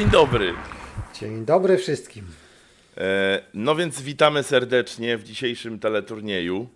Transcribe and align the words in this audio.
Dzień 0.00 0.10
dobry. 0.10 0.54
Dzień 1.20 1.44
dobry 1.44 1.78
wszystkim. 1.78 2.24
E, 2.96 3.42
no 3.54 3.74
więc 3.74 4.02
witamy 4.02 4.42
serdecznie 4.42 5.18
w 5.18 5.24
dzisiejszym 5.24 5.78
teleturnieju. 5.78 6.68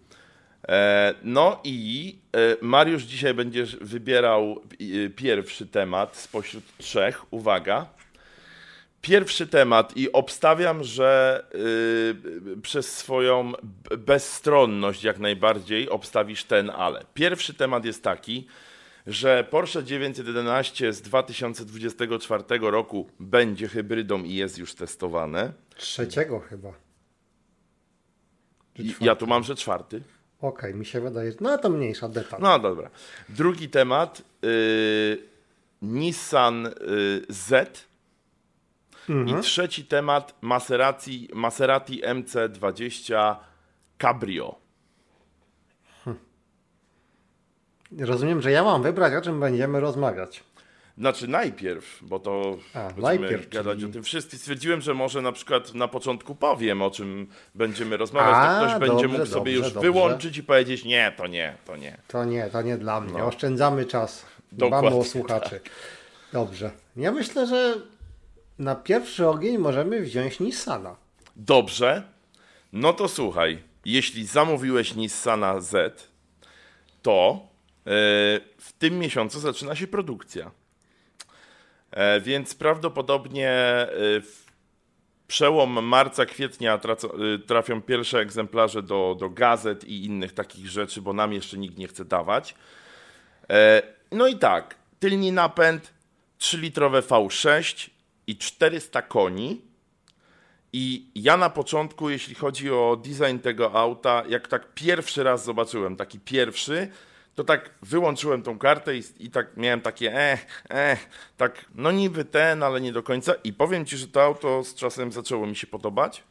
E, 0.69 1.15
no 1.23 1.61
i 1.65 2.19
e, 2.33 2.57
Mariusz 2.61 3.03
dzisiaj 3.03 3.35
będziesz 3.35 3.77
wybierał 3.77 4.63
pierwszy 5.17 5.67
temat 5.67 6.17
spośród 6.17 6.65
trzech. 6.79 7.33
Uwaga. 7.33 7.87
Pierwszy 9.01 9.47
temat 9.47 9.97
i 9.97 10.13
obstawiam, 10.13 10.85
że 10.85 11.45
przez 12.63 12.97
swoją 12.97 13.53
bezstronność 13.99 15.05
jak 15.05 15.19
najbardziej 15.19 15.89
obstawisz 15.89 16.45
ten 16.45 16.71
ale. 16.71 17.05
Pierwszy 17.15 17.55
temat 17.55 17.85
jest 17.85 18.03
taki, 18.03 18.47
że 19.07 19.45
Porsche 19.51 19.85
911 19.85 20.93
z 20.93 21.03
2024 21.03 22.45
roku 22.61 23.09
będzie 23.21 23.69
hybrydą 23.69 24.23
i 24.23 24.35
jest 24.35 24.59
już 24.59 24.75
testowane. 24.75 25.53
Trzeciego 25.77 26.41
chyba. 26.41 26.73
Ja 29.01 29.17
tu 29.17 29.27
mam, 29.27 29.45
że 29.45 29.55
czwarty. 29.55 30.03
Okej, 30.39 30.71
okay, 30.71 30.75
mi 30.75 30.87
się 30.87 31.01
wydaje, 31.01 31.33
no 31.41 31.59
to 31.59 31.71
mniejsza 31.71 32.09
detal. 32.09 32.41
No 32.43 32.59
dobra. 32.59 32.91
Drugi 33.29 33.69
temat. 33.69 34.23
Yy, 34.43 35.19
Nissan 35.83 36.63
yy, 36.63 37.27
Z. 37.29 37.81
Mhm. 39.09 39.39
I 39.39 39.43
trzeci 39.43 39.85
temat 39.85 40.35
Maserati, 40.41 41.29
Maserati 41.35 42.03
MC20 42.03 43.37
Cabrio. 43.99 44.64
Rozumiem, 47.99 48.43
że 48.43 48.51
ja 48.51 48.65
mam 48.65 48.83
wybrać, 48.83 49.15
o 49.15 49.21
czym 49.21 49.41
będziemy 49.41 49.81
rozmawiać. 49.81 50.45
Znaczy 50.99 51.29
najpierw, 51.29 51.99
bo 52.03 52.19
to 52.19 52.57
A, 52.75 52.89
najpierw, 52.97 53.49
gadać 53.49 53.79
czyli... 53.79 53.91
o 53.91 53.93
tym 53.93 54.03
wszyscy. 54.03 54.39
Stwierdziłem, 54.39 54.81
że 54.81 54.95
może 54.95 55.23
na 55.23 55.33
przykład 55.33 55.75
na 55.75 55.89
początku 55.89 56.35
powiem, 56.35 56.83
o 56.83 56.91
czym 56.91 57.27
będziemy 57.55 57.97
rozmawiać, 57.97 58.35
A, 58.37 58.61
to 58.61 58.67
ktoś 58.67 58.73
dobrze, 58.73 58.89
będzie 58.89 59.19
mógł 59.19 59.31
sobie 59.31 59.53
już 59.53 59.63
dobrze. 59.63 59.81
wyłączyć 59.81 60.37
i 60.37 60.43
powiedzieć 60.43 60.85
nie, 60.85 61.13
to 61.17 61.27
nie, 61.27 61.57
to 61.67 61.77
nie. 61.77 61.99
To 62.09 62.25
nie, 62.25 62.51
to 62.51 62.63
nie 62.63 62.77
dla 62.77 63.01
mnie. 63.01 63.19
No. 63.19 63.27
Oszczędzamy 63.27 63.85
czas. 63.87 64.27
Dbamy 64.53 64.89
o 64.97 65.05
słuchaczy. 65.05 65.51
Tak. 65.51 65.73
Dobrze. 66.33 66.71
Ja 66.97 67.13
myślę, 67.13 67.47
że 67.47 67.75
na 68.59 68.75
pierwszy 68.75 69.29
ogień 69.29 69.59
możemy 69.59 70.01
wziąć 70.01 70.41
Nissana. 70.41 70.97
Dobrze. 71.37 72.03
No 72.73 72.93
to 72.93 73.09
słuchaj, 73.09 73.59
jeśli 73.85 74.27
zamówiłeś 74.27 74.95
Nissana 74.95 75.61
Z, 75.61 76.09
to 77.03 77.47
w 77.85 78.73
tym 78.79 78.99
miesiącu 78.99 79.41
zaczyna 79.41 79.77
się 79.77 79.87
produkcja. 79.87 80.51
E, 81.91 82.21
więc 82.21 82.55
prawdopodobnie 82.55 83.51
e, 83.51 83.89
w 84.21 84.45
przełom 85.27 85.85
marca, 85.85 86.27
kwietnia 86.27 86.81
trafią 87.47 87.83
pierwsze 87.83 88.19
egzemplarze 88.19 88.83
do, 88.83 89.17
do 89.21 89.31
gazet 89.31 89.85
i 89.85 90.05
innych 90.05 90.33
takich 90.33 90.69
rzeczy, 90.69 91.03
bo 91.03 91.13
nam 91.13 91.33
jeszcze 91.33 91.59
nikt 91.59 91.79
nie 91.79 91.89
chce 91.89 92.05
dawać. 92.05 92.55
No 94.13 94.27
i 94.27 94.39
tak, 94.39 94.75
tylni 94.99 95.33
napęd, 95.33 95.93
3-litrowe 96.41 97.03
V6 97.03 97.91
i 98.27 98.37
400 98.37 99.03
koni. 99.03 99.61
I 100.73 101.11
ja 101.15 101.37
na 101.37 101.51
początku, 101.51 102.11
jeśli 102.11 102.35
chodzi 102.35 102.71
o 102.71 102.97
design 103.05 103.39
tego 103.39 103.73
auta, 103.73 104.23
jak 104.29 104.49
tak 104.49 104.75
pierwszy 104.75 105.23
raz 105.23 105.45
zobaczyłem, 105.45 105.97
taki 105.97 106.21
pierwszy, 106.21 106.89
to 107.35 107.45
tak 107.45 107.71
wyłączyłem 107.83 108.43
tą 108.43 108.59
kartę 108.59 108.97
i, 108.97 109.03
i 109.19 109.31
tak 109.31 109.57
miałem 109.57 109.81
takie 109.81 110.15
eh, 110.15 110.47
eh, 110.69 110.99
tak 111.37 111.65
no 111.75 111.93
niby 111.93 112.25
ten, 112.25 112.63
ale 112.63 112.81
nie 112.81 112.93
do 112.93 113.03
końca 113.03 113.35
i 113.45 113.53
powiem 113.53 113.87
Ci, 113.87 113.97
że 113.97 114.09
to 114.09 114.23
auto 114.23 114.65
z 114.65 114.75
czasem 114.75 115.13
zaczęło 115.13 115.47
mi 115.47 115.57
się 115.57 115.67
podobać. 115.67 116.25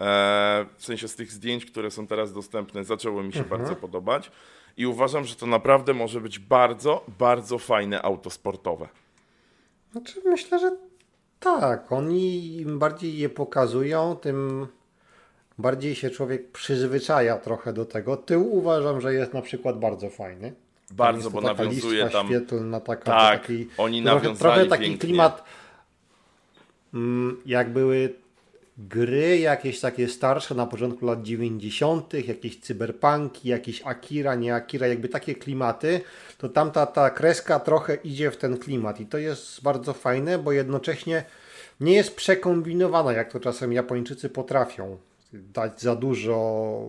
E, 0.00 0.66
w 0.76 0.84
sensie 0.84 1.08
z 1.08 1.16
tych 1.16 1.32
zdjęć, 1.32 1.66
które 1.66 1.90
są 1.90 2.06
teraz 2.06 2.32
dostępne, 2.32 2.84
zaczęło 2.84 3.22
mi 3.22 3.32
się 3.32 3.40
mhm. 3.40 3.60
bardzo 3.60 3.76
podobać 3.76 4.30
i 4.76 4.86
uważam, 4.86 5.24
że 5.24 5.34
to 5.34 5.46
naprawdę 5.46 5.94
może 5.94 6.20
być 6.20 6.38
bardzo, 6.38 7.04
bardzo 7.18 7.58
fajne 7.58 8.02
auto 8.02 8.30
sportowe. 8.30 8.88
Znaczy 9.92 10.20
myślę, 10.24 10.58
że 10.58 10.76
tak. 11.40 11.92
Oni 11.92 12.56
im 12.56 12.78
bardziej 12.78 13.18
je 13.18 13.28
pokazują, 13.28 14.16
tym 14.16 14.66
bardziej 15.58 15.94
się 15.94 16.10
człowiek 16.10 16.50
przyzwyczaja 16.50 17.38
trochę 17.38 17.72
do 17.72 17.84
tego. 17.84 18.16
Tył 18.16 18.54
uważam, 18.54 19.00
że 19.00 19.14
jest 19.14 19.34
na 19.34 19.42
przykład 19.42 19.78
bardzo 19.78 20.10
fajny. 20.10 20.52
Bardzo, 20.90 21.30
bo 21.30 21.40
nawiązuje 21.40 22.08
tam. 22.08 22.26
świetlna, 22.26 22.80
taka, 22.80 23.04
tak, 23.04 23.40
taki, 23.40 23.68
oni 23.78 24.02
trochę, 24.02 24.36
trochę 24.36 24.66
taki 24.66 24.82
pięknie. 24.84 24.98
klimat, 24.98 25.44
mm, 26.94 27.36
jak 27.46 27.72
były 27.72 28.14
gry 28.78 29.38
jakieś 29.38 29.80
takie 29.80 30.08
starsze 30.08 30.54
na 30.54 30.66
początku 30.66 31.06
lat 31.06 31.22
90., 31.22 32.14
jakieś 32.28 32.60
cyberpunki, 32.60 33.48
jakieś 33.48 33.82
Akira, 33.82 34.34
nie 34.34 34.54
Akira, 34.54 34.86
jakby 34.86 35.08
takie 35.08 35.34
klimaty, 35.34 36.00
to 36.38 36.48
tamta 36.48 36.86
ta 36.86 37.10
kreska 37.10 37.60
trochę 37.60 37.94
idzie 37.94 38.30
w 38.30 38.36
ten 38.36 38.58
klimat 38.58 39.00
i 39.00 39.06
to 39.06 39.18
jest 39.18 39.62
bardzo 39.62 39.92
fajne, 39.92 40.38
bo 40.38 40.52
jednocześnie 40.52 41.24
nie 41.80 41.94
jest 41.94 42.16
przekombinowana, 42.16 43.12
jak 43.12 43.32
to 43.32 43.40
czasem 43.40 43.72
Japończycy 43.72 44.28
potrafią 44.28 44.96
dać 45.36 45.80
za 45.80 45.96
dużo 45.96 46.80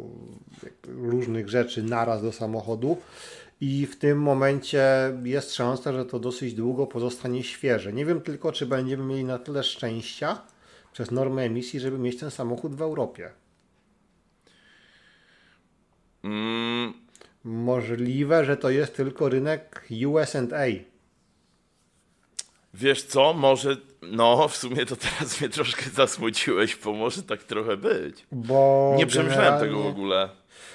różnych 0.87 1.49
rzeczy 1.49 1.83
naraz 1.83 2.21
do 2.21 2.31
samochodu 2.31 2.97
i 3.61 3.85
w 3.85 3.99
tym 3.99 4.21
momencie 4.21 4.83
jest 5.23 5.53
szansa, 5.53 5.93
że 5.93 6.05
to 6.05 6.19
dosyć 6.19 6.53
długo 6.53 6.87
pozostanie 6.87 7.43
świeże. 7.43 7.93
Nie 7.93 8.05
wiem 8.05 8.21
tylko, 8.21 8.51
czy 8.51 8.65
będziemy 8.65 9.03
mieli 9.03 9.23
na 9.23 9.39
tyle 9.39 9.63
szczęścia 9.63 10.41
przez 10.93 11.11
normę 11.11 11.41
emisji, 11.41 11.79
żeby 11.79 11.99
mieć 11.99 12.19
ten 12.19 12.31
samochód 12.31 12.75
w 12.75 12.81
Europie. 12.81 13.29
Mm. 16.23 16.93
Możliwe, 17.43 18.45
że 18.45 18.57
to 18.57 18.69
jest 18.69 18.95
tylko 18.95 19.29
rynek 19.29 19.87
USA. 20.07 20.39
Wiesz 22.73 23.03
co, 23.03 23.33
może, 23.33 23.77
no 24.01 24.47
w 24.47 24.57
sumie 24.57 24.85
to 24.85 24.95
teraz 24.95 25.41
mnie 25.41 25.49
troszkę 25.49 25.89
zasmuciłeś, 25.89 26.75
bo 26.75 26.93
może 26.93 27.23
tak 27.23 27.43
trochę 27.43 27.77
być. 27.77 28.25
Bo 28.31 28.93
nie 28.97 29.07
przemyślałem 29.07 29.59
tego 29.59 29.83
w 29.83 29.87
ogóle. 29.87 30.29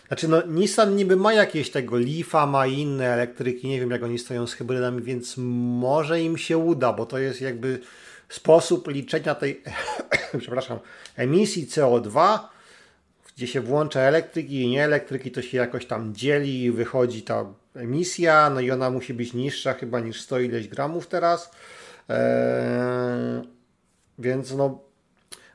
Znaczy 0.09 0.29
no 0.29 0.43
Nissan 0.47 0.97
niby 0.97 1.17
ma 1.17 1.33
jakieś 1.33 1.71
tego 1.71 1.99
Leafa, 1.99 2.47
ma 2.47 2.67
inne 2.67 3.07
elektryki, 3.07 3.69
nie 3.69 3.81
wiem 3.81 3.91
jak 3.91 4.03
oni 4.03 4.19
stoją 4.19 4.47
z 4.47 4.55
hybrydami, 4.55 5.03
więc 5.03 5.35
może 5.37 6.21
im 6.21 6.39
się 6.39 6.59
uda, 6.59 6.93
bo 6.93 7.07
to 7.07 7.19
jest 7.19 7.41
jakby 7.41 7.81
sposób 8.29 8.89
liczenia 8.89 9.35
tej, 9.35 9.63
przepraszam, 10.39 10.79
emisji 11.17 11.67
CO2, 11.67 12.39
gdzie 13.37 13.47
się 13.47 13.61
włącza 13.61 14.01
elektryki 14.01 14.63
i 14.63 14.69
nie 14.69 14.85
elektryki, 14.85 15.31
to 15.31 15.43
się 15.43 15.59
jakoś 15.59 15.87
tam 15.87 16.15
dzieli 16.15 16.65
i 16.65 16.71
wychodzi 16.71 17.23
ta 17.23 17.45
emisja, 17.75 18.51
no 18.51 18.61
i 18.61 18.71
ona 18.71 18.91
musi 18.91 19.15
być 19.15 19.33
niższa 19.33 19.75
chyba 19.75 20.01
niż 20.01 20.21
100 20.21 20.41
ileś 20.41 20.69
gramów 20.69 21.07
teraz. 21.07 21.51
Eee, 22.09 23.43
więc 24.19 24.55
no, 24.55 24.79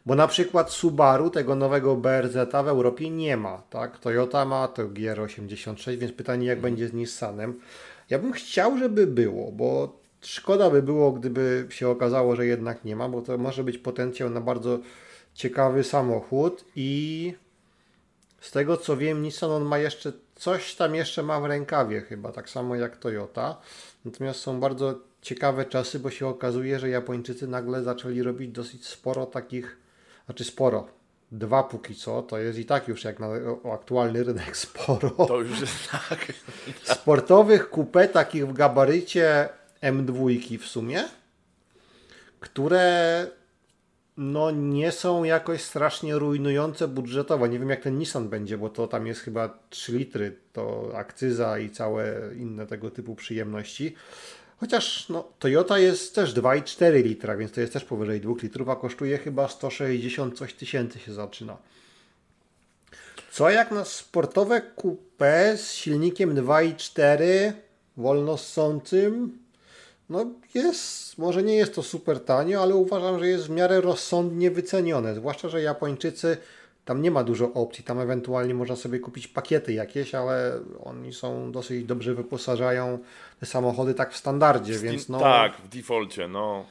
bo 0.06 0.16
na 0.16 0.28
przykład 0.28 0.72
Subaru, 0.72 1.30
tego 1.30 1.56
nowego 1.56 1.96
BRZ 1.96 2.38
w 2.63 2.68
Europie 2.68 3.09
nie 3.09 3.38
ma, 3.38 3.62
tak? 3.69 4.00
Toyota 4.00 4.46
ma 4.46 4.68
to 4.68 4.84
GR86, 4.84 5.97
więc 5.97 6.13
pytanie 6.13 6.47
jak 6.47 6.62
będzie 6.62 6.88
z 6.88 6.94
Nissanem. 6.94 7.59
Ja 8.09 8.19
bym 8.19 8.31
chciał, 8.34 8.78
żeby 8.78 9.07
było, 9.07 9.52
bo 9.52 10.00
szkoda 10.22 10.69
by 10.69 10.81
było, 10.81 11.12
gdyby 11.12 11.68
się 11.69 11.90
okazało, 11.90 12.36
że 12.36 12.46
jednak 12.46 12.86
nie 12.86 12.96
ma, 12.96 13.09
bo 13.09 13.22
to 13.22 13.38
może 13.38 13.63
być 13.63 13.78
potencjał 13.78 14.30
na 14.30 14.41
bardzo 14.41 14.80
ciekawy 15.34 15.83
samochód 15.83 16.66
i 16.75 17.33
z 18.42 18.51
tego 18.51 18.77
co 18.77 18.98
wiem, 18.98 19.21
Nissan 19.21 19.51
on 19.51 19.66
ma 19.66 19.77
jeszcze 19.77 20.13
coś 20.36 20.75
tam 20.75 20.95
jeszcze 20.95 21.24
ma 21.24 21.39
w 21.39 21.45
rękawie 21.45 22.01
chyba, 22.01 22.31
tak 22.31 22.50
samo 22.50 22.75
jak 22.75 22.98
Toyota. 22.98 23.57
Natomiast 24.06 24.39
są 24.39 24.60
bardzo 24.60 25.00
ciekawe 25.27 25.65
czasy, 25.65 26.00
bo 26.00 26.12
się 26.12 26.27
okazuje, 26.27 26.79
że 26.79 26.89
Japończycy 26.89 27.47
nagle 27.47 27.83
zaczęli 27.83 28.21
robić 28.21 28.51
dosyć 28.51 28.85
sporo 28.88 29.25
takich, 29.25 29.77
znaczy 30.25 30.44
sporo, 30.44 30.88
dwa 31.31 31.63
póki 31.63 31.95
co, 31.95 32.21
to 32.21 32.38
jest 32.38 32.59
i 32.59 32.65
tak 32.65 32.88
już 32.88 33.03
jak 33.03 33.19
na 33.19 33.27
aktualny 33.74 34.24
rynek 34.24 34.57
sporo. 34.68 35.09
To 35.09 35.41
już 35.41 35.62
jest 35.62 35.91
tak. 35.91 36.33
Sportowych 36.83 37.69
kupę 37.69 38.07
takich 38.07 38.47
w 38.47 38.53
gabarycie 38.53 39.50
M2 39.83 40.59
w 40.59 40.65
sumie, 40.65 41.03
które 42.39 43.27
no 44.18 44.51
nie 44.51 44.91
są 44.91 45.23
jakoś 45.23 45.62
strasznie 45.62 46.15
rujnujące 46.15 46.88
budżetowo. 46.88 47.47
Nie 47.47 47.59
wiem 47.59 47.69
jak 47.69 47.81
ten 47.81 47.97
Nissan 47.97 48.30
będzie, 48.30 48.57
bo 48.57 48.69
to 48.69 48.88
tam 48.88 49.07
jest 49.07 49.21
chyba 49.21 49.59
3 49.69 49.97
litry, 49.97 50.38
to 50.53 50.91
akcyza 50.95 51.59
i 51.59 51.69
całe 51.69 52.15
inne 52.35 52.68
tego 52.68 52.91
typu 52.91 53.15
przyjemności. 53.15 53.95
Chociaż 54.59 55.09
no, 55.09 55.27
Toyota 55.39 55.80
jest 55.80 56.15
też 56.15 56.33
2,4 56.33 57.04
litra, 57.04 57.38
więc 57.38 57.51
to 57.51 57.62
jest 57.62 57.74
też 57.74 57.83
powyżej 57.83 58.21
2 58.21 58.33
litrów, 58.44 58.69
a 58.69 58.75
kosztuje 58.75 59.18
chyba 59.18 59.48
160 59.48 60.38
coś 60.38 60.54
tysięcy 60.54 61.00
się 61.00 61.13
zaczyna. 61.13 61.57
Co 63.31 63.50
jak 63.50 63.71
na 63.71 63.86
sportowe 63.86 64.62
coupé 64.77 65.57
z 65.57 65.71
silnikiem 65.71 66.36
2,4 66.36 67.51
wolno 67.98 68.38
ssącym 68.38 69.38
No 70.09 70.25
jest, 70.54 71.18
może 71.18 71.44
nie 71.44 71.56
jest 71.56 71.75
to 71.75 71.83
super 71.83 72.19
tanio, 72.19 72.62
ale 72.62 72.75
uważam, 72.75 73.19
że 73.19 73.27
jest 73.27 73.48
w 73.48 73.50
miarę 73.50 73.81
rozsądnie 73.81 74.51
wycenione. 74.51 75.15
Zwłaszcza, 75.15 75.50
że 75.50 75.62
Japończycy 75.62 76.38
tam 76.88 77.01
nie 77.01 77.12
ma 77.12 77.24
dużo 77.24 77.54
opcji. 77.54 77.84
Tam 77.84 78.00
ewentualnie 78.00 78.54
można 78.54 78.75
sobie 78.75 79.00
kupić 79.00 79.28
pakiety 79.28 79.74
jakieś, 79.74 80.16
ale 80.16 80.60
oni 80.84 81.13
są 81.13 81.51
dosyć 81.51 81.86
dobrze 81.86 82.13
wyposażają 82.13 83.00
te 83.39 83.45
samochody 83.45 83.94
tak 83.94 84.13
w 84.13 84.18
standardzie, 84.18 84.74
W 84.74 84.81
więc 84.81 85.10
no. 85.10 85.19
Tak, 85.19 85.57
w 85.57 85.68
defaulcie, 85.68 86.28
no. 86.28 86.66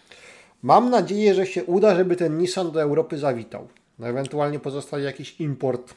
Mam 0.63 0.91
nadzieję, 0.91 1.35
że 1.35 1.47
się 1.47 1.65
uda, 1.65 1.97
żeby 1.97 2.17
ten 2.17 2.39
Nissan 2.39 2.71
do 2.71 2.83
Europy 2.83 3.19
zawitał. 3.19 3.69
No, 3.99 4.09
ewentualnie 4.09 4.59
pozostaje 4.59 5.05
jakiś 5.05 5.41
import 5.41 5.95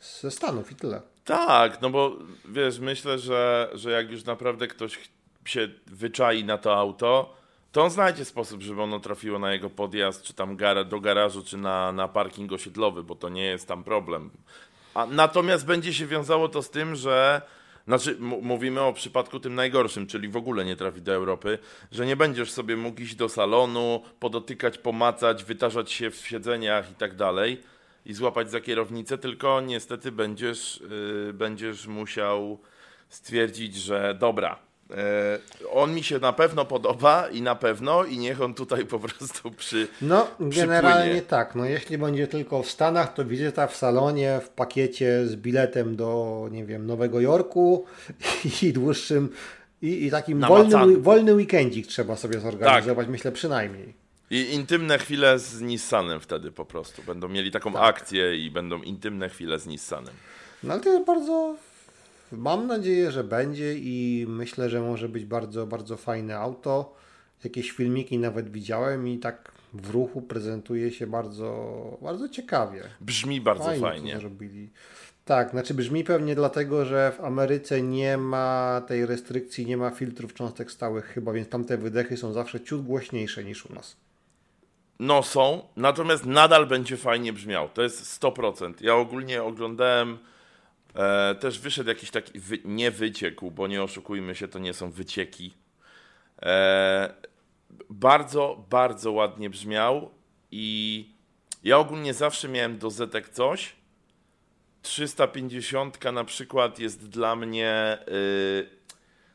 ze 0.00 0.30
Stanów 0.30 0.72
i 0.72 0.74
tyle. 0.74 1.00
Tak, 1.24 1.82
no 1.82 1.90
bo 1.90 2.16
wiesz, 2.48 2.78
myślę, 2.78 3.18
że, 3.18 3.70
że 3.74 3.90
jak 3.90 4.10
już 4.10 4.24
naprawdę 4.24 4.68
ktoś 4.68 4.98
się 5.44 5.68
wyczai 5.86 6.44
na 6.44 6.58
to 6.58 6.76
auto, 6.76 7.34
to 7.72 7.82
on 7.82 7.90
znajdzie 7.90 8.24
sposób, 8.24 8.62
żeby 8.62 8.82
ono 8.82 9.00
trafiło 9.00 9.38
na 9.38 9.52
jego 9.52 9.70
podjazd, 9.70 10.22
czy 10.22 10.34
tam 10.34 10.56
do 10.86 11.00
garażu, 11.00 11.42
czy 11.44 11.56
na, 11.56 11.92
na 11.92 12.08
parking 12.08 12.52
osiedlowy, 12.52 13.02
bo 13.02 13.14
to 13.14 13.28
nie 13.28 13.44
jest 13.44 13.68
tam 13.68 13.84
problem. 13.84 14.30
A 14.94 15.06
natomiast 15.06 15.66
będzie 15.66 15.94
się 15.94 16.06
wiązało 16.06 16.48
to 16.48 16.62
z 16.62 16.70
tym, 16.70 16.96
że 16.96 17.42
znaczy 17.86 18.16
mówimy 18.20 18.80
o 18.80 18.92
przypadku 18.92 19.40
tym 19.40 19.54
najgorszym, 19.54 20.06
czyli 20.06 20.28
w 20.28 20.36
ogóle 20.36 20.64
nie 20.64 20.76
trafi 20.76 21.02
do 21.02 21.12
Europy, 21.12 21.58
że 21.92 22.06
nie 22.06 22.16
będziesz 22.16 22.50
sobie 22.50 22.76
mógł 22.76 23.00
iść 23.00 23.14
do 23.14 23.28
salonu, 23.28 24.02
podotykać, 24.20 24.78
pomacać, 24.78 25.44
wytarzać 25.44 25.92
się 25.92 26.10
w 26.10 26.26
siedzeniach 26.26 26.90
i 26.90 26.94
tak 26.94 27.16
dalej 27.16 27.62
i 28.06 28.14
złapać 28.14 28.50
za 28.50 28.60
kierownicę, 28.60 29.18
tylko 29.18 29.60
niestety 29.60 30.12
będziesz, 30.12 30.82
yy, 31.26 31.32
będziesz 31.32 31.86
musiał 31.86 32.58
stwierdzić, 33.08 33.76
że 33.76 34.16
dobra, 34.18 34.58
on 35.72 35.94
mi 35.94 36.02
się 36.02 36.18
na 36.18 36.32
pewno 36.32 36.64
podoba 36.64 37.28
i 37.28 37.42
na 37.42 37.54
pewno 37.54 38.04
i 38.04 38.18
niech 38.18 38.40
on 38.42 38.54
tutaj 38.54 38.86
po 38.86 38.98
prostu 38.98 39.50
przy... 39.50 39.88
No, 40.02 40.26
generalnie 40.40 41.00
Przypłynie. 41.02 41.22
tak. 41.22 41.54
No, 41.54 41.64
jeśli 41.64 41.98
będzie 41.98 42.26
tylko 42.26 42.62
w 42.62 42.70
Stanach, 42.70 43.14
to 43.14 43.24
wizyta 43.24 43.66
w 43.66 43.76
salonie 43.76 44.40
w 44.44 44.48
pakiecie 44.48 45.26
z 45.26 45.36
biletem 45.36 45.96
do, 45.96 46.48
nie 46.50 46.64
wiem, 46.64 46.86
Nowego 46.86 47.20
Jorku 47.20 47.84
i 48.62 48.72
dłuższym 48.72 49.28
i, 49.82 50.06
i 50.06 50.10
takim 50.10 50.38
Namacalnym. 50.38 50.80
wolny, 50.80 50.96
wolny 50.98 51.34
weekendzik 51.34 51.86
trzeba 51.86 52.16
sobie 52.16 52.40
zorganizować, 52.40 53.04
Tak. 53.06 53.12
myślę 53.12 53.32
przynajmniej. 53.32 53.94
I 54.30 54.54
intymne 54.54 54.98
chwile 54.98 55.38
z 55.38 55.60
Nissanem 55.60 56.20
wtedy 56.20 56.52
po 56.52 56.64
prostu. 56.64 57.02
Będą 57.02 57.28
mieli 57.28 57.50
taką 57.50 57.76
akcję 57.76 58.36
i 58.36 58.50
będą 58.50 58.82
intymne 58.82 59.28
chwile 59.28 59.58
z 59.58 59.66
Nissanem. 59.66 60.14
No 60.62 60.72
ale 60.74 60.82
to 60.82 60.92
jest 60.92 61.06
bardzo. 61.06 61.54
Mam 62.32 62.66
nadzieję, 62.66 63.10
że 63.10 63.24
będzie 63.24 63.74
i 63.78 64.26
myślę, 64.28 64.70
że 64.70 64.80
może 64.80 65.08
być 65.08 65.24
bardzo, 65.24 65.66
bardzo 65.66 65.96
fajne 65.96 66.38
auto. 66.38 66.94
Jakieś 67.44 67.70
filmiki 67.70 68.18
nawet 68.18 68.52
widziałem 68.52 69.08
i 69.08 69.18
tak 69.18 69.52
w 69.74 69.90
ruchu 69.90 70.22
prezentuje 70.22 70.90
się 70.90 71.06
bardzo, 71.06 71.98
bardzo 72.02 72.28
ciekawie. 72.28 72.82
Brzmi 73.00 73.40
bardzo 73.40 73.64
Fajnie, 73.64 73.80
fajnie. 73.80 74.18
zrobili. 74.18 74.70
Tak, 75.24 75.50
znaczy 75.50 75.74
brzmi 75.74 76.04
pewnie 76.04 76.34
dlatego, 76.34 76.84
że 76.84 77.12
w 77.16 77.20
Ameryce 77.24 77.82
nie 77.82 78.16
ma 78.16 78.82
tej 78.86 79.06
restrykcji, 79.06 79.66
nie 79.66 79.76
ma 79.76 79.90
filtrów 79.90 80.34
cząstek 80.34 80.70
stałych 80.70 81.04
chyba, 81.04 81.32
więc 81.32 81.48
tamte 81.48 81.76
wydechy 81.76 82.16
są 82.16 82.32
zawsze 82.32 82.60
ciut 82.60 82.82
głośniejsze 82.86 83.44
niż 83.44 83.66
u 83.66 83.74
nas. 83.74 83.96
No 84.98 85.22
są, 85.22 85.62
natomiast 85.76 86.26
nadal 86.26 86.66
będzie 86.66 86.96
fajnie 86.96 87.32
brzmiał. 87.32 87.68
To 87.74 87.82
jest 87.82 88.20
100%. 88.22 88.72
Ja 88.80 88.94
ogólnie 88.96 89.42
oglądałem, 89.42 90.18
e, 90.94 91.34
też 91.34 91.58
wyszedł 91.58 91.88
jakiś 91.88 92.10
taki, 92.10 92.40
wy, 92.40 92.58
nie 92.64 92.90
wyciekł, 92.90 93.50
bo 93.50 93.66
nie 93.66 93.82
oszukujmy 93.82 94.34
się, 94.34 94.48
to 94.48 94.58
nie 94.58 94.74
są 94.74 94.90
wycieki. 94.90 95.54
E, 96.42 97.14
bardzo, 97.90 98.66
bardzo 98.70 99.12
ładnie 99.12 99.50
brzmiał 99.50 100.10
i 100.50 101.06
ja 101.64 101.78
ogólnie 101.78 102.14
zawsze 102.14 102.48
miałem 102.48 102.78
do 102.78 102.90
Zetek 102.90 103.28
coś. 103.28 103.76
350 104.82 106.12
na 106.12 106.24
przykład 106.24 106.78
jest 106.78 107.08
dla 107.08 107.36
mnie 107.36 107.98
y, 108.08 108.68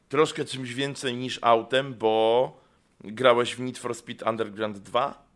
troszkę 0.10 0.46
czymś 0.46 0.74
więcej 0.74 1.16
niż 1.16 1.40
autem, 1.42 1.94
bo 1.94 2.62
grałeś 3.02 3.56
w 3.56 3.60
Need 3.60 3.78
for 3.78 3.96
Speed 3.96 4.30
Underground 4.30 4.78
2? 4.78 5.27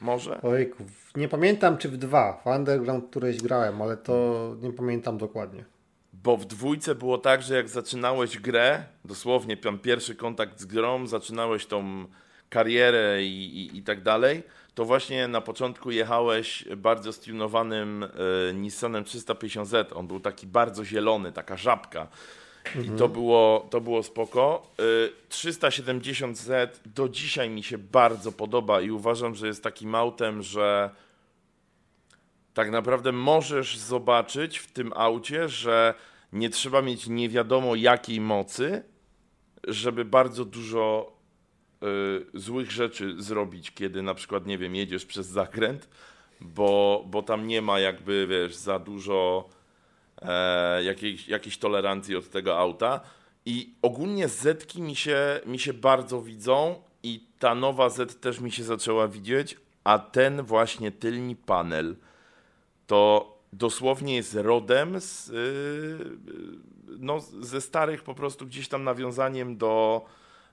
Może? 0.00 0.42
Ojku, 0.42 0.84
nie 1.16 1.28
pamiętam 1.28 1.78
czy 1.78 1.88
w 1.88 1.96
dwa, 1.96 2.40
w 2.44 2.46
Underground 2.46 3.10
któreś 3.10 3.42
grałem, 3.42 3.82
ale 3.82 3.96
to 3.96 4.56
nie 4.62 4.72
pamiętam 4.72 5.18
dokładnie. 5.18 5.64
Bo 6.12 6.36
w 6.36 6.44
dwójce 6.44 6.94
było 6.94 7.18
tak, 7.18 7.42
że 7.42 7.56
jak 7.56 7.68
zaczynałeś 7.68 8.38
grę, 8.38 8.84
dosłownie 9.04 9.56
tam 9.56 9.78
pierwszy 9.78 10.14
kontakt 10.14 10.60
z 10.60 10.64
grą, 10.64 11.06
zaczynałeś 11.06 11.66
tą 11.66 12.06
karierę 12.48 13.22
i, 13.22 13.60
i, 13.60 13.78
i 13.78 13.82
tak 13.82 14.02
dalej, 14.02 14.42
to 14.74 14.84
właśnie 14.84 15.28
na 15.28 15.40
początku 15.40 15.90
jechałeś 15.90 16.64
bardzo 16.76 17.12
stunowanym 17.12 18.04
e, 18.04 18.54
Nissanem 18.54 19.04
350Z. 19.04 19.84
On 19.94 20.06
był 20.06 20.20
taki 20.20 20.46
bardzo 20.46 20.84
zielony, 20.84 21.32
taka 21.32 21.56
żabka. 21.56 22.08
I 22.84 22.90
to 22.98 23.08
było, 23.08 23.66
to 23.70 23.80
było 23.80 24.02
spoko. 24.02 24.70
E, 24.78 24.82
370Z 25.28 26.68
do 26.86 27.08
dzisiaj 27.08 27.50
mi 27.50 27.62
się 27.62 27.78
bardzo 27.78 28.32
podoba 28.32 28.80
i 28.80 28.90
uważam, 28.90 29.34
że 29.34 29.46
jest 29.46 29.62
takim 29.62 29.94
autem, 29.94 30.42
że 30.42 30.90
tak 32.54 32.70
naprawdę 32.70 33.12
możesz 33.12 33.78
zobaczyć 33.78 34.58
w 34.58 34.72
tym 34.72 34.92
aucie, 34.96 35.48
że 35.48 35.94
nie 36.32 36.50
trzeba 36.50 36.82
mieć 36.82 37.06
nie 37.06 37.28
wiadomo 37.28 37.74
jakiej 37.74 38.20
mocy, 38.20 38.82
żeby 39.68 40.04
bardzo 40.04 40.44
dużo 40.44 41.12
y, 42.34 42.40
złych 42.40 42.70
rzeczy 42.70 43.14
zrobić, 43.18 43.70
kiedy 43.70 44.02
na 44.02 44.14
przykład, 44.14 44.46
nie 44.46 44.58
wiem, 44.58 44.74
jedziesz 44.74 45.06
przez 45.06 45.26
zakręt, 45.26 45.88
bo, 46.40 47.04
bo 47.06 47.22
tam 47.22 47.46
nie 47.46 47.62
ma 47.62 47.80
jakby, 47.80 48.26
wiesz, 48.26 48.56
za 48.56 48.78
dużo 48.78 49.48
e, 50.22 50.84
jakiejś, 50.84 51.28
jakiejś 51.28 51.58
tolerancji 51.58 52.16
od 52.16 52.30
tego 52.30 52.58
auta. 52.58 53.00
I 53.46 53.74
ogólnie 53.82 54.28
Zetki 54.28 54.82
mi 54.82 54.96
się, 54.96 55.40
mi 55.46 55.58
się 55.58 55.72
bardzo 55.72 56.22
widzą 56.22 56.82
i 57.02 57.26
ta 57.38 57.54
nowa 57.54 57.90
Z 57.90 58.20
też 58.20 58.40
mi 58.40 58.52
się 58.52 58.64
zaczęła 58.64 59.08
widzieć, 59.08 59.56
a 59.84 59.98
ten 59.98 60.42
właśnie 60.42 60.92
tylni 60.92 61.36
panel 61.36 61.96
to 62.86 63.38
dosłownie 63.52 64.16
jest 64.16 64.34
rodem 64.34 65.00
z, 65.00 65.28
yy, 65.28 66.98
no, 66.98 67.20
ze 67.40 67.60
starych 67.60 68.02
po 68.02 68.14
prostu 68.14 68.46
gdzieś 68.46 68.68
tam 68.68 68.84
nawiązaniem 68.84 69.56
do, 69.56 70.04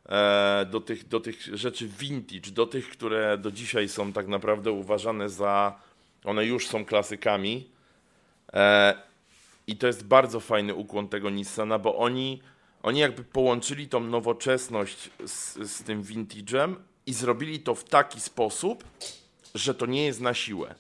e, 0.06 0.66
do, 0.72 0.82
tych, 0.82 1.08
do 1.08 1.20
tych 1.20 1.42
rzeczy 1.42 1.88
vintage, 1.88 2.52
do 2.52 2.66
tych, 2.66 2.90
które 2.90 3.38
do 3.38 3.52
dzisiaj 3.52 3.90
są 3.90 4.14
tak 4.14 4.28
naprawdę 4.28 4.72
uważane 4.72 5.30
za, 5.30 5.80
one 6.24 6.46
już 6.46 6.68
są 6.68 6.86
klasykami. 6.86 7.70
E, 8.54 9.05
I 9.68 9.78
to 9.78 9.88
jest 9.88 10.04
bardzo 10.04 10.40
fajny 10.40 10.76
ukłon 10.76 11.10
tego 11.10 11.30
Nissana, 11.30 11.80
bo 11.80 11.98
oni, 11.98 12.42
oni 12.84 13.00
jakby 13.00 13.24
połączyli 13.24 13.90
tą 13.90 14.00
nowoczesność 14.00 15.10
z, 15.26 15.56
z 15.72 15.84
tym 15.84 16.04
vintage'em 16.04 16.76
i 17.06 17.14
zrobili 17.14 17.60
to 17.60 17.76
w 17.76 17.84
taki 17.84 18.20
sposób, 18.20 18.84
że 19.56 19.76
to 19.76 19.86
nie 19.86 20.06
jest 20.06 20.22
na 20.22 20.34
siłę. 20.34 20.76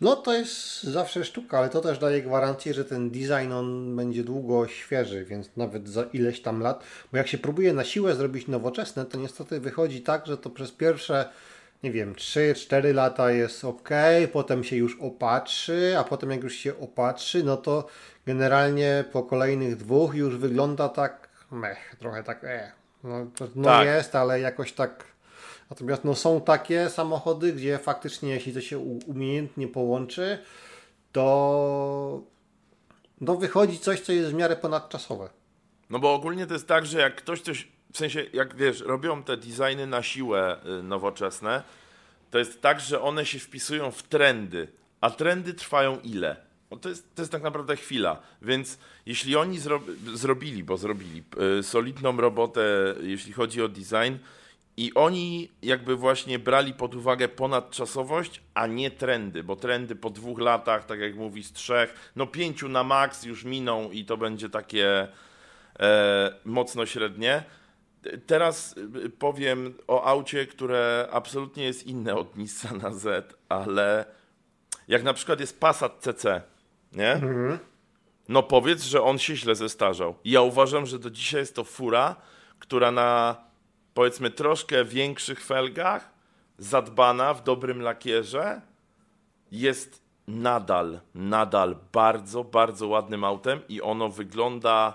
No 0.00 0.16
to 0.16 0.32
jest 0.32 0.82
zawsze 0.82 1.24
sztuka, 1.24 1.58
ale 1.58 1.68
to 1.68 1.80
też 1.80 1.98
daje 1.98 2.22
gwarancję, 2.22 2.74
że 2.74 2.84
ten 2.84 3.10
design 3.10 3.52
on 3.52 3.96
będzie 3.96 4.24
długo 4.24 4.68
świeży, 4.68 5.24
więc 5.24 5.56
nawet 5.56 5.88
za 5.88 6.02
ileś 6.02 6.42
tam 6.42 6.60
lat, 6.60 6.84
bo 7.12 7.18
jak 7.18 7.28
się 7.28 7.38
próbuje 7.38 7.72
na 7.72 7.84
siłę 7.84 8.14
zrobić 8.14 8.48
nowoczesne, 8.48 9.06
to 9.06 9.18
niestety 9.18 9.60
wychodzi 9.60 10.00
tak, 10.00 10.26
że 10.26 10.38
to 10.38 10.50
przez 10.50 10.72
pierwsze, 10.72 11.28
nie 11.82 11.92
wiem, 11.92 12.14
3-4 12.14 12.94
lata 12.94 13.30
jest 13.30 13.64
ok, 13.64 13.88
potem 14.32 14.64
się 14.64 14.76
już 14.76 15.00
opatrzy, 15.00 15.94
a 15.98 16.04
potem 16.04 16.30
jak 16.30 16.42
już 16.42 16.54
się 16.54 16.78
opatrzy, 16.78 17.44
no 17.44 17.56
to 17.56 17.86
generalnie 18.26 19.04
po 19.12 19.22
kolejnych 19.22 19.76
dwóch 19.76 20.14
już 20.14 20.36
wygląda 20.36 20.88
tak 20.88 21.28
mech, 21.50 21.96
trochę 21.98 22.22
tak 22.22 22.44
e. 22.44 22.72
No, 23.04 23.26
to, 23.36 23.48
no 23.54 23.64
Tak. 23.64 23.86
jest, 23.86 24.14
ale 24.14 24.40
jakoś 24.40 24.72
tak 24.72 25.10
Natomiast 25.70 26.04
no, 26.04 26.14
są 26.14 26.40
takie 26.40 26.90
samochody, 26.90 27.52
gdzie 27.52 27.78
faktycznie 27.78 28.30
jeśli 28.30 28.52
to 28.52 28.60
się 28.60 28.78
umiejętnie 29.06 29.68
połączy, 29.68 30.38
to 31.12 32.22
no, 33.20 33.36
wychodzi 33.36 33.78
coś, 33.78 34.00
co 34.00 34.12
jest 34.12 34.30
w 34.30 34.34
miarę 34.34 34.56
ponadczasowe. 34.56 35.30
No 35.90 35.98
bo 35.98 36.14
ogólnie 36.14 36.46
to 36.46 36.52
jest 36.52 36.68
tak, 36.68 36.86
że 36.86 37.00
jak 37.00 37.16
ktoś 37.16 37.40
coś, 37.40 37.68
w 37.92 37.98
sensie 37.98 38.26
jak 38.32 38.56
wiesz, 38.56 38.80
robią 38.80 39.22
te 39.22 39.36
designy 39.36 39.86
na 39.86 40.02
siłę 40.02 40.56
y, 40.80 40.82
nowoczesne, 40.82 41.62
to 42.30 42.38
jest 42.38 42.62
tak, 42.62 42.80
że 42.80 43.02
one 43.02 43.26
się 43.26 43.38
wpisują 43.38 43.90
w 43.90 44.02
trendy, 44.02 44.68
a 45.00 45.10
trendy 45.10 45.54
trwają 45.54 46.00
ile? 46.00 46.36
No 46.70 46.76
to, 46.76 46.88
jest, 46.88 47.14
to 47.14 47.22
jest 47.22 47.32
tak 47.32 47.42
naprawdę 47.42 47.76
chwila, 47.76 48.22
więc 48.42 48.78
jeśli 49.06 49.36
oni 49.36 49.58
zro, 49.58 49.80
zrobili, 50.14 50.64
bo 50.64 50.76
zrobili 50.76 51.22
y, 51.58 51.62
solidną 51.62 52.16
robotę, 52.16 52.94
jeśli 53.02 53.32
chodzi 53.32 53.62
o 53.62 53.68
design, 53.68 54.14
i 54.76 54.94
oni 54.94 55.50
jakby 55.62 55.96
właśnie 55.96 56.38
brali 56.38 56.74
pod 56.74 56.94
uwagę 56.94 57.28
ponadczasowość, 57.28 58.40
a 58.54 58.66
nie 58.66 58.90
trendy, 58.90 59.44
bo 59.44 59.56
trendy 59.56 59.96
po 59.96 60.10
dwóch 60.10 60.38
latach, 60.38 60.86
tak 60.86 61.00
jak 61.00 61.16
mówi, 61.16 61.42
z 61.42 61.52
trzech, 61.52 62.12
no 62.16 62.26
pięciu 62.26 62.68
na 62.68 62.84
maks 62.84 63.24
już 63.24 63.44
miną 63.44 63.90
i 63.90 64.04
to 64.04 64.16
będzie 64.16 64.48
takie 64.48 65.08
e, 65.80 66.34
mocno 66.44 66.86
średnie. 66.86 67.44
Teraz 68.26 68.76
y, 68.76 69.10
powiem 69.10 69.74
o 69.88 70.04
aucie, 70.04 70.46
które 70.46 71.08
absolutnie 71.12 71.64
jest 71.64 71.86
inne 71.86 72.14
od 72.14 72.36
Nissana 72.36 72.92
Z, 72.92 73.34
ale 73.48 74.04
jak 74.88 75.02
na 75.02 75.14
przykład 75.14 75.40
jest 75.40 75.60
Passat 75.60 75.98
CC, 76.00 76.42
nie? 76.92 77.12
Mhm. 77.12 77.58
No 78.28 78.42
powiedz, 78.42 78.82
że 78.82 79.02
on 79.02 79.18
się 79.18 79.36
źle 79.36 79.54
zestarzał. 79.54 80.14
Ja 80.24 80.42
uważam, 80.42 80.86
że 80.86 80.98
do 80.98 81.10
dzisiaj 81.10 81.40
jest 81.40 81.54
to 81.54 81.64
fura, 81.64 82.16
która 82.58 82.90
na 82.90 83.36
powiedzmy 83.94 84.30
troszkę 84.30 84.84
większych 84.84 85.44
felgach, 85.44 86.10
zadbana 86.58 87.34
w 87.34 87.42
dobrym 87.42 87.82
lakierze, 87.82 88.60
jest 89.52 90.02
nadal, 90.28 91.00
nadal 91.14 91.76
bardzo, 91.92 92.44
bardzo 92.44 92.88
ładnym 92.88 93.24
autem 93.24 93.60
i 93.68 93.82
ono 93.82 94.08
wygląda 94.08 94.94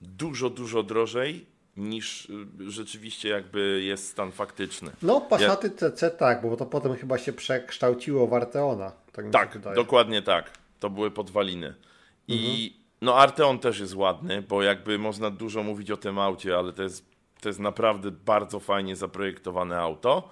dużo, 0.00 0.50
dużo 0.50 0.82
drożej 0.82 1.46
niż 1.76 2.30
y, 2.60 2.70
rzeczywiście 2.70 3.28
jakby 3.28 3.82
jest 3.82 4.08
stan 4.08 4.32
faktyczny. 4.32 4.90
No, 5.02 5.20
Passaty 5.20 5.70
ja... 5.82 5.90
CC 5.90 6.10
tak, 6.10 6.42
bo 6.42 6.56
to 6.56 6.66
potem 6.66 6.96
chyba 6.96 7.18
się 7.18 7.32
przekształciło 7.32 8.26
w 8.26 8.34
Arteona. 8.34 8.92
Tak, 9.12 9.30
tak 9.32 9.74
dokładnie 9.74 10.22
tak. 10.22 10.50
To 10.80 10.90
były 10.90 11.10
podwaliny. 11.10 11.74
I 12.28 12.64
mhm. 12.64 12.82
no 13.00 13.16
Arteon 13.16 13.58
też 13.58 13.80
jest 13.80 13.94
ładny, 13.94 14.42
bo 14.42 14.62
jakby 14.62 14.98
można 14.98 15.30
dużo 15.30 15.62
mówić 15.62 15.90
o 15.90 15.96
tym 15.96 16.18
aucie, 16.18 16.56
ale 16.58 16.72
to 16.72 16.82
jest, 16.82 17.04
to 17.40 17.48
jest 17.48 17.58
naprawdę 17.58 18.10
bardzo 18.10 18.60
fajnie 18.60 18.96
zaprojektowane 18.96 19.78
auto. 19.78 20.28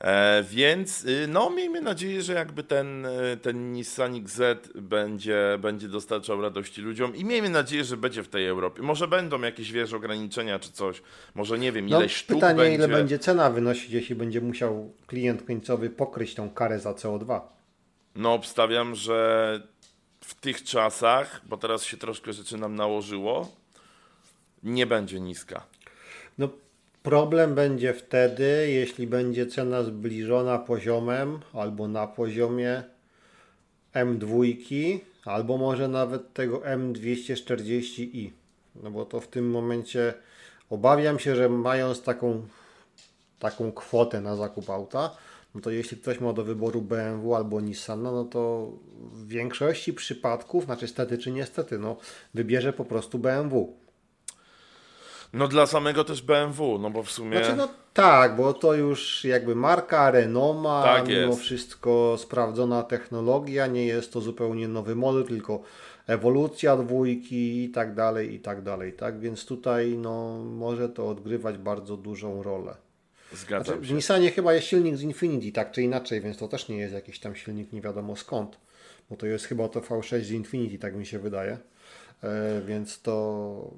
E, 0.00 0.42
więc 0.42 1.04
y, 1.04 1.26
no, 1.28 1.50
miejmy 1.50 1.80
nadzieję, 1.80 2.22
że 2.22 2.32
jakby 2.32 2.62
ten, 2.62 3.06
y, 3.06 3.36
ten 3.42 3.72
Nissanik 3.72 4.30
Z 4.30 4.68
będzie, 4.74 5.58
będzie 5.60 5.88
dostarczał 5.88 6.40
radości 6.40 6.80
ludziom 6.80 7.16
i 7.16 7.24
miejmy 7.24 7.50
nadzieję, 7.50 7.84
że 7.84 7.96
będzie 7.96 8.22
w 8.22 8.28
tej 8.28 8.46
Europie. 8.46 8.82
Może 8.82 9.08
będą 9.08 9.40
jakieś, 9.40 9.72
wiesz, 9.72 9.92
ograniczenia 9.92 10.58
czy 10.58 10.72
coś. 10.72 11.02
Może 11.34 11.58
nie 11.58 11.72
wiem, 11.72 11.88
ile 11.88 12.00
no, 12.00 12.08
sztuk 12.08 12.36
pytanie, 12.36 12.56
będzie. 12.56 12.74
ile 12.74 12.88
będzie 12.88 13.18
cena 13.18 13.50
wynosić, 13.50 13.90
jeśli 13.90 14.14
będzie 14.14 14.40
musiał 14.40 14.92
klient 15.06 15.42
końcowy 15.42 15.90
pokryć 15.90 16.34
tą 16.34 16.50
karę 16.50 16.80
za 16.80 16.92
CO2. 16.92 17.40
No, 18.16 18.32
obstawiam, 18.32 18.94
że 18.94 19.60
w 20.20 20.34
tych 20.34 20.64
czasach, 20.64 21.40
bo 21.46 21.56
teraz 21.56 21.84
się 21.84 21.96
troszkę 21.96 22.32
rzeczy 22.32 22.56
nam 22.56 22.74
nałożyło, 22.74 23.52
nie 24.62 24.86
będzie 24.86 25.20
niska. 25.20 25.66
No 26.38 26.48
Problem 27.06 27.54
będzie 27.54 27.94
wtedy, 27.94 28.66
jeśli 28.70 29.06
będzie 29.06 29.46
cena 29.46 29.82
zbliżona 29.82 30.58
poziomem 30.58 31.38
albo 31.52 31.88
na 31.88 32.06
poziomie 32.06 32.82
M2, 33.94 34.98
albo 35.24 35.58
może 35.58 35.88
nawet 35.88 36.32
tego 36.32 36.58
M240i. 36.58 38.30
No 38.82 38.90
bo 38.90 39.04
to 39.04 39.20
w 39.20 39.28
tym 39.28 39.50
momencie 39.50 40.14
obawiam 40.70 41.18
się, 41.18 41.36
że 41.36 41.48
mając 41.48 42.02
taką, 42.02 42.46
taką 43.38 43.72
kwotę 43.72 44.20
na 44.20 44.36
zakup 44.36 44.70
auta, 44.70 45.16
no 45.54 45.60
to 45.60 45.70
jeśli 45.70 45.96
ktoś 45.96 46.20
ma 46.20 46.32
do 46.32 46.44
wyboru 46.44 46.82
BMW 46.82 47.34
albo 47.34 47.60
Nissan, 47.60 48.02
no, 48.02 48.24
to 48.24 48.72
w 49.12 49.28
większości 49.28 49.92
przypadków, 49.92 50.64
znaczy 50.64 50.88
stety 50.88 51.18
czy 51.18 51.30
niestety, 51.30 51.78
no 51.78 51.96
wybierze 52.34 52.72
po 52.72 52.84
prostu 52.84 53.18
BMW. 53.18 53.85
No 55.32 55.48
dla 55.48 55.66
samego 55.66 56.04
też 56.04 56.22
BMW, 56.22 56.78
no 56.78 56.90
bo 56.90 57.02
w 57.02 57.10
sumie... 57.10 57.38
Znaczy 57.38 57.56
no 57.56 57.68
tak, 57.94 58.36
bo 58.36 58.54
to 58.54 58.74
już 58.74 59.24
jakby 59.24 59.54
marka, 59.54 60.10
renoma, 60.10 60.82
tak 60.82 61.08
mimo 61.08 61.20
jest. 61.20 61.40
wszystko 61.40 62.16
sprawdzona 62.18 62.82
technologia, 62.82 63.66
nie 63.66 63.86
jest 63.86 64.12
to 64.12 64.20
zupełnie 64.20 64.68
nowy 64.68 64.94
model, 64.94 65.24
tylko 65.24 65.62
ewolucja 66.06 66.76
dwójki 66.76 67.64
i 67.64 67.70
tak 67.70 67.94
dalej, 67.94 68.34
i 68.34 68.40
tak 68.40 68.62
dalej, 68.62 68.92
tak? 68.92 69.20
Więc 69.20 69.46
tutaj 69.46 69.98
no 69.98 70.38
może 70.44 70.88
to 70.88 71.08
odgrywać 71.08 71.58
bardzo 71.58 71.96
dużą 71.96 72.42
rolę. 72.42 72.76
Zgadzam 73.32 73.64
znaczy, 73.64 73.88
się. 73.88 73.92
W 73.92 73.96
Nissanie 73.96 74.30
chyba 74.30 74.54
jest 74.54 74.66
silnik 74.66 74.96
z 74.96 75.02
Infinity, 75.02 75.52
tak 75.52 75.72
czy 75.72 75.82
inaczej, 75.82 76.20
więc 76.20 76.38
to 76.38 76.48
też 76.48 76.68
nie 76.68 76.76
jest 76.76 76.94
jakiś 76.94 77.20
tam 77.20 77.36
silnik 77.36 77.72
nie 77.72 77.80
wiadomo 77.80 78.16
skąd, 78.16 78.58
bo 79.10 79.16
to 79.16 79.26
jest 79.26 79.44
chyba 79.44 79.68
to 79.68 79.80
V6 79.80 80.22
z 80.22 80.30
Infinity, 80.30 80.78
tak 80.78 80.96
mi 80.96 81.06
się 81.06 81.18
wydaje. 81.18 81.58
E, 82.22 82.60
więc 82.66 83.02
to 83.02 83.70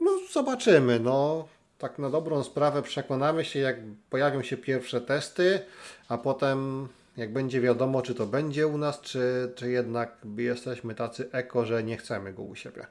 no 0.00 0.10
zobaczymy, 0.32 1.00
no. 1.00 1.48
Tak 1.78 1.98
na 1.98 2.10
dobrą 2.10 2.42
sprawę 2.44 2.82
przekonamy 2.82 3.44
się, 3.44 3.58
jak 3.58 3.76
pojawią 4.10 4.42
się 4.42 4.56
pierwsze 4.56 5.00
testy, 5.00 5.60
a 6.08 6.18
potem 6.18 6.88
jak 7.16 7.32
będzie 7.32 7.60
wiadomo, 7.60 8.02
czy 8.02 8.14
to 8.14 8.26
będzie 8.26 8.66
u 8.66 8.78
nas, 8.78 9.00
czy, 9.00 9.52
czy 9.54 9.70
jednak 9.70 10.16
jesteśmy 10.36 10.94
tacy 10.94 11.28
eko, 11.32 11.64
że 11.64 11.84
nie 11.84 11.96
chcemy 11.96 12.32
go 12.32 12.42
u 12.42 12.54
siebie. 12.54 12.86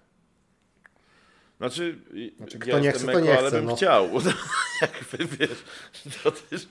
Znaczy, 1.58 2.00
znaczy 2.38 2.60
kto 2.60 2.70
ja 2.70 2.80
nie 2.80 2.92
chce, 2.92 3.12
to 3.12 3.20
nie 3.20 3.38
ale 3.38 3.48
chce, 3.48 3.58
bym 3.58 3.66
no. 3.66 3.76
chciał. 3.76 4.10
Jakby 4.82 5.38
wiesz, 5.38 5.64
to 6.24 6.32
też... 6.32 6.68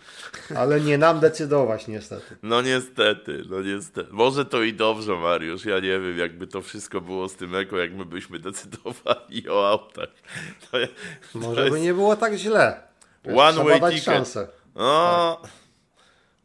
Ale 0.56 0.80
nie 0.80 0.98
nam 0.98 1.20
decydować 1.20 1.88
niestety. 1.88 2.36
No 2.42 2.62
niestety, 2.62 3.42
no 3.50 3.62
niestety. 3.62 4.12
Może 4.12 4.44
to 4.44 4.62
i 4.62 4.74
dobrze, 4.74 5.16
Mariusz. 5.16 5.64
Ja 5.64 5.74
nie 5.74 6.00
wiem, 6.00 6.18
jakby 6.18 6.46
to 6.46 6.62
wszystko 6.62 7.00
było 7.00 7.28
z 7.28 7.36
tym 7.36 7.54
eko, 7.54 7.78
jak 7.78 7.94
my 7.94 8.04
byśmy 8.04 8.38
decydowali 8.38 9.48
o 9.48 9.68
autach. 9.68 10.08
To, 10.70 10.78
to 11.32 11.38
Może 11.38 11.60
jest... 11.60 11.72
by 11.72 11.80
nie 11.80 11.94
było 11.94 12.16
tak 12.16 12.34
źle. 12.34 12.82
One 13.36 13.64
way 13.64 13.80
ticket. 13.80 14.04
Szansę. 14.04 14.48
No, 14.74 15.38
tak. 15.42 15.50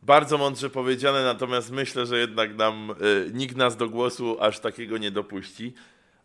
Bardzo 0.01 0.38
mądrze 0.38 0.69
powiedziane, 0.69 1.24
natomiast 1.24 1.72
myślę, 1.72 2.05
że 2.05 2.17
jednak 2.17 2.55
nam 2.55 2.96
y, 3.01 3.31
nikt 3.34 3.58
nas 3.58 3.77
do 3.77 3.89
głosu 3.89 4.38
aż 4.39 4.60
takiego 4.60 4.98
nie 4.98 5.12
dopuści. 5.12 5.74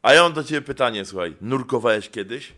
A 0.04 0.14
ja 0.14 0.22
mam 0.22 0.32
do 0.32 0.44
ciebie 0.44 0.62
pytanie, 0.62 1.04
słuchaj. 1.04 1.36
Nurkowałeś 1.40 2.10
kiedyś? 2.10 2.52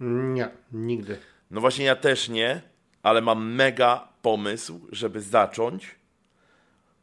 Nie, 0.00 0.48
nigdy. 0.72 1.18
No 1.50 1.60
właśnie 1.60 1.84
ja 1.84 1.96
też 1.96 2.28
nie, 2.28 2.62
ale 3.02 3.20
mam 3.20 3.52
mega 3.52 4.08
pomysł, 4.22 4.80
żeby 4.92 5.20
zacząć, 5.20 5.94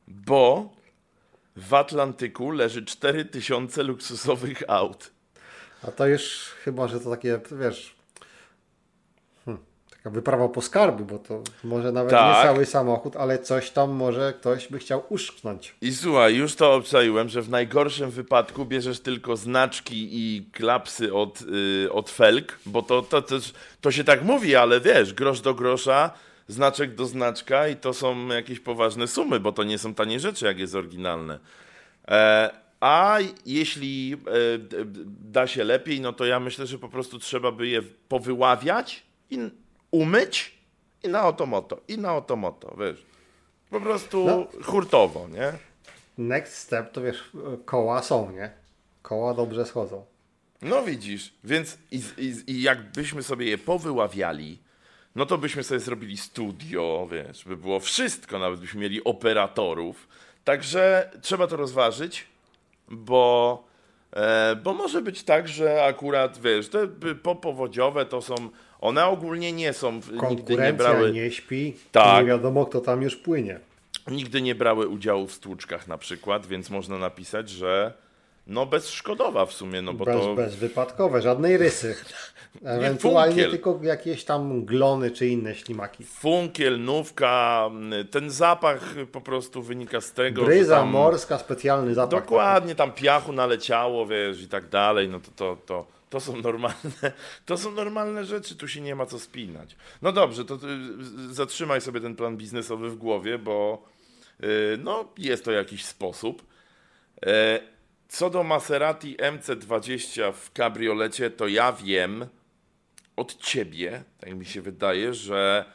bo 0.08 0.74
w 1.56 1.74
Atlantyku 1.74 2.52
leży 2.52 2.86
4000 2.86 3.84
luksusowych 3.84 4.64
aut. 4.68 5.12
A 5.88 5.92
to 5.92 6.08
już 6.08 6.52
chyba, 6.64 6.88
że 6.88 7.00
to 7.00 7.10
takie, 7.10 7.40
wiesz, 7.52 7.96
taka 10.04 10.16
wyprawa 10.16 10.50
po 10.50 10.62
skarby, 10.62 11.06
bo 11.06 11.20
to 11.20 11.44
może 11.64 11.92
nawet 11.92 12.12
tak. 12.12 12.38
nie 12.38 12.44
cały 12.44 12.66
samochód, 12.66 13.16
ale 13.16 13.40
coś 13.40 13.72
tam 13.72 13.92
może 13.92 14.34
ktoś 14.34 14.68
by 14.68 14.80
chciał 14.80 15.04
uszknąć. 15.10 15.76
I 15.82 15.94
słuchaj, 15.94 16.36
już 16.36 16.56
to 16.56 16.74
obczaiłem, 16.74 17.30
że 17.30 17.42
w 17.42 17.50
najgorszym 17.50 18.12
wypadku 18.12 18.66
bierzesz 18.66 19.00
tylko 19.00 19.38
znaczki 19.38 20.10
i 20.12 20.46
klapsy 20.52 21.14
od, 21.14 21.42
yy, 21.42 21.92
od 21.92 22.10
felg, 22.10 22.60
bo 22.66 22.82
to, 22.82 23.02
to, 23.02 23.22
to, 23.22 23.36
to 23.82 23.92
się 23.92 24.04
tak 24.04 24.24
mówi, 24.24 24.56
ale 24.56 24.82
wiesz, 24.82 25.14
grosz 25.14 25.42
do 25.42 25.54
grosza, 25.54 26.12
znaczek 26.48 26.96
do 26.96 27.06
znaczka 27.06 27.68
i 27.68 27.76
to 27.76 27.94
są 27.94 28.28
jakieś 28.28 28.60
poważne 28.60 29.08
sumy, 29.08 29.40
bo 29.40 29.52
to 29.52 29.64
nie 29.64 29.78
są 29.78 29.94
tanie 29.94 30.20
rzeczy, 30.20 30.46
jak 30.46 30.60
jest 30.60 30.76
oryginalne. 30.76 31.40
E, 32.08 32.50
a 32.80 33.18
jeśli 33.46 34.14
e, 34.14 34.18
da 35.32 35.48
się 35.48 35.64
lepiej, 35.64 36.02
no 36.02 36.14
to 36.14 36.26
ja 36.26 36.40
myślę, 36.40 36.68
że 36.68 36.80
po 36.80 36.90
prostu 36.90 37.20
trzeba 37.20 37.52
by 37.52 37.68
je 37.68 37.82
powyławiać 38.08 39.04
i 39.30 39.63
umyć 39.94 40.58
i 41.04 41.10
na 41.10 41.28
otomoto, 41.28 41.82
i 41.88 41.98
na 41.98 42.16
otomoto, 42.16 42.76
wiesz. 42.80 43.06
Po 43.70 43.82
prostu 43.82 44.26
no. 44.26 44.64
hurtowo, 44.64 45.28
nie? 45.28 45.54
Next 46.18 46.54
step 46.54 46.92
to 46.92 47.02
wiesz, 47.02 47.32
koła 47.66 48.02
są, 48.02 48.32
nie? 48.32 48.52
Koła 49.02 49.34
dobrze 49.34 49.66
schodzą. 49.66 50.06
No 50.62 50.84
widzisz, 50.84 51.34
więc 51.44 51.78
i, 51.92 52.02
i, 52.18 52.52
i 52.52 52.62
jakbyśmy 52.62 53.24
sobie 53.24 53.46
je 53.46 53.58
powyławiali, 53.58 54.60
no 55.16 55.26
to 55.26 55.38
byśmy 55.38 55.64
sobie 55.64 55.80
zrobili 55.80 56.18
studio, 56.18 57.08
wiesz, 57.12 57.46
by 57.46 57.58
było 57.58 57.80
wszystko, 57.80 58.40
nawet 58.40 58.60
byśmy 58.60 58.82
mieli 58.82 59.04
operatorów. 59.04 60.08
Także 60.44 61.12
trzeba 61.22 61.48
to 61.48 61.56
rozważyć, 61.56 62.28
bo, 62.90 63.64
e, 64.12 64.56
bo 64.56 64.74
może 64.74 65.02
być 65.02 65.24
tak, 65.24 65.48
że 65.48 65.86
akurat, 65.86 66.42
wiesz, 66.42 66.70
te 66.70 66.88
popowodziowe 67.24 68.06
to 68.06 68.22
są 68.22 68.36
one 68.84 69.06
ogólnie 69.06 69.52
nie 69.52 69.74
są, 69.74 70.00
nigdy 70.30 70.58
nie 70.58 70.74
brały... 70.74 71.12
nie 71.12 71.32
śpi, 71.32 71.74
tak. 71.92 72.24
nie 72.24 72.30
wiadomo 72.30 72.66
kto 72.66 72.82
tam 72.82 73.02
już 73.02 73.16
płynie. 73.16 73.60
Nigdy 74.08 74.42
nie 74.42 74.56
brały 74.56 74.88
udziału 74.88 75.28
w 75.28 75.32
stłuczkach 75.32 75.88
na 75.88 75.98
przykład, 75.98 76.46
więc 76.46 76.70
można 76.70 76.98
napisać, 76.98 77.50
że 77.50 77.94
no 78.48 78.66
bezszkodowa 78.66 79.46
w 79.46 79.54
sumie, 79.54 79.82
no 79.82 79.94
bo 79.94 80.06
Bez, 80.06 80.16
to... 80.16 80.36
Bezwypadkowe, 80.36 81.22
żadnej 81.22 81.58
rysy. 81.58 81.96
Ewentualnie 82.64 83.48
tylko 83.48 83.80
jakieś 83.84 84.24
tam 84.24 84.66
glony 84.66 85.12
czy 85.12 85.28
inne 85.28 85.56
ślimaki. 85.56 86.04
Funkiel, 86.04 86.82
nówka, 86.82 87.70
ten 88.12 88.30
zapach 88.30 88.96
po 89.12 89.22
prostu 89.22 89.62
wynika 89.62 90.02
z 90.02 90.12
tego, 90.12 90.44
Bryza 90.44 90.76
tam... 90.76 90.90
morska, 90.90 91.38
specjalny 91.38 91.94
zapach. 91.94 92.22
Dokładnie, 92.22 92.76
tam 92.76 92.92
piachu 92.92 93.34
naleciało, 93.34 94.06
wiesz, 94.08 94.42
i 94.42 94.48
tak 94.48 94.70
dalej, 94.70 95.10
no 95.10 95.20
to, 95.20 95.32
to, 95.36 95.58
to, 95.66 95.86
to 96.14 96.20
są 96.20 96.42
normalne, 96.42 97.12
to 97.46 97.58
są 97.58 97.72
normalne 97.72 98.26
rzeczy, 98.26 98.56
tu 98.56 98.68
się 98.68 98.82
nie 98.82 98.96
ma 98.96 99.06
co 99.06 99.20
spinać. 99.20 99.76
No 100.02 100.12
dobrze, 100.12 100.46
to 100.46 100.60
zatrzymaj 101.30 101.82
sobie 101.82 102.02
ten 102.02 102.16
plan 102.16 102.38
biznesowy 102.38 102.90
w 102.90 102.96
głowie, 102.96 103.38
bo 103.38 103.86
y, 104.44 104.78
no, 104.84 105.14
jest 105.18 105.46
to 105.46 105.52
jakiś 105.52 105.86
sposób. 105.86 106.46
E, 107.26 107.60
co 108.08 108.30
do 108.30 108.44
Maserati 108.44 109.18
MC20 109.18 110.34
w 110.34 110.52
kabriolecie, 110.52 111.30
to 111.30 111.48
ja 111.48 111.72
wiem, 111.72 112.26
od 113.16 113.38
ciebie, 113.38 114.04
tak 114.20 114.36
mi 114.36 114.46
się 114.46 114.62
wydaje, 114.62 115.14
że 115.14 115.66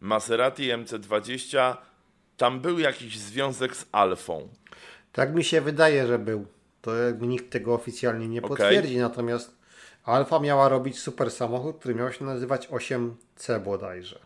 Maserati 0.00 0.70
MC20 0.70 1.76
tam 2.36 2.60
był 2.60 2.78
jakiś 2.78 3.18
związek 3.18 3.76
z 3.76 3.86
Alfą. 3.92 4.48
Tak 5.12 5.34
mi 5.34 5.44
się 5.44 5.60
wydaje, 5.60 6.06
że 6.06 6.18
był. 6.18 6.46
To 6.82 6.92
nikt 7.20 7.50
tego 7.50 7.74
oficjalnie 7.74 8.28
nie 8.28 8.42
Okej. 8.42 8.56
potwierdzi, 8.56 8.98
natomiast 8.98 9.59
Alfa 10.10 10.40
miała 10.40 10.68
robić 10.68 10.98
super 10.98 11.30
samochód, 11.30 11.78
który 11.78 11.94
miał 11.94 12.12
się 12.12 12.24
nazywać 12.24 12.68
8C 12.68 13.60
bodajże. 13.64 14.18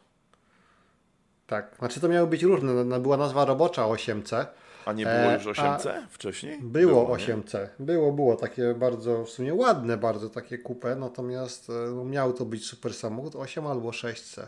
Tak, 1.46 1.74
znaczy 1.78 2.00
to 2.00 2.08
miały 2.08 2.26
być 2.26 2.42
różne, 2.42 2.84
no, 2.84 3.00
była 3.00 3.16
nazwa 3.16 3.44
robocza 3.44 3.82
8C. 3.82 4.46
A 4.86 4.92
nie 4.92 5.04
było 5.04 5.16
E, 5.16 5.34
już 5.34 5.58
8C 5.58 6.06
wcześniej? 6.10 6.58
Było, 6.62 7.16
nie? 7.16 7.24
8C, 7.24 7.66
było, 7.78 8.12
było 8.12 8.36
takie 8.36 8.74
bardzo 8.74 9.24
w 9.24 9.30
sumie 9.30 9.54
ładne, 9.54 9.96
bardzo 9.96 10.30
takie 10.30 10.58
kupę, 10.58 10.96
natomiast 10.96 11.70
e, 11.70 11.72
no, 11.72 12.04
miał 12.04 12.32
to 12.32 12.44
być 12.44 12.66
super 12.66 12.94
samochód 12.94 13.36
8 13.36 13.66
albo 13.66 13.90
6C. 13.90 14.46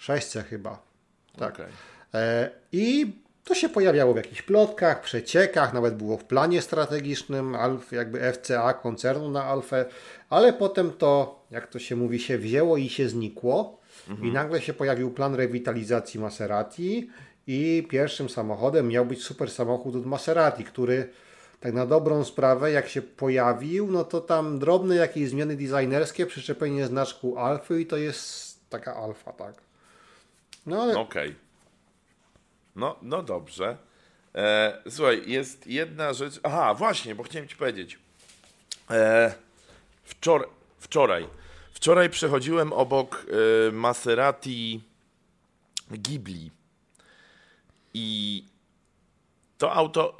6C 0.00 0.44
chyba. 0.44 0.78
Tak. 1.38 1.54
Okej. 1.54 1.66
E, 2.14 2.50
I 2.72 3.16
to 3.44 3.54
się 3.54 3.68
pojawiało 3.68 4.14
w 4.14 4.16
jakichś 4.16 4.42
plotkach, 4.42 5.00
przeciekach, 5.00 5.72
nawet 5.72 5.94
było 5.94 6.16
w 6.16 6.24
planie 6.24 6.62
strategicznym 6.62 7.54
Alf, 7.54 7.92
jakby 7.92 8.32
FCA 8.32 8.74
koncernu 8.74 9.30
na 9.30 9.44
Alfę, 9.44 9.84
ale 10.30 10.52
potem 10.52 10.92
to, 10.92 11.40
jak 11.50 11.66
to 11.66 11.78
się 11.78 11.96
mówi, 11.96 12.18
się 12.18 12.38
wzięło 12.38 12.76
i 12.76 12.88
się 12.88 13.08
znikło. 13.08 13.78
I 14.22 14.32
nagle 14.32 14.60
się 14.60 14.74
pojawił 14.74 15.10
plan 15.10 15.34
rewitalizacji 15.34 16.20
Maserati 16.20 17.10
i 17.46 17.86
pierwszym 17.90 18.28
samochodem 18.28 18.88
miał 18.88 19.06
być 19.06 19.22
super 19.22 19.50
samochód 19.50 19.96
od 19.96 20.06
Maserati, 20.06 20.64
który 20.64 21.08
tak 21.60 21.72
na 21.72 21.86
dobrą 21.86 22.24
sprawę, 22.24 22.70
jak 22.70 22.88
się 22.88 23.02
pojawił, 23.02 23.90
no 23.90 24.04
to 24.04 24.20
tam 24.20 24.58
drobne 24.58 24.96
jakieś 24.96 25.28
zmiany 25.28 25.56
designerskie, 25.56 26.26
przyczepienie 26.26 26.86
znaczku 26.86 27.38
Alfy 27.38 27.80
i 27.80 27.86
to 27.86 27.96
jest 27.96 28.58
taka 28.70 28.96
Alfa, 28.96 29.32
tak. 29.32 29.54
No 30.66 30.82
ale 30.82 30.98
Okej. 30.98 31.34
No, 32.76 32.96
no 33.02 33.22
dobrze. 33.22 33.76
E, 34.34 34.82
słuchaj, 34.90 35.22
jest 35.26 35.66
jedna 35.66 36.12
rzecz. 36.12 36.40
Aha, 36.42 36.74
właśnie, 36.74 37.14
bo 37.14 37.22
chciałem 37.22 37.48
ci 37.48 37.56
powiedzieć. 37.56 37.98
E, 38.90 39.34
wczor 40.04 40.48
wczoraj. 40.78 41.28
Wczoraj 41.72 42.10
przechodziłem 42.10 42.72
obok 42.72 43.26
e, 43.68 43.72
Maserati 43.72 44.80
Ghibli. 45.90 46.50
I 47.94 48.44
to 49.58 49.72
auto. 49.72 50.16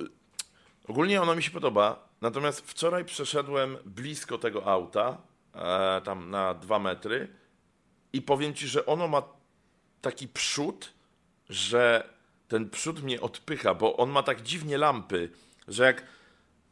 Ogólnie 0.88 1.22
ono 1.22 1.36
mi 1.36 1.42
się 1.42 1.50
podoba. 1.50 2.08
Natomiast 2.20 2.60
wczoraj 2.60 3.04
przeszedłem 3.04 3.78
blisko 3.84 4.38
tego 4.38 4.66
auta, 4.66 5.18
e, 5.54 6.00
tam 6.04 6.30
na 6.30 6.54
dwa 6.54 6.78
metry. 6.78 7.28
I 8.12 8.22
powiem 8.22 8.54
ci, 8.54 8.68
że 8.68 8.86
ono 8.86 9.08
ma 9.08 9.22
taki 10.00 10.28
przód, 10.28 10.92
że 11.48 12.13
ten 12.54 12.70
przód 12.70 13.02
mnie 13.02 13.20
odpycha, 13.20 13.74
bo 13.74 13.96
on 13.96 14.10
ma 14.10 14.22
tak 14.22 14.42
dziwnie 14.42 14.78
lampy, 14.78 15.30
że 15.68 15.84
jak 15.84 16.04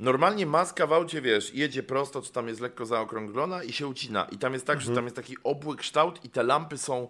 normalnie 0.01 0.47
maska 0.47 0.87
w 0.87 0.93
aucie, 0.93 1.23
wiesz, 1.23 1.55
jedzie 1.55 1.83
prosto, 1.83 2.23
czy 2.23 2.33
tam 2.33 2.49
jest 2.49 2.61
lekko 2.61 2.87
zaokrąglona 2.87 3.63
i 3.63 3.73
się 3.73 3.87
ucina. 3.87 4.25
I 4.25 4.39
tam 4.39 4.53
jest 4.53 4.67
tak, 4.67 4.81
że 4.81 4.95
tam 4.95 5.05
jest 5.05 5.17
taki 5.17 5.37
obły 5.45 5.77
kształt 5.77 6.25
i 6.25 6.29
te 6.29 6.43
lampy 6.43 6.79
są, 6.79 7.09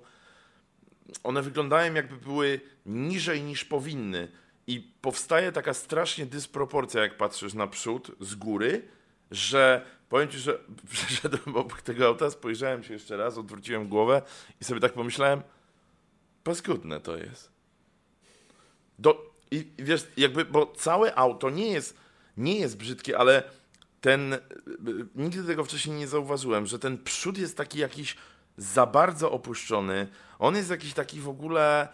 one 1.23 1.43
wyglądają 1.43 1.95
jakby 1.95 2.17
były 2.17 2.61
niżej 2.87 3.43
niż 3.43 3.65
powinny. 3.65 4.29
I 4.67 4.93
powstaje 5.01 5.53
taka 5.53 5.75
strasznie 5.75 6.27
dysproporcja, 6.27 7.03
jak 7.03 7.17
patrzysz 7.17 7.55
na 7.55 7.67
przód 7.67 8.11
z 8.21 8.35
góry, 8.35 8.89
że 9.31 9.87
powiem 10.09 10.29
ci, 10.29 10.39
że 10.39 10.59
przeszedłem 10.93 11.57
obok 11.57 11.83
tego 11.83 12.07
auta, 12.07 12.31
spojrzałem 12.31 12.83
się 12.83 12.93
jeszcze 12.93 13.17
raz, 13.17 13.39
odwróciłem 13.39 13.89
głowę 13.89 14.23
i 14.61 14.65
sobie 14.65 14.81
tak 14.81 14.93
pomyślałem, 14.93 15.43
paskudne 16.45 17.01
to 17.01 17.17
jest. 17.17 17.52
Do, 19.03 19.33
i, 19.51 19.67
wiesz, 19.79 20.07
jakby, 20.17 20.45
bo 20.45 20.67
całe 20.67 21.15
auto 21.15 21.51
nie 21.51 21.73
jest, 21.73 21.97
nie 22.37 22.59
jest 22.59 22.77
brzydkie, 22.77 23.19
ale 23.19 23.43
ten, 24.01 24.33
y, 24.33 24.39
nigdy 25.15 25.45
tego 25.45 25.65
wcześniej 25.65 25.97
nie 25.97 26.09
zauważyłem, 26.09 26.67
że 26.67 26.79
ten 26.79 26.99
przód 26.99 27.39
jest 27.39 27.57
taki 27.57 27.79
jakiś 27.79 28.17
za 28.57 28.87
bardzo 28.87 29.31
opuszczony. 29.31 30.09
On 30.39 30.57
jest 30.57 30.71
jakiś 30.71 30.95
taki 30.95 31.21
w 31.21 31.29
ogóle, 31.29 31.89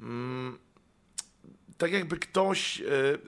mm, 0.00 0.58
tak 1.78 1.92
jakby 1.92 2.16
ktoś, 2.16 2.80
y, 2.80 3.18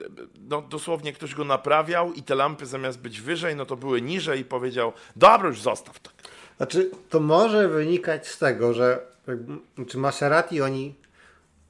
no 0.49 0.61
dosłownie 0.61 1.13
ktoś 1.13 1.35
go 1.35 1.43
naprawiał 1.43 2.13
i 2.13 2.23
te 2.23 2.35
lampy 2.35 2.65
zamiast 2.65 2.99
być 2.99 3.21
wyżej, 3.21 3.55
no 3.55 3.65
to 3.65 3.75
były 3.75 4.01
niżej 4.01 4.39
i 4.39 4.45
powiedział, 4.45 4.93
dobra, 5.15 5.47
już 5.47 5.61
zostaw 5.61 5.99
tak. 5.99 6.13
Znaczy, 6.57 6.91
to 7.09 7.19
może 7.19 7.67
wynikać 7.67 8.27
z 8.27 8.37
tego, 8.37 8.73
że 8.73 9.15
znaczy 9.75 9.97
Maserati 9.97 10.61
oni 10.61 10.95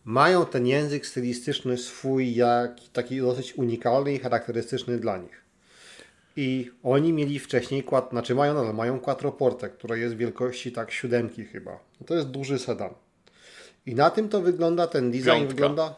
mają 0.05 0.45
ten 0.45 0.67
język 0.67 1.05
stylistyczny 1.05 1.77
swój, 1.77 2.35
jak, 2.35 2.71
taki 2.93 3.19
dosyć 3.19 3.57
unikalny 3.57 4.13
i 4.13 4.19
charakterystyczny 4.19 4.97
dla 4.97 5.17
nich. 5.17 5.45
I 6.37 6.71
oni 6.83 7.13
mieli 7.13 7.39
wcześniej, 7.39 7.83
quad, 7.83 8.09
znaczy 8.09 8.35
mają 8.35 8.53
nadal, 8.53 8.73
mają 8.75 8.99
quattroportę, 8.99 9.69
która 9.69 9.95
jest 9.95 10.15
wielkości 10.15 10.71
tak 10.71 10.91
siódemki 10.91 11.45
chyba. 11.45 11.79
To 12.05 12.15
jest 12.15 12.27
duży 12.27 12.59
sedan. 12.59 12.93
I 13.85 13.95
na 13.95 14.09
tym 14.09 14.29
to 14.29 14.41
wygląda, 14.41 14.87
ten 14.87 15.11
design 15.11 15.25
Piątka. 15.25 15.47
wygląda, 15.47 15.95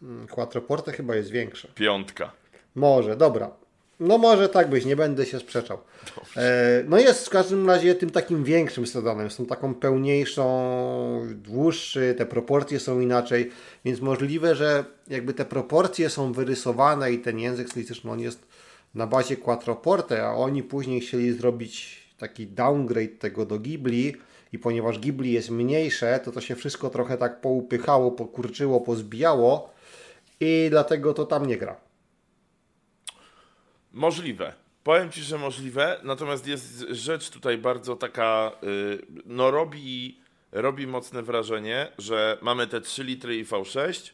hmm, 0.00 0.28
quattroporte 0.28 0.92
chyba 0.92 1.16
jest 1.16 1.30
większe. 1.30 1.68
Piątka. 1.74 2.32
Może, 2.74 3.16
dobra. 3.16 3.50
No 4.00 4.18
może 4.18 4.48
tak 4.48 4.70
być, 4.70 4.84
nie 4.84 4.96
będę 4.96 5.26
się 5.26 5.38
sprzeczał. 5.40 5.78
E, 6.36 6.84
no 6.88 6.98
jest 6.98 7.26
w 7.26 7.30
każdym 7.30 7.66
razie 7.66 7.94
tym 7.94 8.10
takim 8.10 8.44
większym 8.44 8.86
sedanem, 8.86 9.30
z 9.30 9.36
tą 9.36 9.46
taką 9.46 9.74
pełniejszą, 9.74 11.26
dłuższy, 11.34 12.14
te 12.18 12.26
proporcje 12.26 12.80
są 12.80 13.00
inaczej, 13.00 13.50
więc 13.84 14.00
możliwe, 14.00 14.54
że 14.54 14.84
jakby 15.08 15.34
te 15.34 15.44
proporcje 15.44 16.10
są 16.10 16.32
wyrysowane 16.32 17.12
i 17.12 17.18
ten 17.18 17.38
język 17.38 17.68
stylistyczny 17.68 18.10
on 18.10 18.20
jest 18.20 18.46
na 18.94 19.06
bazie 19.06 19.36
quattroporte, 19.36 20.26
a 20.26 20.34
oni 20.34 20.62
później 20.62 21.00
chcieli 21.00 21.32
zrobić 21.32 22.00
taki 22.18 22.46
downgrade 22.46 23.18
tego 23.18 23.46
do 23.46 23.58
Ghibli 23.58 24.16
i 24.52 24.58
ponieważ 24.58 24.98
Ghibli 24.98 25.32
jest 25.32 25.50
mniejsze, 25.50 26.20
to 26.24 26.32
to 26.32 26.40
się 26.40 26.56
wszystko 26.56 26.90
trochę 26.90 27.16
tak 27.16 27.40
poupychało, 27.40 28.10
pokurczyło, 28.10 28.80
pozbijało 28.80 29.70
i 30.40 30.66
dlatego 30.70 31.14
to 31.14 31.26
tam 31.26 31.46
nie 31.46 31.56
gra. 31.56 31.89
Możliwe. 33.92 34.54
Powiem 34.84 35.10
ci, 35.10 35.22
że 35.22 35.38
możliwe, 35.38 36.00
natomiast 36.02 36.46
jest 36.46 36.78
rzecz 36.90 37.30
tutaj 37.30 37.58
bardzo 37.58 37.96
taka, 37.96 38.52
y, 38.62 39.06
no 39.26 39.50
robi, 39.50 40.20
robi 40.52 40.86
mocne 40.86 41.22
wrażenie, 41.22 41.92
że 41.98 42.38
mamy 42.42 42.66
te 42.66 42.80
3 42.80 43.04
litry 43.04 43.36
i 43.36 43.44
V6 43.44 44.10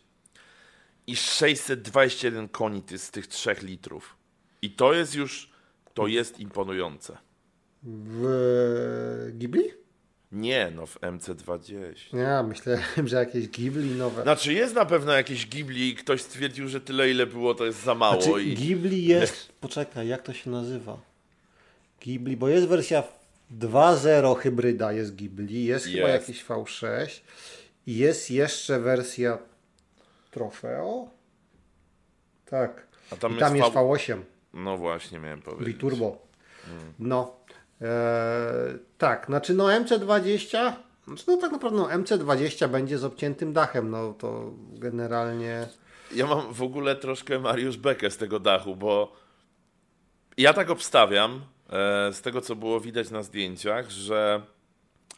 i 1.07 1.17
621 1.17 2.49
koni 2.49 2.83
z 2.97 3.11
tych 3.11 3.27
3 3.27 3.57
litrów. 3.63 4.17
I 4.63 4.71
to 4.71 4.93
jest 4.93 5.15
już, 5.15 5.51
to 5.95 6.07
jest 6.07 6.41
imponujące. 6.41 7.19
W 7.83 9.31
Ghibli? 9.33 9.86
Nie, 10.33 10.73
no 10.75 10.87
w 10.87 11.01
MC20. 11.01 12.17
Ja 12.19 12.43
myślałem, 12.43 12.83
że 13.09 13.17
jakieś 13.17 13.49
Ghibli 13.49 13.91
nowe. 13.91 14.23
Znaczy 14.23 14.53
jest 14.53 14.75
na 14.75 14.85
pewno 14.85 15.13
jakieś 15.13 15.47
Ghibli 15.47 15.89
i 15.89 15.95
ktoś 15.95 16.23
stwierdził, 16.23 16.69
że 16.69 16.81
tyle 16.81 17.11
ile 17.11 17.27
było 17.27 17.55
to 17.55 17.67
jest 17.67 17.83
za 17.85 17.95
mało 17.95 18.23
Znaczy, 18.23 18.43
i... 18.43 18.55
Ghibli 18.55 19.05
jest. 19.05 19.53
Poczekaj, 19.61 20.09
jak 20.09 20.23
to 20.23 20.33
się 20.33 20.51
nazywa? 20.51 20.99
Ghibli, 22.01 22.37
bo 22.37 22.49
jest 22.49 22.67
wersja 22.69 23.03
2.0 23.59 24.37
hybryda, 24.39 24.93
jest 24.93 25.15
Ghibli, 25.17 25.65
jest, 25.65 25.87
chyba 25.87 26.09
Jest. 26.09 26.29
jakiś 26.29 26.45
V6 26.45 27.21
i 27.87 27.97
jest 27.97 28.31
jeszcze 28.31 28.81
wersja 28.81 29.39
Trofeo. 30.31 31.11
Tak. 32.47 32.87
A 33.11 33.17
tam 33.17 33.37
I 33.37 33.39
tam 33.39 33.57
jest 33.57 33.67
jest 33.67 33.75
V- 33.75 33.81
V8 33.81 34.21
No 34.55 34.77
właśnie 34.77 35.19
miałem 35.19 35.43
powiedzieć. 35.43 35.75
Biturbo. 35.75 36.27
No. 36.99 37.36
E, 37.83 38.79
tak, 38.99 39.27
znaczy 39.27 39.55
no 39.55 39.67
MC20, 39.67 40.73
znaczy 41.07 41.25
no 41.27 41.37
tak 41.37 41.53
naprawdę 41.53 41.79
no, 41.79 41.89
MC20 41.89 42.69
będzie 42.69 42.99
z 42.99 43.05
obciętym 43.05 43.53
dachem, 43.53 43.91
no 43.91 44.13
to 44.13 44.51
generalnie. 44.73 45.67
Ja 46.15 46.27
mam 46.27 46.55
w 46.55 46.63
ogóle 46.63 46.97
troszkę 46.97 47.39
Mariusz 47.39 47.77
Bekę 47.77 48.11
z 48.11 48.17
tego 48.17 48.41
dachu, 48.41 48.77
bo 48.77 49.13
ja 50.37 50.53
tak 50.53 50.71
obstawiam, 50.71 51.41
e, 51.71 52.13
z 52.13 52.21
tego 52.21 52.41
co 52.41 52.57
było 52.57 52.81
widać 52.81 53.11
na 53.11 53.23
zdjęciach, 53.23 53.91
że 53.91 54.43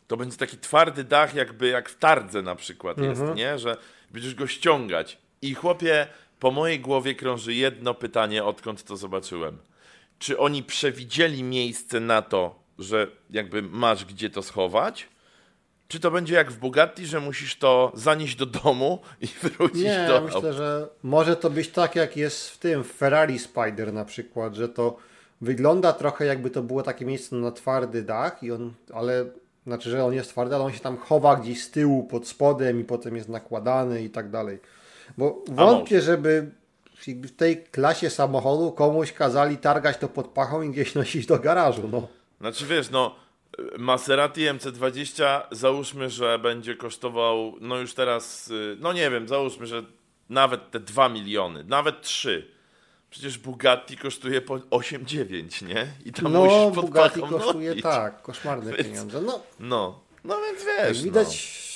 to 0.07 0.16
będzie 0.16 0.37
taki 0.37 0.59
twardy 0.59 1.05
dach, 1.05 1.35
jakby 1.35 1.68
jak 1.68 1.88
w 1.88 1.99
tardze 1.99 2.42
na 2.42 2.55
przykład 2.55 2.99
jest, 2.99 3.23
nie? 3.35 3.59
Że 3.59 3.77
będziesz 4.11 4.35
go 4.35 4.47
ściągać. 4.47 5.18
I 5.42 5.55
chłopie, 5.55 6.07
po 6.40 6.51
mojej 6.51 6.81
głowie 6.81 7.14
krąży 7.14 7.55
jedno 7.55 7.94
pytanie, 7.94 8.44
odkąd 8.44 8.85
to 8.85 8.97
zobaczyłem. 8.97 9.59
Czy 10.18 10.38
oni 10.38 10.62
przewidzieli 10.62 11.42
miejsce 11.42 12.00
na 12.00 12.22
to, 12.22 12.54
że 12.78 13.07
jakby 13.31 13.62
masz 13.62 14.04
gdzie 14.04 14.31
to 14.31 14.42
schować? 14.42 15.09
Czy 15.88 16.00
to 16.00 16.11
będzie 16.11 16.35
jak 16.35 16.50
w 16.50 16.59
Bugatti, 16.59 17.07
że 17.07 17.20
musisz 17.20 17.57
to 17.57 17.92
zanieść 17.94 18.37
do 18.37 18.46
domu 18.46 18.98
i 19.20 19.26
wrócić 19.42 19.83
Nie, 19.83 20.04
do 20.09 20.14
ja 20.14 20.20
myślę, 20.20 20.52
że 20.52 20.88
może 21.02 21.37
to 21.37 21.50
być 21.50 21.68
tak 21.68 21.96
jak 21.96 22.16
jest 22.16 22.50
w 22.50 22.59
tym 22.59 22.85
w 22.85 22.92
Ferrari 22.92 23.38
Spider 23.38 23.92
na 23.92 24.04
przykład, 24.04 24.54
że 24.54 24.68
to 24.68 24.96
wygląda 25.40 25.92
trochę 25.92 26.26
jakby 26.26 26.50
to 26.50 26.62
było 26.62 26.83
takie 26.83 27.04
miejsce 27.04 27.37
na 27.37 27.52
twardy 27.52 28.02
dach, 28.02 28.42
i 28.42 28.52
on, 28.52 28.72
ale 28.92 29.26
Znaczy, 29.68 29.90
że 29.90 30.04
on 30.04 30.14
jest 30.14 30.31
twardy, 30.31 30.54
ale 30.54 30.64
on 30.64 30.72
się 30.72 30.81
tam 30.81 30.96
chowa 30.96 31.37
gdzieś 31.37 31.64
z 31.64 31.70
tyłu, 31.70 32.04
pod 32.04 32.28
spodem 32.28 32.81
i 32.81 32.85
potem 32.85 33.16
jest 33.16 33.28
nakładany 33.28 34.02
i 34.02 34.11
tak 34.11 34.31
dalej. 34.31 34.59
Bo 35.18 35.44
wątpię, 35.48 36.00
żeby 36.00 36.50
w 37.06 37.37
tej 37.37 37.64
klasie 37.64 38.11
samochodu 38.11 38.72
komuś 38.72 39.12
kazali 39.12 39.58
targać 39.58 39.96
to 39.98 40.08
pod 40.08 40.28
pachą 40.28 40.62
i 40.62 40.70
gdzieś 40.70 40.94
nosić 40.94 41.26
do 41.26 41.38
garażu, 41.38 41.88
no. 41.92 42.08
Znaczy 42.40 42.66
wiesz, 42.66 42.90
no 42.90 43.14
Maserati 43.78 44.46
MC20 44.46 45.40
załóżmy, 45.50 46.11
że 46.11 46.38
będzie 46.38 46.76
kosztował, 46.76 47.54
no 47.61 47.76
już 47.76 47.94
teraz, 47.94 48.48
y, 48.50 48.76
no 48.80 48.92
nie 48.92 49.11
wiem, 49.11 49.28
załóżmy, 49.28 49.66
że 49.66 49.82
nawet 50.30 50.70
te 50.70 50.80
2 50.80 51.08
miliony, 51.08 51.64
nawet 51.64 52.02
3. 52.02 52.50
Przecież 53.11 53.38
Bugatti 53.38 53.96
kosztuje 53.96 54.40
po 54.40 54.56
8-9, 54.58 55.66
nie? 55.66 55.87
I 56.04 56.12
tam 56.12 56.32
no, 56.32 56.70
Bugatti 56.70 57.20
kosztuje 57.20 57.68
nosić. 57.68 57.82
tak, 57.82 58.22
koszmarne 58.22 58.72
więc, 58.72 58.88
pieniądze. 58.88 59.20
No, 59.20 59.40
no, 59.61 60.00
no 60.24 60.37
więc 60.40 60.64
wiesz. 60.64 61.02
widać, 61.02 61.26
no. 61.62 61.67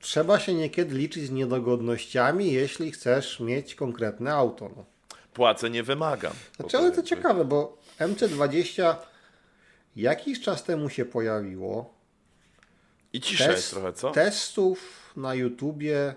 Trzeba 0.00 0.38
się 0.38 0.54
niekiedy 0.54 0.94
liczyć 0.94 1.26
z 1.26 1.30
niedogodnościami, 1.30 2.52
jeśli 2.52 2.92
chcesz 2.92 3.40
mieć 3.40 3.74
konkretne 3.74 4.32
auto. 4.32 4.70
No. 4.76 4.84
Płacę 5.34 5.70
nie 5.70 5.82
wymagam. 5.82 6.32
Znaczy, 6.56 6.78
ale 6.78 6.92
to 6.92 7.02
ciekawe, 7.02 7.44
bo 7.44 7.78
MC20 8.00 8.94
jakiś 9.96 10.40
czas 10.40 10.64
temu 10.64 10.88
się 10.88 11.04
pojawiło. 11.04 11.94
I 13.12 13.20
cisza 13.20 13.46
Test, 13.46 13.70
trochę, 13.70 13.92
co? 13.92 14.10
Testów 14.10 15.12
na 15.16 15.34
YouTubie 15.34 16.14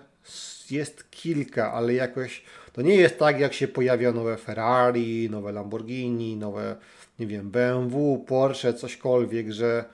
jest 0.70 1.10
kilka, 1.10 1.72
ale 1.72 1.94
jakoś 1.94 2.42
to 2.72 2.82
nie 2.82 2.94
jest 2.94 3.18
tak, 3.18 3.40
jak 3.40 3.54
się 3.54 3.68
pojawia 3.68 4.12
nowe 4.12 4.36
Ferrari, 4.36 5.30
nowe 5.30 5.52
Lamborghini, 5.52 6.36
nowe, 6.36 6.76
nie 7.18 7.26
wiem, 7.26 7.50
BMW, 7.50 8.24
Porsche, 8.28 8.74
cośkolwiek, 8.74 9.52
że 9.52 9.84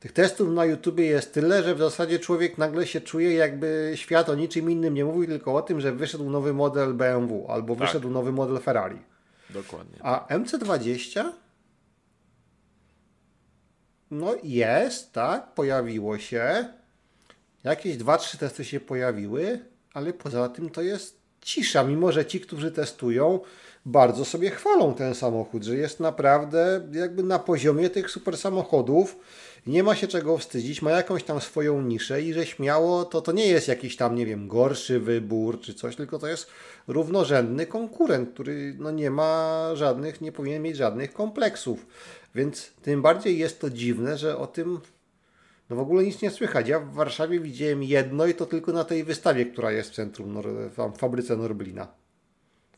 tych 0.00 0.12
testów 0.12 0.48
na 0.48 0.64
YouTubie 0.64 1.06
jest 1.06 1.34
tyle, 1.34 1.62
że 1.62 1.74
w 1.74 1.78
zasadzie 1.78 2.18
człowiek 2.18 2.58
nagle 2.58 2.86
się 2.86 3.00
czuje, 3.00 3.34
jakby 3.34 3.92
świat 3.94 4.28
o 4.28 4.34
niczym 4.34 4.70
innym 4.70 4.94
nie 4.94 5.04
mówił, 5.04 5.26
tylko 5.26 5.54
o 5.54 5.62
tym, 5.62 5.80
że 5.80 5.92
wyszedł 5.92 6.30
nowy 6.30 6.52
model 6.52 6.94
BMW 6.94 7.46
albo 7.48 7.76
tak. 7.76 7.86
wyszedł 7.86 8.10
nowy 8.10 8.32
model 8.32 8.58
Ferrari. 8.60 8.98
Dokładnie. 9.50 9.98
A 10.02 10.26
MC20 10.38 11.24
no 14.10 14.34
jest, 14.42 15.12
tak, 15.12 15.54
pojawiło 15.54 16.18
się. 16.18 16.68
Jakieś 17.64 17.96
dwa, 17.96 18.18
trzy 18.18 18.38
testy 18.38 18.64
się 18.64 18.80
pojawiły, 18.80 19.60
ale 19.94 20.12
poza 20.12 20.48
tym 20.48 20.70
to 20.70 20.82
jest 20.82 21.18
cisza, 21.40 21.84
mimo 21.84 22.12
że 22.12 22.26
ci, 22.26 22.40
którzy 22.40 22.72
testują, 22.72 23.40
bardzo 23.86 24.24
sobie 24.24 24.50
chwalą 24.50 24.94
ten 24.94 25.14
samochód, 25.14 25.64
że 25.64 25.76
jest 25.76 26.00
naprawdę 26.00 26.88
jakby 26.92 27.22
na 27.22 27.38
poziomie 27.38 27.90
tych 27.90 28.10
super 28.10 28.36
samochodów. 28.36 29.16
Nie 29.66 29.82
ma 29.82 29.94
się 29.94 30.08
czego 30.08 30.38
wstydzić, 30.38 30.82
ma 30.82 30.90
jakąś 30.90 31.24
tam 31.24 31.40
swoją 31.40 31.82
niszę 31.82 32.22
i 32.22 32.32
że 32.32 32.46
śmiało 32.46 33.04
to, 33.04 33.20
to 33.20 33.32
nie 33.32 33.46
jest 33.46 33.68
jakiś 33.68 33.96
tam, 33.96 34.14
nie 34.14 34.26
wiem, 34.26 34.48
gorszy 34.48 35.00
wybór 35.00 35.60
czy 35.60 35.74
coś, 35.74 35.96
tylko 35.96 36.18
to 36.18 36.26
jest 36.26 36.50
równorzędny 36.88 37.66
konkurent, 37.66 38.30
który 38.34 38.74
no 38.78 38.90
nie 38.90 39.10
ma 39.10 39.70
żadnych, 39.74 40.20
nie 40.20 40.32
powinien 40.32 40.62
mieć 40.62 40.76
żadnych 40.76 41.12
kompleksów. 41.12 41.86
Więc 42.34 42.72
tym 42.82 43.02
bardziej 43.02 43.38
jest 43.38 43.60
to 43.60 43.70
dziwne, 43.70 44.18
że 44.18 44.38
o 44.38 44.46
tym 44.46 44.80
no 45.70 45.76
w 45.76 45.80
ogóle 45.80 46.04
nic 46.04 46.22
nie 46.22 46.30
słychać. 46.30 46.68
Ja 46.68 46.80
w 46.80 46.94
Warszawie 46.94 47.40
widziałem 47.40 47.82
jedno 47.82 48.26
i 48.26 48.34
to 48.34 48.46
tylko 48.46 48.72
na 48.72 48.84
tej 48.84 49.04
wystawie, 49.04 49.46
która 49.46 49.72
jest 49.72 49.90
w 49.90 49.94
centrum, 49.94 50.42
w 50.76 50.98
fabryce 50.98 51.36
Norblina. 51.36 51.88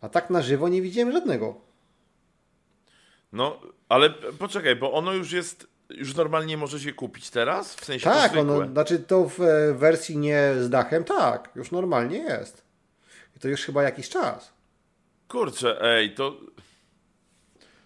A 0.00 0.08
tak 0.08 0.30
na 0.30 0.42
żywo 0.42 0.68
nie 0.68 0.82
widziałem 0.82 1.12
żadnego. 1.12 1.60
No, 3.32 3.60
ale 3.88 4.10
poczekaj, 4.38 4.76
bo 4.76 4.92
ono 4.92 5.12
już 5.12 5.32
jest, 5.32 5.66
już 5.94 6.14
normalnie 6.14 6.56
może 6.56 6.80
się 6.80 6.92
kupić 6.92 7.30
teraz? 7.30 7.74
W 7.74 7.84
sensie 7.84 8.04
Tak, 8.04 8.32
to 8.32 8.40
ono, 8.40 8.66
znaczy 8.66 8.98
to 8.98 9.28
w 9.28 9.40
e, 9.40 9.74
wersji 9.74 10.18
nie 10.18 10.54
z 10.60 10.70
dachem, 10.70 11.04
tak, 11.04 11.50
już 11.54 11.70
normalnie 11.70 12.18
jest. 12.18 12.62
I 13.36 13.40
to 13.40 13.48
już 13.48 13.60
chyba 13.60 13.82
jakiś 13.82 14.08
czas. 14.08 14.52
Kurczę, 15.28 15.82
ej, 15.82 16.14
to 16.14 16.36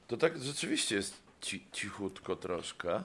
to 0.06 0.16
tak 0.16 0.38
rzeczywiście 0.38 0.96
jest 0.96 1.14
ci, 1.40 1.66
cichutko 1.72 2.36
troszkę. 2.36 3.02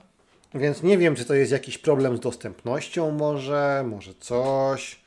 Więc 0.53 0.83
nie 0.83 0.97
wiem, 0.97 1.15
czy 1.15 1.25
to 1.25 1.33
jest 1.33 1.51
jakiś 1.51 1.77
problem 1.77 2.17
z 2.17 2.19
dostępnością 2.19 3.11
może, 3.11 3.83
może 3.87 4.13
coś. 4.13 4.99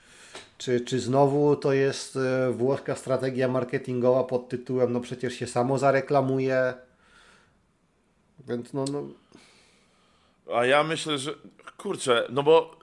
Czy, 0.59 0.81
czy 0.81 1.01
znowu 1.01 1.57
to 1.57 1.73
jest 1.73 2.17
e, 2.17 2.53
włoska 2.53 2.97
strategia 2.97 3.49
marketingowa 3.49 4.25
pod 4.25 4.49
tytułem 4.49 4.93
no 4.93 5.01
przecież 5.01 5.35
się 5.35 5.47
samo 5.47 5.79
zareklamuje. 5.79 6.75
Więc 8.49 8.73
no, 8.73 8.85
no. 8.93 9.09
A 10.55 10.67
ja 10.67 10.85
myślę, 10.85 11.19
że 11.19 11.35
kurczę, 11.77 12.27
no 12.31 12.43
bo 12.43 12.79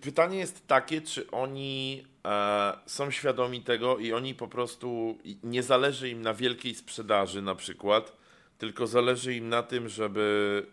pytanie 0.00 0.38
jest 0.38 0.66
takie, 0.66 1.00
czy 1.00 1.30
oni 1.30 2.04
e, 2.24 2.72
są 2.86 3.10
świadomi 3.10 3.62
tego 3.62 3.98
i 3.98 4.12
oni 4.12 4.34
po 4.34 4.48
prostu 4.48 5.18
nie 5.42 5.62
zależy 5.62 6.08
im 6.08 6.22
na 6.22 6.34
wielkiej 6.34 6.74
sprzedaży 6.74 7.42
na 7.42 7.54
przykład 7.54 8.22
tylko 8.62 8.86
zależy 8.86 9.34
im 9.34 9.48
na 9.48 9.62
tym, 9.62 9.88
żeby, 9.88 10.66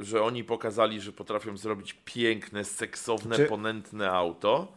y, 0.00 0.04
że 0.04 0.22
oni 0.22 0.44
pokazali, 0.44 1.00
że 1.00 1.12
potrafią 1.12 1.56
zrobić 1.56 1.96
piękne, 2.04 2.64
seksowne, 2.64 3.36
Czy... 3.36 3.46
ponętne 3.46 4.10
auto. 4.10 4.72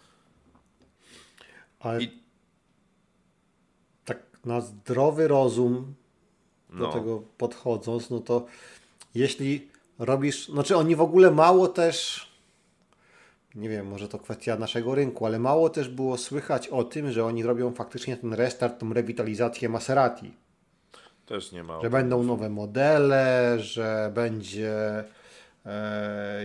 Ale 1.79 2.03
I... 2.03 2.19
tak 4.05 4.17
na 4.45 4.61
zdrowy 4.61 5.27
rozum 5.27 5.95
do 6.69 6.75
no. 6.75 6.93
tego 6.93 7.23
podchodząc, 7.37 8.09
no 8.09 8.19
to 8.19 8.45
jeśli 9.15 9.67
robisz, 9.99 10.47
znaczy 10.47 10.77
oni 10.77 10.95
w 10.95 11.01
ogóle 11.01 11.31
mało 11.31 11.67
też 11.67 12.25
nie 13.55 13.69
wiem, 13.69 13.87
może 13.87 14.07
to 14.07 14.19
kwestia 14.19 14.55
naszego 14.55 14.95
rynku, 14.95 15.25
ale 15.25 15.39
mało 15.39 15.69
też 15.69 15.89
było 15.89 16.17
słychać 16.17 16.67
o 16.67 16.83
tym, 16.83 17.11
że 17.11 17.25
oni 17.25 17.43
robią 17.43 17.71
faktycznie 17.71 18.17
ten 18.17 18.33
restart, 18.33 18.79
tą 18.79 18.93
rewitalizację 18.93 19.69
Maserati. 19.69 20.33
Też 21.25 21.51
nie 21.51 21.63
ma. 21.63 21.81
Że 21.81 21.89
będą 21.89 22.23
nowe 22.23 22.49
modele, 22.49 23.55
że 23.59 24.11
będzie. 24.13 25.03
E, 25.65 26.41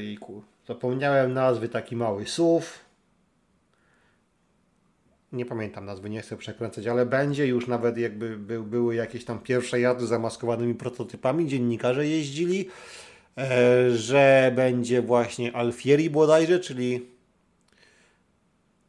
zapomniałem 0.69 1.33
nazwy 1.33 1.69
taki 1.69 1.97
mały 1.97 2.27
SUV. 2.27 2.67
Nie 5.33 5.47
pamiętam 5.47 5.85
nazwy, 5.85 6.11
nie 6.11 6.23
chcę 6.23 6.37
przekręcać, 6.37 6.87
ale 6.87 7.07
będzie 7.07 7.47
już 7.47 7.67
nawet 7.67 7.99
jakby 7.99 8.37
by, 8.37 8.61
były 8.61 8.95
jakieś 8.95 9.25
tam 9.25 9.39
pierwsze 9.39 9.81
jazdy 9.81 10.07
zamaskowanymi 10.07 10.75
prototypami, 10.75 11.49
dziennikarze 11.49 12.07
jeździli, 12.07 12.69
że 13.95 14.53
będzie 14.57 15.03
właśnie 15.03 15.57
Alfieri 15.57 16.11
bodajże, 16.11 16.61
czyli 16.61 17.07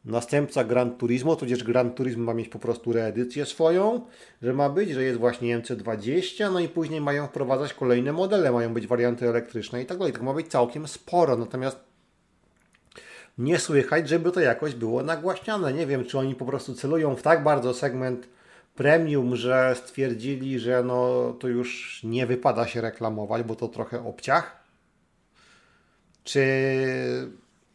następca 0.04 0.64
Gran 0.64 0.96
Turismo, 0.96 1.36
tudzież 1.36 1.64
Gran 1.64 1.90
Turismo 1.90 2.24
ma 2.24 2.34
mieć 2.34 2.48
po 2.48 2.58
prostu 2.58 2.92
reedycję 2.92 3.46
swoją, 3.46 4.06
że 4.42 4.52
ma 4.52 4.68
być, 4.68 4.90
że 4.90 5.02
jest 5.02 5.18
właśnie 5.18 5.58
MC20, 5.58 6.52
no 6.52 6.60
i 6.60 6.68
później 6.68 7.00
mają 7.00 7.26
wprowadzać 7.26 7.74
kolejne 7.74 8.12
modele, 8.12 8.52
mają 8.52 8.74
być 8.74 8.86
warianty 8.86 9.28
elektryczne 9.28 9.82
i 9.82 9.86
tak 9.86 9.98
dalej. 9.98 10.12
To 10.12 10.22
ma 10.22 10.34
być 10.34 10.48
całkiem 10.48 10.88
sporo, 10.88 11.36
natomiast 11.36 11.78
nie 13.38 13.58
słychać, 13.58 14.08
żeby 14.08 14.30
to 14.30 14.40
jakoś 14.40 14.74
było 14.74 15.02
nagłaśniane. 15.02 15.72
Nie 15.72 15.86
wiem, 15.86 16.04
czy 16.04 16.18
oni 16.18 16.34
po 16.34 16.44
prostu 16.44 16.74
celują 16.74 17.16
w 17.16 17.22
tak 17.22 17.42
bardzo 17.42 17.74
segment 17.74 18.28
premium, 18.74 19.36
że 19.36 19.74
stwierdzili, 19.74 20.58
że 20.58 20.82
no 20.82 21.32
to 21.32 21.48
już 21.48 22.00
nie 22.04 22.26
wypada 22.26 22.66
się 22.66 22.80
reklamować, 22.80 23.42
bo 23.42 23.56
to 23.56 23.68
trochę 23.68 24.06
obciach. 24.06 24.62
Czy 26.24 26.46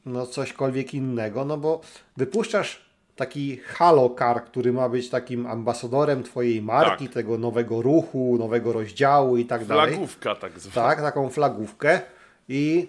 no 0.05 0.27
cośkolwiek 0.27 0.93
innego, 0.93 1.45
no 1.45 1.57
bo 1.57 1.81
wypuszczasz 2.17 2.87
taki 3.15 3.57
Halo 3.57 4.09
Car, 4.09 4.45
który 4.45 4.73
ma 4.73 4.89
być 4.89 5.09
takim 5.09 5.45
ambasadorem 5.45 6.23
Twojej 6.23 6.61
marki, 6.61 7.05
tak. 7.05 7.13
tego 7.13 7.37
nowego 7.37 7.81
ruchu, 7.81 8.37
nowego 8.39 8.73
rozdziału 8.73 9.37
i 9.37 9.45
tak 9.45 9.65
dalej. 9.65 9.93
Flagówka 9.93 10.35
tak 10.35 10.59
zwana. 10.59 10.89
Tak, 10.89 11.01
taką 11.01 11.29
flagówkę 11.29 12.01
i 12.49 12.87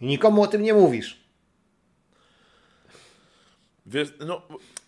nikomu 0.00 0.42
o 0.42 0.46
tym 0.46 0.62
nie 0.62 0.74
mówisz. 0.74 1.17
Wiesz, 3.88 4.08
no 4.26 4.42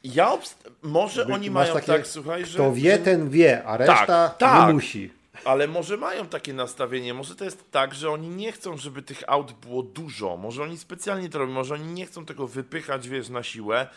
ja 0.04 0.38
może 0.82 1.26
oni 1.26 1.50
mają 1.50 1.74
takie, 1.74 1.86
tak, 1.86 2.06
słuchaj, 2.06 2.46
że... 2.46 2.54
Kto 2.54 2.72
wie, 2.72 2.98
ten 2.98 3.30
wie, 3.30 3.64
a 3.64 3.76
reszta 3.76 4.06
tak, 4.06 4.38
tak. 4.38 4.68
nie 4.68 4.74
musi. 4.74 5.10
Ale 5.44 5.68
może 5.68 5.96
mają 5.96 6.26
takie 6.26 6.54
nastawienie, 6.54 7.14
może 7.14 7.36
to 7.36 7.44
jest 7.44 7.70
tak, 7.70 7.94
że 7.94 8.10
oni 8.10 8.28
nie 8.28 8.52
chcą, 8.52 8.76
żeby 8.76 9.02
tych 9.02 9.22
aut 9.26 9.52
było 9.52 9.82
dużo, 9.82 10.36
może 10.36 10.62
oni 10.62 10.78
specjalnie 10.78 11.28
to 11.28 11.38
robią, 11.38 11.52
może 11.52 11.74
oni 11.74 11.92
nie 11.92 12.06
chcą 12.06 12.26
tego 12.26 12.46
wypychać, 12.46 13.08
wiesz, 13.08 13.28
na 13.28 13.42
siłę, 13.42 13.88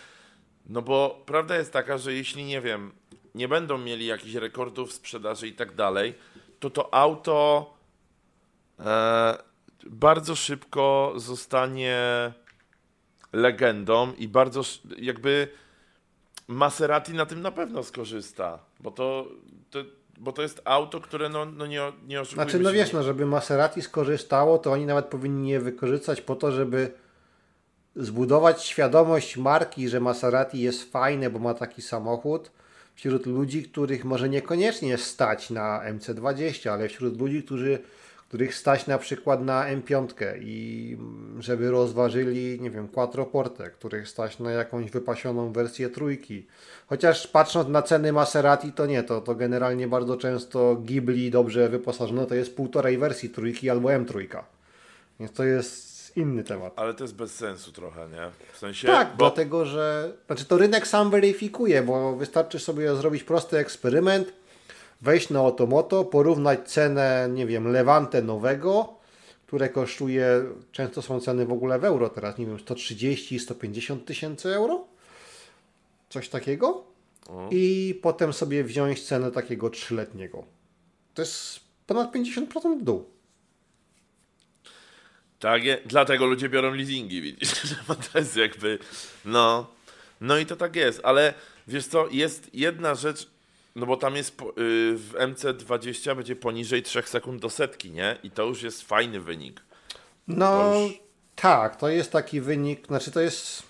no 0.65 0.81
bo 0.81 1.23
prawda 1.25 1.55
jest 1.57 1.73
taka, 1.73 1.97
że 1.97 2.13
jeśli, 2.13 2.43
nie 2.43 2.61
wiem, 2.61 2.91
nie 3.35 3.47
będą 3.47 3.77
mieli 3.77 4.05
jakichś 4.05 4.33
rekordów 4.33 4.93
sprzedaży 4.93 5.47
i 5.47 5.53
tak 5.53 5.75
dalej, 5.75 6.13
to 6.59 6.69
to 6.69 6.93
auto 6.93 7.73
e, 8.79 9.37
bardzo 9.85 10.35
szybko 10.35 11.13
zostanie 11.15 11.97
legendą 13.33 14.13
i 14.17 14.27
bardzo 14.27 14.61
jakby 14.97 15.47
Maserati 16.47 17.13
na 17.13 17.25
tym 17.25 17.41
na 17.41 17.51
pewno 17.51 17.83
skorzysta, 17.83 18.59
bo 18.79 18.91
to, 18.91 19.27
to 19.69 19.79
bo 20.17 20.31
to 20.31 20.41
jest 20.41 20.61
auto, 20.65 21.01
które 21.01 21.29
no, 21.29 21.45
no 21.45 21.65
nie, 21.65 21.81
nie 22.07 22.21
oszukujmy 22.21 22.51
Znaczy, 22.51 22.63
no 22.63 22.71
wiesz, 22.71 22.93
nie- 22.93 22.99
no, 22.99 23.03
żeby 23.03 23.25
Maserati 23.25 23.81
skorzystało, 23.81 24.57
to 24.57 24.71
oni 24.71 24.85
nawet 24.85 25.05
powinni 25.05 25.49
je 25.49 25.59
wykorzystać 25.59 26.21
po 26.21 26.35
to, 26.35 26.51
żeby 26.51 26.91
zbudować 27.95 28.63
świadomość 28.63 29.37
marki, 29.37 29.89
że 29.89 29.99
Maserati 29.99 30.61
jest 30.61 30.91
fajne, 30.91 31.29
bo 31.29 31.39
ma 31.39 31.53
taki 31.53 31.81
samochód 31.81 32.51
wśród 32.95 33.25
ludzi, 33.25 33.63
których 33.63 34.05
może 34.05 34.29
niekoniecznie 34.29 34.97
stać 34.97 35.49
na 35.49 35.81
MC20, 35.93 36.69
ale 36.69 36.89
wśród 36.89 37.19
ludzi, 37.19 37.43
którzy, 37.43 37.79
których 38.33 38.55
stać 38.55 38.87
na 38.87 38.97
przykład 38.97 39.41
na 39.41 39.65
M5 39.75 40.07
i 40.41 40.97
mm, 40.99 41.41
żeby 41.41 41.71
rozważyli, 41.71 42.61
nie 42.61 42.71
wiem, 42.71 42.87
Quattroporte, 42.87 43.69
których 43.69 44.09
stać 44.09 44.39
na 44.39 44.51
jakąś 44.51 44.91
wypasioną 44.91 45.51
wersję 45.51 45.89
trójki. 45.89 46.47
Chociaż 46.87 47.27
patrząc 47.27 47.69
na 47.69 47.81
ceny 47.81 48.13
Maserati, 48.13 48.71
to 48.71 48.85
nie, 48.85 49.03
to, 49.03 49.21
to 49.21 49.35
generalnie 49.35 49.87
bardzo 49.87 50.17
często 50.17 50.75
Ghibli 50.75 51.31
dobrze 51.31 51.69
wyposażone 51.69 52.25
to 52.25 52.35
jest 52.35 52.55
półtorej 52.55 52.97
wersji 52.97 53.29
trójki 53.29 53.69
albo 53.69 53.89
M3. 53.89 54.27
Więc 55.19 55.31
to 55.31 55.43
jest 55.43 56.17
inny 56.17 56.43
temat. 56.43 56.73
Ale 56.75 56.93
to 56.93 57.03
jest 57.03 57.15
bez 57.15 57.35
sensu 57.35 57.71
trochę, 57.71 58.07
nie? 58.09 58.31
W 58.53 58.57
sensie, 58.57 58.87
Tak, 58.87 59.09
bo 59.09 59.17
dlatego 59.17 59.65
że. 59.65 60.13
Znaczy 60.25 60.45
to 60.45 60.57
rynek 60.57 60.87
sam 60.87 61.11
weryfikuje, 61.11 61.81
bo 61.81 62.15
wystarczy 62.15 62.59
sobie 62.59 62.95
zrobić 62.95 63.23
prosty 63.23 63.57
eksperyment, 63.57 64.33
wejść 65.03 65.29
na 65.29 65.43
Otomoto, 65.43 66.05
porównać 66.05 66.69
cenę, 66.69 67.29
nie 67.31 67.45
wiem, 67.45 67.67
Levante 67.67 68.21
nowego, 68.21 68.93
które 69.47 69.69
kosztuje, 69.69 70.43
często 70.71 71.01
są 71.01 71.19
ceny 71.19 71.45
w 71.45 71.51
ogóle 71.51 71.79
w 71.79 71.85
euro 71.85 72.09
teraz, 72.09 72.37
nie 72.37 72.45
wiem, 72.45 72.59
130, 72.59 73.39
150 73.39 74.05
tysięcy 74.05 74.55
euro? 74.55 74.87
Coś 76.09 76.29
takiego? 76.29 76.83
I 77.51 77.99
potem 78.01 78.33
sobie 78.33 78.63
wziąć 78.63 79.03
cenę 79.03 79.31
takiego 79.31 79.69
trzyletniego. 79.69 80.43
To 81.13 81.21
jest 81.21 81.59
ponad 81.87 82.11
50% 82.13 82.79
w 82.79 82.83
dół. 82.83 83.05
tak, 85.39 85.63
je, 85.63 85.77
dlatego 85.85 86.25
ludzie 86.25 86.49
biorą 86.49 86.73
leasingi, 86.73 87.21
widzisz, 87.21 87.51
to 88.13 88.19
jest 88.19 88.35
jakby, 88.37 88.79
no, 89.25 89.67
no 90.21 90.37
i 90.37 90.45
to 90.45 90.55
tak 90.55 90.75
jest, 90.75 91.01
ale 91.03 91.33
wiesz 91.67 91.87
co, 91.87 92.07
jest 92.11 92.49
jedna 92.53 92.95
rzecz, 92.95 93.32
no 93.75 93.85
bo 93.85 93.97
tam 93.97 94.15
jest, 94.15 94.41
y, 94.41 94.43
w 94.97 95.13
MC20 95.19 96.15
będzie 96.15 96.35
poniżej 96.35 96.83
3 96.83 97.03
sekund 97.05 97.41
do 97.41 97.49
setki, 97.49 97.91
nie? 97.91 98.17
I 98.23 98.31
to 98.31 98.43
już 98.45 98.63
jest 98.63 98.81
fajny 98.81 99.19
wynik. 99.21 99.61
No 100.27 100.45
To 100.47 100.79
już- 100.79 100.93
tak, 101.35 101.75
to 101.75 101.89
jest 101.89 102.11
taki 102.11 102.41
wynik, 102.41 102.87
znaczy 102.87 103.11
to 103.11 103.19
jest 103.21 103.63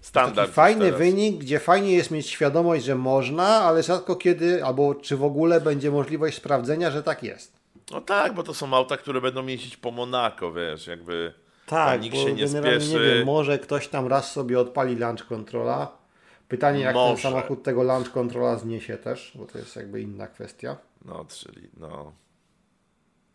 Standard. 0.00 0.52
fajny 0.52 0.84
teraz. 0.84 0.98
wynik, 0.98 1.36
gdzie 1.40 1.58
fajnie 1.60 1.92
jest 1.92 2.10
mieć 2.10 2.26
świadomość, 2.30 2.84
że 2.84 2.94
można, 2.94 3.46
ale 3.46 3.82
rzadko 3.82 4.16
kiedy, 4.16 4.64
albo 4.64 4.94
czy 4.94 5.16
w 5.16 5.24
ogóle 5.24 5.60
będzie 5.60 5.90
możliwość 5.90 6.36
sprawdzenia, 6.36 6.90
że 6.90 7.02
tak 7.02 7.22
jest. 7.22 7.52
No 7.90 8.00
tak, 8.00 8.34
bo 8.34 8.42
to 8.42 8.54
są 8.54 8.74
auta, 8.76 8.96
które 8.96 9.20
będą 9.20 9.46
jeździć 9.46 9.76
po 9.76 9.90
Monako, 9.90 10.52
wiesz, 10.52 10.86
jakby 10.86 11.32
Tak, 11.66 11.92
tam 11.92 12.00
nikt 12.00 12.16
bo 12.16 12.22
się 12.22 12.32
nie 12.32 12.44
generalnie 12.46 12.80
spieszy. 12.80 12.92
nie 12.92 13.14
wiem, 13.14 13.26
może 13.26 13.58
ktoś 13.58 13.88
tam 13.88 14.06
raz 14.06 14.32
sobie 14.32 14.60
odpali 14.60 14.96
launch 14.96 15.26
controla. 15.32 15.97
Pytanie, 16.48 16.80
jak 16.80 16.94
ten 16.94 17.02
Może. 17.02 17.22
samochód 17.22 17.62
tego 17.62 17.82
launch 17.82 18.12
controla 18.12 18.58
zniesie 18.58 18.96
też, 18.98 19.32
bo 19.34 19.46
to 19.46 19.58
jest 19.58 19.76
jakby 19.76 20.00
inna 20.02 20.26
kwestia. 20.26 20.76
No, 21.04 21.24
czyli, 21.28 21.68
no, 21.76 22.12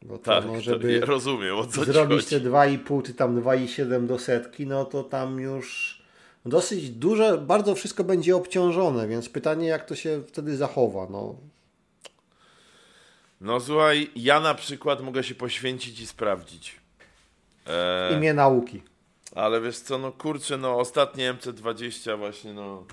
Bo 0.01 0.17
to, 0.17 0.23
tak, 0.23 0.45
no, 0.45 0.53
to, 0.53 0.61
żeby 0.61 0.93
ja 0.93 1.05
rozumiem, 1.05 1.55
o 1.55 1.65
co 1.65 1.85
zrobić 1.85 2.25
te 2.25 2.35
chodzi. 2.35 2.49
2,5 2.49 3.03
czy 3.05 3.13
tam 3.13 3.41
2,7 3.41 4.05
do 4.07 4.19
setki, 4.19 4.67
no 4.67 4.85
to 4.85 5.03
tam 5.03 5.39
już 5.39 6.01
dosyć 6.45 6.89
duże, 6.89 7.37
bardzo 7.37 7.75
wszystko 7.75 8.03
będzie 8.03 8.35
obciążone, 8.35 9.07
więc 9.07 9.29
pytanie, 9.29 9.67
jak 9.67 9.85
to 9.85 9.95
się 9.95 10.23
wtedy 10.27 10.57
zachowa. 10.57 11.07
No, 11.09 11.35
No 13.41 13.59
słuchaj, 13.59 14.09
ja 14.15 14.39
na 14.39 14.53
przykład 14.55 15.01
mogę 15.01 15.23
się 15.23 15.35
poświęcić 15.35 15.99
i 15.99 16.07
sprawdzić. 16.07 16.75
E, 17.67 18.13
imię 18.17 18.33
nauki. 18.33 18.81
ale 19.35 19.61
wiesz 19.61 19.79
co, 19.79 19.97
no 19.97 20.11
kurczę, 20.11 20.57
no 20.57 20.79
ostatnie 20.79 21.33
MC20 21.33 22.17
właśnie, 22.17 22.53
no 22.53 22.85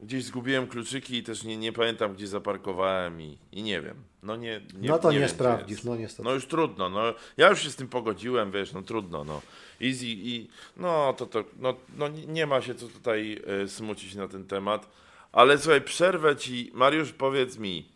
gdzieś 0.00 0.24
zgubiłem 0.24 0.66
kluczyki 0.66 1.16
i 1.16 1.22
też 1.22 1.44
nie, 1.44 1.56
nie 1.56 1.72
pamiętam, 1.72 2.14
gdzie 2.14 2.26
zaparkowałem 2.26 3.20
i, 3.22 3.38
i 3.52 3.62
nie 3.62 3.80
wiem. 3.80 3.96
No 4.22 4.36
nie, 4.36 4.60
nie 4.78 4.88
no 4.88 4.98
to 4.98 5.12
nie, 5.12 5.18
wiem, 5.18 5.26
gdzie 5.28 5.34
sprawdzisz, 5.34 5.84
no 5.84 5.96
niestety. 5.96 6.22
No 6.22 6.34
już 6.34 6.46
trudno, 6.46 6.90
no 6.90 7.14
ja 7.36 7.48
już 7.50 7.62
się 7.62 7.70
z 7.70 7.76
tym 7.76 7.88
pogodziłem, 7.88 8.50
wiesz, 8.50 8.72
no 8.72 8.82
trudno, 8.82 9.24
no. 9.24 9.42
Easy 9.82 10.06
i 10.06 10.48
no 10.76 11.12
to 11.12 11.26
to, 11.26 11.44
no, 11.58 11.74
no 11.96 12.08
nie- 12.08 12.26
nie 12.26 12.46
ma 12.46 12.60
się 12.60 12.74
co 12.74 12.88
tutaj 12.88 13.42
y, 13.64 13.68
smucić 13.68 14.14
na 14.14 14.28
ten 14.28 14.44
temat. 14.46 14.88
Ale 15.32 15.58
słuchaj, 15.58 15.80
przerwę 15.80 16.36
ci, 16.36 16.70
Mariusz, 16.74 17.12
powiedz 17.12 17.58
mi, 17.58 17.88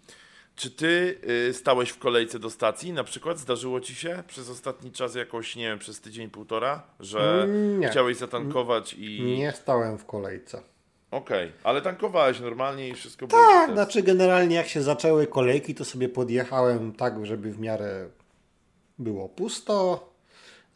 czy 0.56 0.70
ty 0.70 1.18
y, 1.48 1.54
stałeś 1.54 1.90
w 1.90 1.98
kolejce 1.98 2.38
do 2.38 2.50
stacji? 2.50 2.92
Na 2.92 3.04
przykład 3.04 3.38
zdarzyło 3.38 3.80
ci 3.80 3.94
się 3.94 4.22
przez 4.26 4.50
ostatni 4.50 4.92
czas 4.92 5.14
jakoś, 5.14 5.56
nie 5.56 5.64
wiem, 5.64 5.78
przez 5.78 6.00
tydzień, 6.00 6.30
półtora, 6.30 6.82
że 7.00 7.42
Mm, 7.42 7.80
nie. 7.80 7.88
chciałeś 7.88 8.16
zatankować 8.16 8.94
i... 8.94 9.22
Nie 9.22 9.52
stałem 9.52 9.98
w 9.98 10.04
kolejce. 10.06 10.62
Okej, 11.12 11.52
ale 11.62 11.82
tankowałeś 11.82 12.40
normalnie 12.40 12.88
i 12.88 12.94
wszystko 12.94 13.26
było... 13.26 13.42
Tak, 13.42 13.72
znaczy 13.72 14.02
generalnie 14.02 14.56
jak 14.56 14.68
się 14.68 14.82
zaczęły 14.82 15.26
kolejki, 15.26 15.74
to 15.74 15.84
sobie 15.84 16.08
podjechałem 16.08 16.92
tak, 16.92 17.26
żeby 17.26 17.52
w 17.52 17.58
miarę 17.58 18.08
było 18.98 19.28
pusto. 19.28 20.08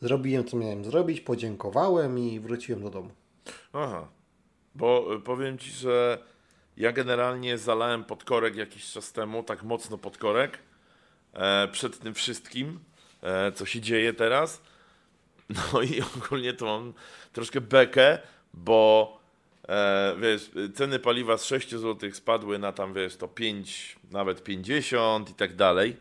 Zrobiłem 0.01 0.45
co 0.45 0.57
miałem 0.57 0.85
zrobić, 0.85 1.21
podziękowałem 1.21 2.19
i 2.19 2.41
wróciłem 2.41 2.83
do 2.83 2.91
domu. 2.91 3.11
Aha, 3.73 4.09
bo 4.75 5.15
y, 5.15 5.21
powiem 5.21 5.59
ci, 5.59 5.71
że 5.71 6.19
ja 6.77 6.93
generalnie 6.93 7.59
zalałem 7.59 8.05
podkorek 8.05 8.57
jakiś 8.57 8.93
czas 8.93 9.13
temu, 9.13 9.43
tak 9.43 9.63
mocno 9.63 9.99
podkorek, 9.99 10.59
e, 11.33 11.69
przed 11.69 11.99
tym 11.99 12.15
wszystkim, 12.15 12.81
e, 13.23 13.53
co 13.53 13.67
się 13.67 13.81
dzieje 13.81 14.13
teraz. 14.13 14.61
No 15.73 15.83
i 15.83 16.03
ogólnie 16.17 16.53
to 16.53 16.65
mam 16.65 16.93
troszkę 17.33 17.61
bekę, 17.61 18.19
bo 18.55 19.26
e, 19.69 20.17
wiesz, 20.21 20.51
ceny 20.75 20.99
paliwa 20.99 21.39
z 21.39 21.45
6 21.45 21.71
zł 21.71 22.11
spadły 22.13 22.59
na 22.59 22.73
tam, 22.73 22.95
wiesz, 22.95 23.17
to 23.17 23.29
5, 23.29 23.97
nawet 24.11 24.45
50 24.45 25.31
i 25.31 25.35
tak 25.35 25.57
dalej. 25.57 25.97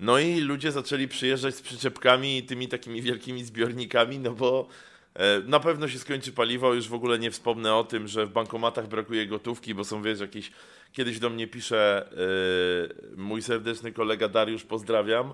No 0.00 0.18
i 0.18 0.40
ludzie 0.40 0.72
zaczęli 0.72 1.08
przyjeżdżać 1.08 1.54
z 1.54 1.62
przyczepkami 1.62 2.38
i 2.38 2.42
tymi 2.42 2.68
takimi 2.68 3.02
wielkimi 3.02 3.44
zbiornikami, 3.44 4.18
no 4.18 4.32
bo 4.32 4.68
e, 5.14 5.40
na 5.40 5.60
pewno 5.60 5.88
się 5.88 5.98
skończy 5.98 6.32
paliwo. 6.32 6.74
Już 6.74 6.88
w 6.88 6.94
ogóle 6.94 7.18
nie 7.18 7.30
wspomnę 7.30 7.74
o 7.74 7.84
tym, 7.84 8.08
że 8.08 8.26
w 8.26 8.30
bankomatach 8.30 8.88
brakuje 8.88 9.26
gotówki, 9.26 9.74
bo 9.74 9.84
są, 9.84 10.02
wiesz, 10.02 10.20
jakieś... 10.20 10.52
Kiedyś 10.92 11.18
do 11.18 11.30
mnie 11.30 11.46
pisze 11.46 12.08
e, 12.12 13.16
mój 13.16 13.42
serdeczny 13.42 13.92
kolega 13.92 14.28
Dariusz, 14.28 14.64
pozdrawiam, 14.64 15.32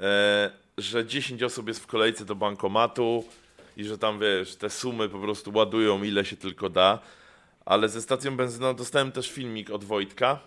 e, 0.00 0.50
że 0.78 1.06
10 1.06 1.42
osób 1.42 1.68
jest 1.68 1.80
w 1.80 1.86
kolejce 1.86 2.24
do 2.24 2.34
bankomatu 2.34 3.24
i 3.76 3.84
że 3.84 3.98
tam, 3.98 4.18
wiesz, 4.18 4.56
te 4.56 4.70
sumy 4.70 5.08
po 5.08 5.18
prostu 5.18 5.52
ładują 5.54 6.02
ile 6.02 6.24
się 6.24 6.36
tylko 6.36 6.68
da. 6.68 6.98
Ale 7.64 7.88
ze 7.88 8.02
stacją 8.02 8.36
benzynową 8.36 8.74
dostałem 8.76 9.12
też 9.12 9.30
filmik 9.30 9.70
od 9.70 9.84
Wojtka, 9.84 10.40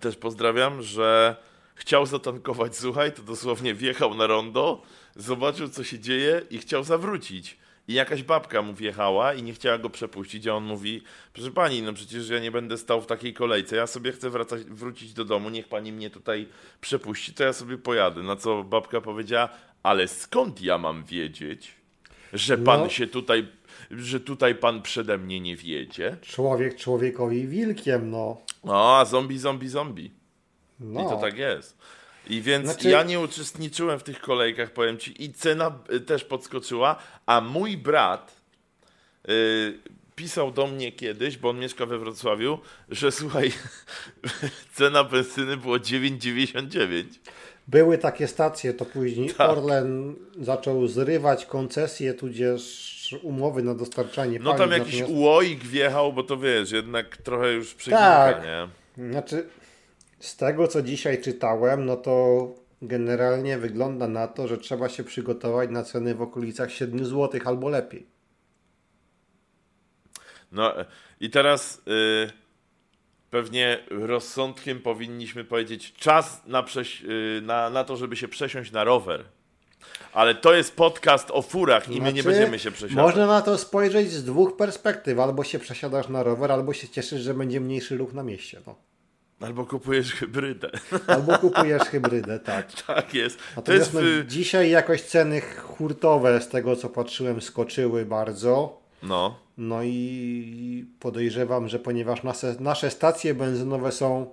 też 0.00 0.16
pozdrawiam, 0.16 0.82
że 0.82 1.36
chciał 1.74 2.06
zatankować, 2.06 2.76
słuchaj, 2.76 3.12
to 3.12 3.22
dosłownie 3.22 3.74
wjechał 3.74 4.14
na 4.14 4.26
rondo, 4.26 4.82
zobaczył 5.16 5.68
co 5.68 5.84
się 5.84 5.98
dzieje 5.98 6.42
i 6.50 6.58
chciał 6.58 6.84
zawrócić. 6.84 7.58
I 7.88 7.94
jakaś 7.94 8.22
babka 8.22 8.62
mu 8.62 8.74
wjechała 8.74 9.34
i 9.34 9.42
nie 9.42 9.52
chciała 9.52 9.78
go 9.78 9.90
przepuścić, 9.90 10.46
a 10.46 10.54
on 10.54 10.64
mówi, 10.64 11.02
proszę 11.32 11.50
pani, 11.50 11.82
no 11.82 11.92
przecież 11.92 12.28
ja 12.28 12.38
nie 12.38 12.50
będę 12.50 12.78
stał 12.78 13.00
w 13.00 13.06
takiej 13.06 13.34
kolejce, 13.34 13.76
ja 13.76 13.86
sobie 13.86 14.12
chcę 14.12 14.30
wracać, 14.30 14.64
wrócić 14.64 15.12
do 15.12 15.24
domu, 15.24 15.50
niech 15.50 15.68
pani 15.68 15.92
mnie 15.92 16.10
tutaj 16.10 16.48
przepuści, 16.80 17.34
to 17.34 17.44
ja 17.44 17.52
sobie 17.52 17.78
pojadę. 17.78 18.22
Na 18.22 18.36
co 18.36 18.64
babka 18.64 19.00
powiedziała, 19.00 19.48
ale 19.82 20.08
skąd 20.08 20.62
ja 20.62 20.78
mam 20.78 21.04
wiedzieć, 21.04 21.74
że 22.32 22.58
pan 22.58 22.80
No. 22.80 22.88
się 22.88 23.06
tutaj, 23.06 23.48
że 23.90 24.20
tutaj 24.20 24.54
pan 24.54 24.82
przede 24.82 25.18
mnie 25.18 25.40
nie 25.40 25.56
wjedzie? 25.56 26.16
Człowiek 26.22 26.76
człowiekowi 26.76 27.48
wilkiem, 27.48 28.10
no. 28.10 28.40
O, 28.62 28.98
a 28.98 29.04
zombie, 29.04 29.38
zombie, 29.38 29.68
zombie. 29.68 30.10
no. 30.80 31.00
I 31.00 31.04
to 31.04 31.16
tak 31.16 31.38
jest. 31.38 31.78
I 32.26 32.42
więc 32.42 32.64
Znaczy- 32.70 32.88
ja 32.88 33.02
nie 33.02 33.20
uczestniczyłem 33.20 33.98
w 33.98 34.02
tych 34.02 34.20
kolejkach, 34.20 34.72
powiem 34.72 34.98
ci, 34.98 35.24
i 35.24 35.32
cena 35.32 35.78
y, 35.92 36.00
też 36.00 36.24
podskoczyła, 36.24 36.96
a 37.26 37.40
mój 37.40 37.76
brat 37.76 38.36
y, 39.28 39.78
pisał 40.14 40.50
do 40.52 40.66
mnie 40.66 40.92
kiedyś, 40.92 41.36
bo 41.36 41.48
on 41.50 41.58
mieszka 41.58 41.86
we 41.86 41.98
Wrocławiu, 41.98 42.58
że 42.88 43.12
słuchaj, 43.12 43.52
cena 44.76 45.04
benzyny 45.04 45.56
było 45.56 45.76
9,99. 45.76 47.04
Były 47.68 47.98
takie 47.98 48.28
stacje, 48.28 48.74
to 48.74 48.84
później 48.84 49.30
Tak. 49.30 49.50
Orlen 49.50 50.14
zaczął 50.40 50.86
zrywać 50.88 51.46
koncesje, 51.46 52.14
tudzież 52.14 52.92
umowy 53.22 53.62
na 53.62 53.74
dostarczanie 53.74 54.38
No 54.38 54.54
tam 54.54 54.70
jakiś 54.70 55.00
natomiast- 55.00 55.12
ułoik 55.18 55.64
wjechał, 55.64 56.12
bo 56.12 56.22
to 56.22 56.36
wiesz, 56.36 56.70
jednak 56.72 57.16
trochę 57.16 57.52
już 57.52 57.74
przeginka, 57.74 58.32
Tak. 58.32 58.42
nie? 58.44 58.68
Znaczy, 59.10 59.46
z 60.20 60.36
tego 60.36 60.68
co 60.68 60.82
dzisiaj 60.82 61.20
czytałem, 61.22 61.86
no 61.86 61.96
to 61.96 62.46
generalnie 62.82 63.58
wygląda 63.58 64.08
na 64.08 64.28
to, 64.28 64.48
że 64.48 64.58
trzeba 64.58 64.88
się 64.88 65.04
przygotować 65.04 65.70
na 65.70 65.82
ceny 65.82 66.14
w 66.14 66.22
okolicach 66.22 66.72
7 66.72 67.04
zł 67.06 67.40
albo 67.44 67.68
lepiej. 67.68 68.06
No 70.52 70.74
i 71.20 71.30
teraz 71.30 71.82
y, 71.88 72.41
pewnie 73.32 73.78
rozsądkiem 73.90 74.80
powinniśmy 74.80 75.44
powiedzieć 75.44 75.92
czas 75.92 76.42
na, 76.46 76.64
y, 77.04 77.40
na, 77.42 77.70
na 77.70 77.84
to, 77.84 77.96
żeby 77.96 78.16
się 78.16 78.28
przesiąść 78.28 78.72
na 78.72 78.84
rower. 78.84 79.24
Ale 80.12 80.34
to 80.34 80.54
jest 80.54 80.76
podcast 80.76 81.30
o 81.30 81.42
furach 81.42 81.88
i 81.88 82.00
my 82.00 82.12
nie 82.12 82.22
Znaczy, 82.22 82.38
będziemy 82.38 82.58
się 82.58 82.70
przesiadać. 82.70 83.04
Można 83.04 83.26
na 83.26 83.42
to 83.42 83.58
spojrzeć 83.58 84.10
z 84.10 84.24
dwóch 84.24 84.56
perspektyw. 84.56 85.18
Albo 85.18 85.44
się 85.44 85.58
przesiadasz 85.58 86.08
na 86.08 86.22
rower, 86.22 86.52
albo 86.52 86.72
się 86.72 86.88
cieszysz, 86.88 87.20
że 87.20 87.34
będzie 87.34 87.60
mniejszy 87.60 87.96
ruch 87.96 88.12
na 88.12 88.22
mieście. 88.22 88.60
No. 88.66 88.74
Albo 89.40 89.66
kupujesz 89.66 90.12
hybrydę. 90.12 90.70
Albo 91.06 91.38
kupujesz 91.38 91.82
hybrydę, 91.82 92.40
tak. 92.40 92.72
tak 92.86 93.14
jest. 93.14 93.38
To 93.64 93.72
jest... 93.72 93.94
no, 93.94 94.02
y, 94.02 94.24
dzisiaj 94.26 94.70
jakoś 94.70 95.02
ceny 95.02 95.40
hurtowe, 95.40 96.40
z 96.40 96.48
tego 96.48 96.76
co 96.76 96.88
patrzyłem, 96.88 97.42
skoczyły 97.42 98.06
bardzo. 98.06 98.82
No. 99.02 99.38
No 99.62 99.82
i 99.82 100.86
podejrzewam, 101.00 101.68
że 101.68 101.78
ponieważ 101.78 102.22
nasze, 102.22 102.56
nasze 102.60 102.90
stacje 102.90 103.34
benzynowe 103.34 103.92
są 103.92 104.26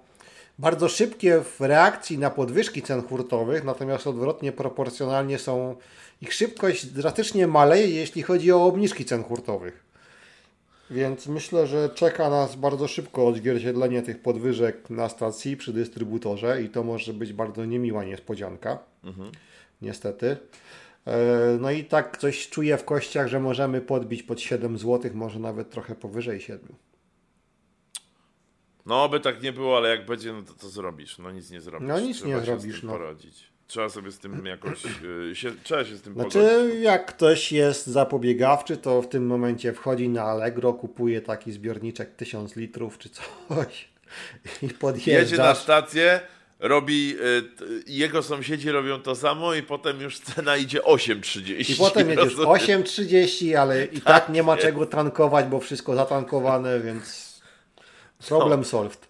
bardzo 0.59 0.89
szybkie 0.89 1.41
w 1.43 1.61
reakcji 1.61 2.17
na 2.17 2.29
podwyżki 2.29 2.81
cen 2.81 3.01
hurtowych, 3.01 3.63
natomiast 3.63 4.07
odwrotnie 4.07 4.51
proporcjonalnie 4.51 5.39
są 5.39 5.75
ich 6.21 6.33
szybkość 6.33 6.85
drastycznie 6.85 7.47
maleje, 7.47 7.89
jeśli 7.89 8.21
chodzi 8.21 8.51
o 8.51 8.65
obniżki 8.65 9.05
cen 9.05 9.23
hurtowych. 9.23 9.83
Więc 10.91 11.27
myślę, 11.27 11.67
że 11.67 11.89
czeka 11.89 12.29
nas 12.29 12.55
bardzo 12.55 12.87
szybko 12.87 13.27
odzwierciedlenie 13.27 14.01
tych 14.01 14.21
podwyżek 14.21 14.89
na 14.89 15.09
stacji 15.09 15.57
przy 15.57 15.73
dystrybutorze 15.73 16.61
i 16.61 16.69
to 16.69 16.83
może 16.83 17.13
być 17.13 17.33
bardzo 17.33 17.65
niemiła 17.65 18.03
niespodzianka. 18.03 18.79
Niestety. 19.81 20.37
E, 21.05 21.57
No 21.59 21.71
i 21.71 21.83
tak 21.83 22.17
coś 22.17 22.49
czuję 22.49 22.77
w 22.77 22.85
kościach, 22.85 23.27
że 23.27 23.39
możemy 23.39 23.81
podbić 23.81 24.23
pod 24.23 24.41
7 24.41 24.77
zł, 24.77 25.11
może 25.13 25.39
nawet 25.39 25.69
trochę 25.69 25.95
powyżej 25.95 26.41
7. 26.41 26.75
No, 28.85 29.09
by 29.09 29.19
tak 29.19 29.41
nie 29.41 29.53
było, 29.53 29.77
ale 29.77 29.89
jak 29.89 30.05
będzie, 30.05 30.33
no 30.33 30.41
to 30.41 30.53
to 30.53 30.69
zrobisz. 30.69 31.17
No 31.17 31.31
nic 31.31 31.51
nie 31.51 31.61
zrobisz. 31.61 31.87
No, 31.87 31.99
nic 31.99 32.17
Trzeba 32.17 32.35
nie 32.39 32.45
zrobisz, 32.45 32.83
no. 32.83 32.91
poradzić. 32.91 33.49
Trzeba 33.67 33.89
sobie 33.89 34.11
z 34.11 34.19
tym 34.19 34.45
jakoś, 34.45 34.83
y, 35.31 35.35
się, 35.35 35.51
trzeba 35.63 35.85
się 35.85 35.95
z 35.95 36.01
tym 36.01 36.13
pogodzić. 36.13 36.33
Znaczy, 36.33 36.79
jak 36.81 37.05
ktoś 37.05 37.51
jest 37.51 37.87
zapobiegawczy, 37.87 38.77
to 38.77 39.01
w 39.01 39.07
tym 39.07 39.25
momencie 39.25 39.73
wchodzi 39.73 40.09
na 40.09 40.23
Allegro, 40.23 40.73
kupuje 40.73 41.21
taki 41.21 41.51
zbiorniczek 41.51 42.15
1000 42.15 42.55
litrów 42.55 42.97
czy 42.97 43.09
coś 43.09 43.89
i 44.61 45.09
Jedzie 45.09 45.37
na 45.37 45.55
stację, 45.55 46.21
robi, 46.59 47.15
y, 47.21 47.83
jego 47.87 48.23
sąsiedzi 48.23 48.71
robią 48.71 49.01
to 49.01 49.15
samo 49.15 49.53
i 49.53 49.63
potem 49.63 50.01
już 50.01 50.19
cena 50.19 50.57
idzie 50.57 50.79
8,30. 50.79 51.71
I 51.71 51.75
potem 51.75 52.09
jedziesz 52.09 52.35
Rozumiem. 52.37 52.83
8,30, 52.83 53.55
ale 53.55 53.85
i 53.85 54.01
tak 54.01 54.29
nie 54.29 54.43
ma 54.43 54.57
czego 54.57 54.85
tankować, 54.85 55.45
bo 55.45 55.59
wszystko 55.59 55.95
zatankowane, 55.95 56.79
więc 56.79 57.29
problem 58.27 58.65
solved. 58.65 59.07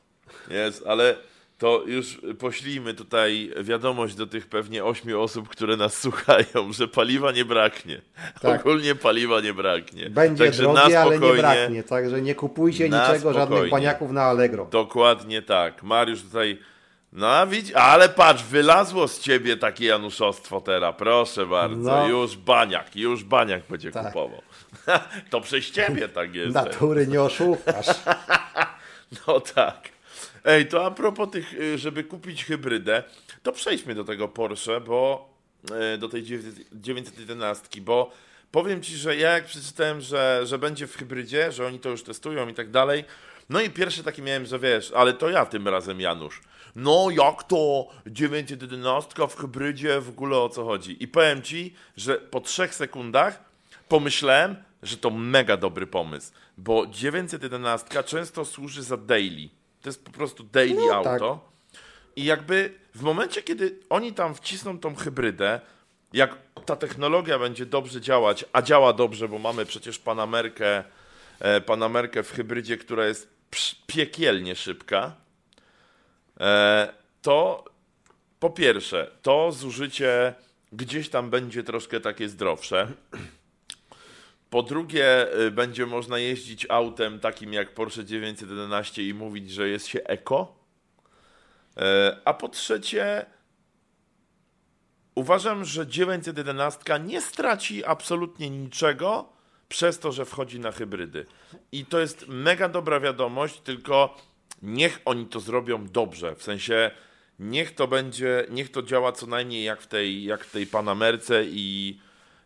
Jest, 0.49 0.83
ale 0.87 1.15
to 1.57 1.83
już 1.85 2.21
poślijmy 2.39 2.93
tutaj 2.93 3.51
wiadomość 3.61 4.15
do 4.15 4.27
tych 4.27 4.47
pewnie 4.47 4.85
ośmiu 4.85 5.21
osób, 5.21 5.49
które 5.49 5.77
nas 5.77 5.97
słuchają, 6.01 6.73
że 6.73 6.87
paliwa 6.87 7.31
nie 7.31 7.45
braknie. 7.45 8.01
Tak. 8.41 8.61
Ogólnie 8.61 8.95
paliwa 8.95 9.41
nie 9.41 9.53
braknie. 9.53 10.09
Będzie 10.09 10.45
Także 10.45 10.63
drogie, 10.63 10.99
ale 11.01 11.19
nie 11.19 11.33
braknie, 11.33 11.83
także 11.83 12.21
nie 12.21 12.35
kupujcie 12.35 12.89
niczego, 12.89 13.33
żadnych 13.33 13.47
spokojnie. 13.47 13.71
baniaków 13.71 14.11
na 14.11 14.21
Allegro. 14.23 14.65
Dokładnie 14.71 15.41
tak. 15.41 15.83
Mariusz 15.83 16.21
tutaj. 16.21 16.57
No 17.13 17.47
widz, 17.47 17.75
ale 17.75 18.09
patrz, 18.09 18.43
wylazło 18.43 19.07
z 19.07 19.19
ciebie 19.19 19.57
takie 19.57 19.85
januszostwo 19.85 20.61
teraz, 20.61 20.95
proszę 20.97 21.45
bardzo. 21.45 21.77
No. 21.91 22.07
Już 22.07 22.37
baniak, 22.37 22.95
już 22.95 23.23
baniak 23.23 23.61
będzie 23.69 23.91
Tak. 23.91 24.05
kupował. 24.07 24.41
to 25.29 25.41
przez 25.41 25.71
ciebie 25.71 26.09
tak 26.09 26.35
jest. 26.35 26.53
Natury 26.53 27.07
nie 27.07 27.21
oszukasz. 27.21 27.87
No 29.27 29.39
tak. 29.39 29.89
Ej, 30.45 30.67
to 30.67 30.85
a 30.85 30.91
propos 30.91 31.29
tych, 31.31 31.53
y, 31.53 31.77
żeby 31.77 32.03
kupić 32.03 32.45
hybrydę, 32.45 33.03
to 33.43 33.51
przejdźmy 33.51 33.95
do 33.95 34.03
tego 34.03 34.27
Porsche, 34.27 34.81
bo 34.81 35.29
y, 35.93 35.97
do 35.97 36.09
tej 36.09 36.23
dziewię- 36.23 36.65
911, 36.73 37.81
bo 37.81 38.11
powiem 38.51 38.81
Ci, 38.81 38.95
że 38.97 39.15
ja 39.15 39.31
jak 39.33 39.45
przeczytałem, 39.45 40.01
że, 40.01 40.41
że 40.45 40.57
będzie 40.57 40.87
w 40.87 40.97
hybrydzie, 40.97 41.51
że 41.51 41.65
oni 41.67 41.79
to 41.79 41.89
już 41.89 42.03
testują 42.03 42.47
i 42.47 42.53
tak 42.53 42.69
dalej, 42.71 43.03
no 43.49 43.61
i 43.61 43.69
pierwszy 43.69 44.03
taki 44.03 44.21
miałem, 44.21 44.45
że 44.45 44.59
wiesz, 44.59 44.91
ale 44.95 45.13
to 45.13 45.29
ja 45.29 45.45
tym 45.45 45.67
razem, 45.67 46.01
Janusz. 46.01 46.41
No 46.75 47.07
jak 47.11 47.43
to 47.43 47.87
911 48.07 49.27
w 49.29 49.35
hybrydzie, 49.35 50.01
w 50.01 50.09
ogóle 50.09 50.37
o 50.37 50.49
co 50.49 50.65
chodzi? 50.65 51.03
I 51.03 51.07
powiem 51.07 51.41
Ci, 51.41 51.73
że 51.97 52.15
po 52.15 52.41
trzech 52.41 52.75
sekundach 52.75 53.39
pomyślałem, 53.87 54.55
że 54.83 54.97
to 54.97 55.09
mega 55.09 55.57
dobry 55.57 55.87
pomysł, 55.87 56.31
bo 56.57 56.87
911 56.87 58.03
często 58.03 58.45
służy 58.45 58.83
za 58.83 58.97
daily. 58.97 59.49
To 59.81 59.89
jest 59.89 60.05
po 60.05 60.11
prostu 60.11 60.43
daily 60.43 60.81
No 60.87 60.93
auto. 60.95 61.09
tak. 61.43 61.49
I 62.15 62.23
jakby 62.25 62.73
w 62.95 63.01
momencie, 63.01 63.41
kiedy 63.41 63.79
oni 63.89 64.13
tam 64.13 64.35
wcisną 64.35 64.79
tą 64.79 64.95
hybrydę, 64.95 65.59
jak 66.13 66.37
ta 66.65 66.75
technologia 66.75 67.39
będzie 67.39 67.65
dobrze 67.65 68.01
działać, 68.01 68.45
a 68.53 68.61
działa 68.61 68.93
dobrze, 68.93 69.27
bo 69.27 69.39
mamy 69.39 69.65
przecież 69.65 69.99
Panamerkę, 69.99 70.83
e, 71.39 71.61
Panamerkę 71.61 72.23
w 72.23 72.31
hybrydzie, 72.31 72.77
która 72.77 73.05
jest 73.07 73.27
piekielnie 73.87 74.55
szybka, 74.55 75.15
to 77.21 77.65
po 78.39 78.49
pierwsze, 78.49 79.11
to 79.21 79.51
zużycie 79.51 80.33
gdzieś 80.71 81.09
tam 81.09 81.29
będzie 81.29 81.63
troszkę 81.63 81.99
takie 81.99 82.29
zdrowsze. 82.29 82.87
Po 84.49 84.63
drugie, 84.63 85.37
y, 85.39 85.51
będzie 85.51 85.85
można 85.85 86.19
jeździć 86.19 86.65
autem 86.69 87.19
takim 87.19 87.53
jak 87.53 87.73
Porsche 87.73 88.05
911 88.05 89.07
i 89.07 89.13
mówić, 89.13 89.51
że 89.51 89.69
jest 89.69 89.87
się 89.87 90.03
eko. 90.03 90.55
E, 91.77 92.17
A 92.25 92.33
po 92.33 92.49
trzecie, 92.49 93.25
uważam, 95.15 95.65
że 95.65 95.87
911 95.87 96.99
nie 96.99 97.21
straci 97.21 97.85
absolutnie 97.85 98.49
niczego 98.49 99.29
przez 99.69 99.99
to, 99.99 100.11
że 100.11 100.25
wchodzi 100.25 100.59
na 100.59 100.71
hybrydy. 100.71 101.25
I 101.71 101.85
to 101.85 101.99
jest 101.99 102.27
mega 102.27 102.69
dobra 102.69 102.99
wiadomość, 102.99 103.59
tylko 103.59 104.17
niech 104.61 104.99
oni 105.05 105.25
to 105.25 105.39
zrobią 105.39 105.87
dobrze. 105.87 106.35
W 106.35 106.43
sensie, 106.43 106.91
niech 107.39 107.75
to 107.75 107.87
będzie, 107.87 108.45
niech 108.49 108.71
to 108.71 108.83
działa 108.83 109.11
co 109.11 109.27
najmniej 109.27 109.63
jak 109.63 109.81
w 109.81 109.87
tej, 109.87 110.23
jak 110.23 110.43
w 110.43 110.51
tej 110.51 110.67
Panamerce 110.67 111.43
i 111.45 111.99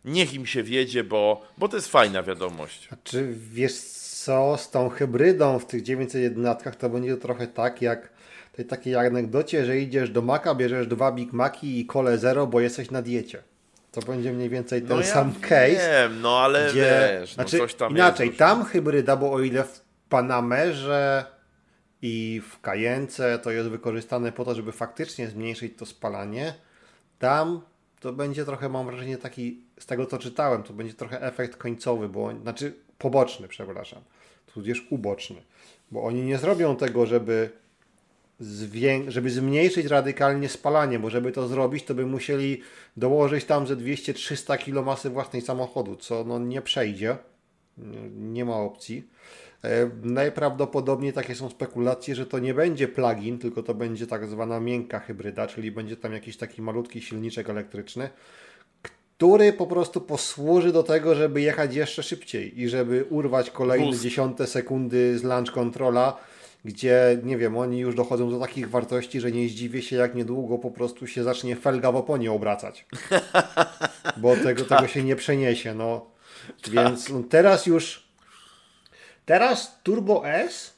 niech 0.05 0.33
im 0.33 0.45
się 0.45 0.63
wiedzie, 0.63 1.03
bo, 1.03 1.41
bo 1.57 1.67
to 1.67 1.75
jest 1.75 1.87
fajna 1.87 2.23
wiadomość. 2.23 2.89
Czy 3.03 3.33
wiesz 3.51 3.73
co, 3.73 4.57
z 4.57 4.71
tą 4.71 4.89
hybrydą 4.89 5.59
w 5.59 5.65
tych 5.65 5.81
911 5.81 6.71
to 6.71 6.89
będzie 6.89 7.17
trochę 7.17 7.47
tak 7.47 7.81
jak 7.81 8.13
tej 8.53 8.65
takiej 8.65 8.95
anegdocie, 8.95 9.65
że 9.65 9.77
idziesz 9.77 10.09
do 10.09 10.21
Maka, 10.21 10.55
bierzesz 10.55 10.87
dwa 10.87 11.11
Big 11.11 11.33
Maci 11.33 11.79
i 11.79 11.85
kole 11.85 12.17
zero, 12.17 12.47
bo 12.47 12.59
jesteś 12.59 12.91
na 12.91 13.01
diecie. 13.01 13.43
To 13.91 14.01
będzie 14.01 14.33
mniej 14.33 14.49
więcej 14.49 14.81
ten 14.81 14.89
No 14.89 14.97
ja 14.97 15.03
sam 15.03 15.33
case. 15.33 16.09
Wiem, 16.09 16.21
no 16.21 16.39
ale 16.39 16.69
gdzie, 16.71 17.09
wiesz, 17.19 17.33
znaczy, 17.33 17.57
no 17.57 17.63
coś 17.63 17.75
tam 17.75 17.91
inaczej, 17.91 18.27
jest. 18.27 18.39
tam 18.39 18.65
hybryda, 18.65 19.15
bo 19.15 19.31
o 19.31 19.39
ile 19.41 19.63
w 19.63 19.81
Panamerze 20.09 21.25
i 22.05 22.41
w 22.49 22.61
Kajence 22.61 23.39
to 23.39 23.51
jest 23.51 23.69
wykorzystane 23.69 24.31
po 24.31 24.45
to, 24.45 24.55
żeby 24.55 24.71
faktycznie 24.71 25.27
zmniejszyć 25.27 25.73
to 25.77 25.85
spalanie, 25.85 26.53
tam 27.19 27.61
to 27.99 28.13
będzie 28.13 28.45
trochę, 28.45 28.69
mam 28.69 28.85
wrażenie, 28.85 29.17
taki, 29.17 29.61
z 29.79 29.85
tego 29.85 30.05
co 30.05 30.17
czytałem, 30.17 30.63
to 30.63 30.73
będzie 30.73 30.93
trochę 30.93 31.21
efekt 31.21 31.57
końcowy, 31.57 32.09
bo, 32.09 32.31
znaczy 32.41 32.73
poboczny, 32.97 33.47
przepraszam, 33.47 34.01
tudzież 34.53 34.87
uboczny, 34.89 35.41
bo 35.91 36.03
oni 36.03 36.21
nie 36.21 36.37
zrobią 36.37 36.75
tego, 36.75 37.05
żeby 37.05 37.49
żeby 39.07 39.29
zmniejszyć 39.29 39.85
radykalnie 39.85 40.49
spalanie, 40.49 40.99
bo 40.99 41.09
żeby 41.09 41.31
to 41.31 41.47
zrobić, 41.47 41.83
to 41.83 41.95
by 41.95 42.05
musieli 42.05 42.61
dołożyć 42.97 43.45
tam 43.45 43.67
ze 43.67 43.75
200-300 43.75 44.57
kg 44.57 44.85
masy 44.85 45.09
własnej 45.09 45.41
samochodu, 45.41 45.95
co 45.95 46.23
no 46.23 46.39
nie 46.39 46.61
przejdzie. 46.61 47.17
Nie, 48.15 48.45
ma 48.45 48.55
opcji. 48.55 49.07
E, 49.63 49.89
najprawdopodobniej 50.03 51.13
takie 51.13 51.35
są 51.35 51.49
spekulacje, 51.49 52.15
że 52.15 52.25
to 52.25 52.39
nie 52.39 52.53
będzie 52.53 52.87
plug-in, 52.87 53.39
tylko 53.39 53.63
to 53.63 53.73
będzie 53.73 54.07
tak 54.07 54.27
zwana 54.27 54.59
miękka 54.59 54.99
hybryda, 54.99 55.47
czyli 55.47 55.71
będzie 55.71 55.97
tam 55.97 56.13
jakiś 56.13 56.37
taki 56.37 56.61
malutki 56.61 57.01
silniczek 57.01 57.49
elektryczny, 57.49 58.09
który 58.81 59.53
po 59.53 59.67
prostu 59.67 60.01
posłuży 60.01 60.71
do 60.71 60.83
tego, 60.83 61.15
żeby 61.15 61.41
jechać 61.41 61.75
jeszcze 61.75 62.03
szybciej 62.03 62.61
i 62.61 62.69
żeby 62.69 63.05
urwać 63.09 63.51
kolejne 63.51 63.85
Boost. 63.85 64.01
dziesiąte 64.01 64.47
sekundy 64.47 65.17
z 65.19 65.23
launch 65.23 65.57
controla, 65.57 66.17
gdzie, 66.65 67.19
nie 67.23 67.37
wiem, 67.37 67.57
oni 67.57 67.79
już 67.79 67.95
dochodzą 67.95 68.29
do 68.29 68.39
takich 68.39 68.69
wartości, 68.69 69.19
że 69.19 69.31
nie 69.31 69.49
zdziwię 69.49 69.81
się, 69.81 69.95
jak 69.95 70.15
niedługo 70.15 70.57
po 70.57 70.71
prostu 70.71 71.07
się 71.07 71.23
zacznie 71.23 71.55
felga 71.55 71.91
w 71.91 71.95
oponie 71.95 72.31
obracać. 72.31 72.85
Bo 74.17 74.35
tego, 74.35 74.65
tego 74.65 74.87
się 74.87 75.03
nie 75.03 75.15
przeniesie, 75.15 75.73
no. 75.73 76.12
Więc 76.71 77.09
no, 77.09 77.23
teraz 77.29 77.65
już 77.65 78.07
teraz 79.25 79.79
Turbo 79.83 80.27
S, 80.27 80.73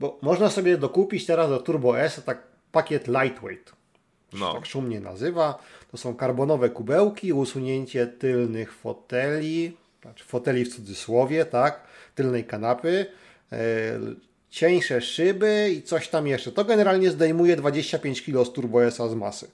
bo 0.00 0.18
można 0.22 0.50
sobie 0.50 0.78
dokupić 0.78 1.26
teraz 1.26 1.48
do 1.48 1.58
Turbo 1.58 2.00
S 2.00 2.22
tak 2.24 2.42
pakiet 2.72 3.08
lightweight 3.08 3.72
No. 4.32 4.54
tak 4.54 4.66
szumnie 4.66 5.00
nazywa. 5.00 5.58
To 5.90 5.96
są 5.96 6.14
karbonowe 6.14 6.70
kubełki, 6.70 7.32
usunięcie 7.32 8.06
tylnych 8.06 8.72
foteli, 8.72 9.76
znaczy 10.02 10.24
foteli 10.24 10.64
w 10.64 10.76
cudzysłowie, 10.76 11.44
tak, 11.44 11.80
tylnej 12.14 12.44
kanapy, 12.44 13.06
e, 13.52 13.58
cieńsze 14.50 15.00
szyby 15.00 15.70
i 15.76 15.82
coś 15.82 16.08
tam 16.08 16.26
jeszcze. 16.26 16.52
To 16.52 16.64
generalnie 16.64 17.10
zdejmuje 17.10 17.56
25 17.56 18.22
kg 18.22 18.44
z 18.44 18.52
Turbo 18.52 18.84
S 18.84 18.96
z 18.96 19.14
masy. 19.14 19.50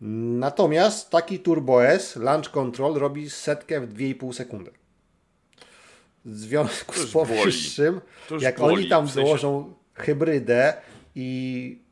Natomiast 0.00 1.10
taki 1.10 1.38
Turbo 1.38 1.84
S 1.84 2.16
Launch 2.16 2.50
Control 2.50 2.94
robi 2.94 3.30
setkę 3.30 3.80
w 3.80 3.94
2,5 3.94 4.32
sekundy. 4.32 4.70
W 6.24 6.36
związku 6.36 6.94
z 6.94 7.12
powyższym, 7.12 8.00
jak 8.40 8.58
boli, 8.58 8.76
oni 8.76 8.88
tam 8.88 9.06
w 9.06 9.10
sensie... 9.10 9.24
dołożą 9.24 9.74
hybrydę 9.94 10.74
i 11.14 11.82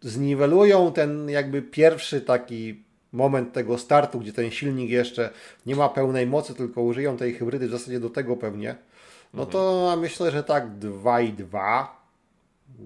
zniwelują 0.00 0.92
ten 0.92 1.28
jakby 1.30 1.62
pierwszy 1.62 2.20
taki 2.20 2.84
moment 3.12 3.52
tego 3.52 3.78
startu, 3.78 4.20
gdzie 4.20 4.32
ten 4.32 4.50
silnik 4.50 4.90
jeszcze 4.90 5.30
nie 5.66 5.76
ma 5.76 5.88
pełnej 5.88 6.26
mocy, 6.26 6.54
tylko 6.54 6.82
użyją 6.82 7.16
tej 7.16 7.34
hybrydy 7.34 7.68
w 7.68 7.70
zasadzie 7.70 8.00
do 8.00 8.10
tego 8.10 8.36
pewnie, 8.36 8.76
no 9.34 9.46
to 9.46 9.80
mhm. 9.80 10.00
myślę, 10.00 10.30
że 10.30 10.44
tak 10.44 10.78
2,2, 10.78 11.86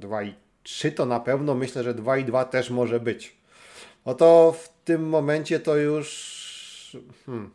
2,3 0.01 0.93
to 0.93 1.07
na 1.07 1.21
pewno, 1.21 1.55
myślę, 1.55 1.83
że 1.83 1.95
2,2 1.95 2.45
też 2.45 2.71
może 2.71 3.01
być. 3.01 3.36
No 4.07 4.15
to 4.15 4.57
w 4.63 4.69
tym 4.85 5.09
momencie 5.09 5.61
to 5.61 5.77
już... 5.77 6.97
Hmm. 7.27 7.51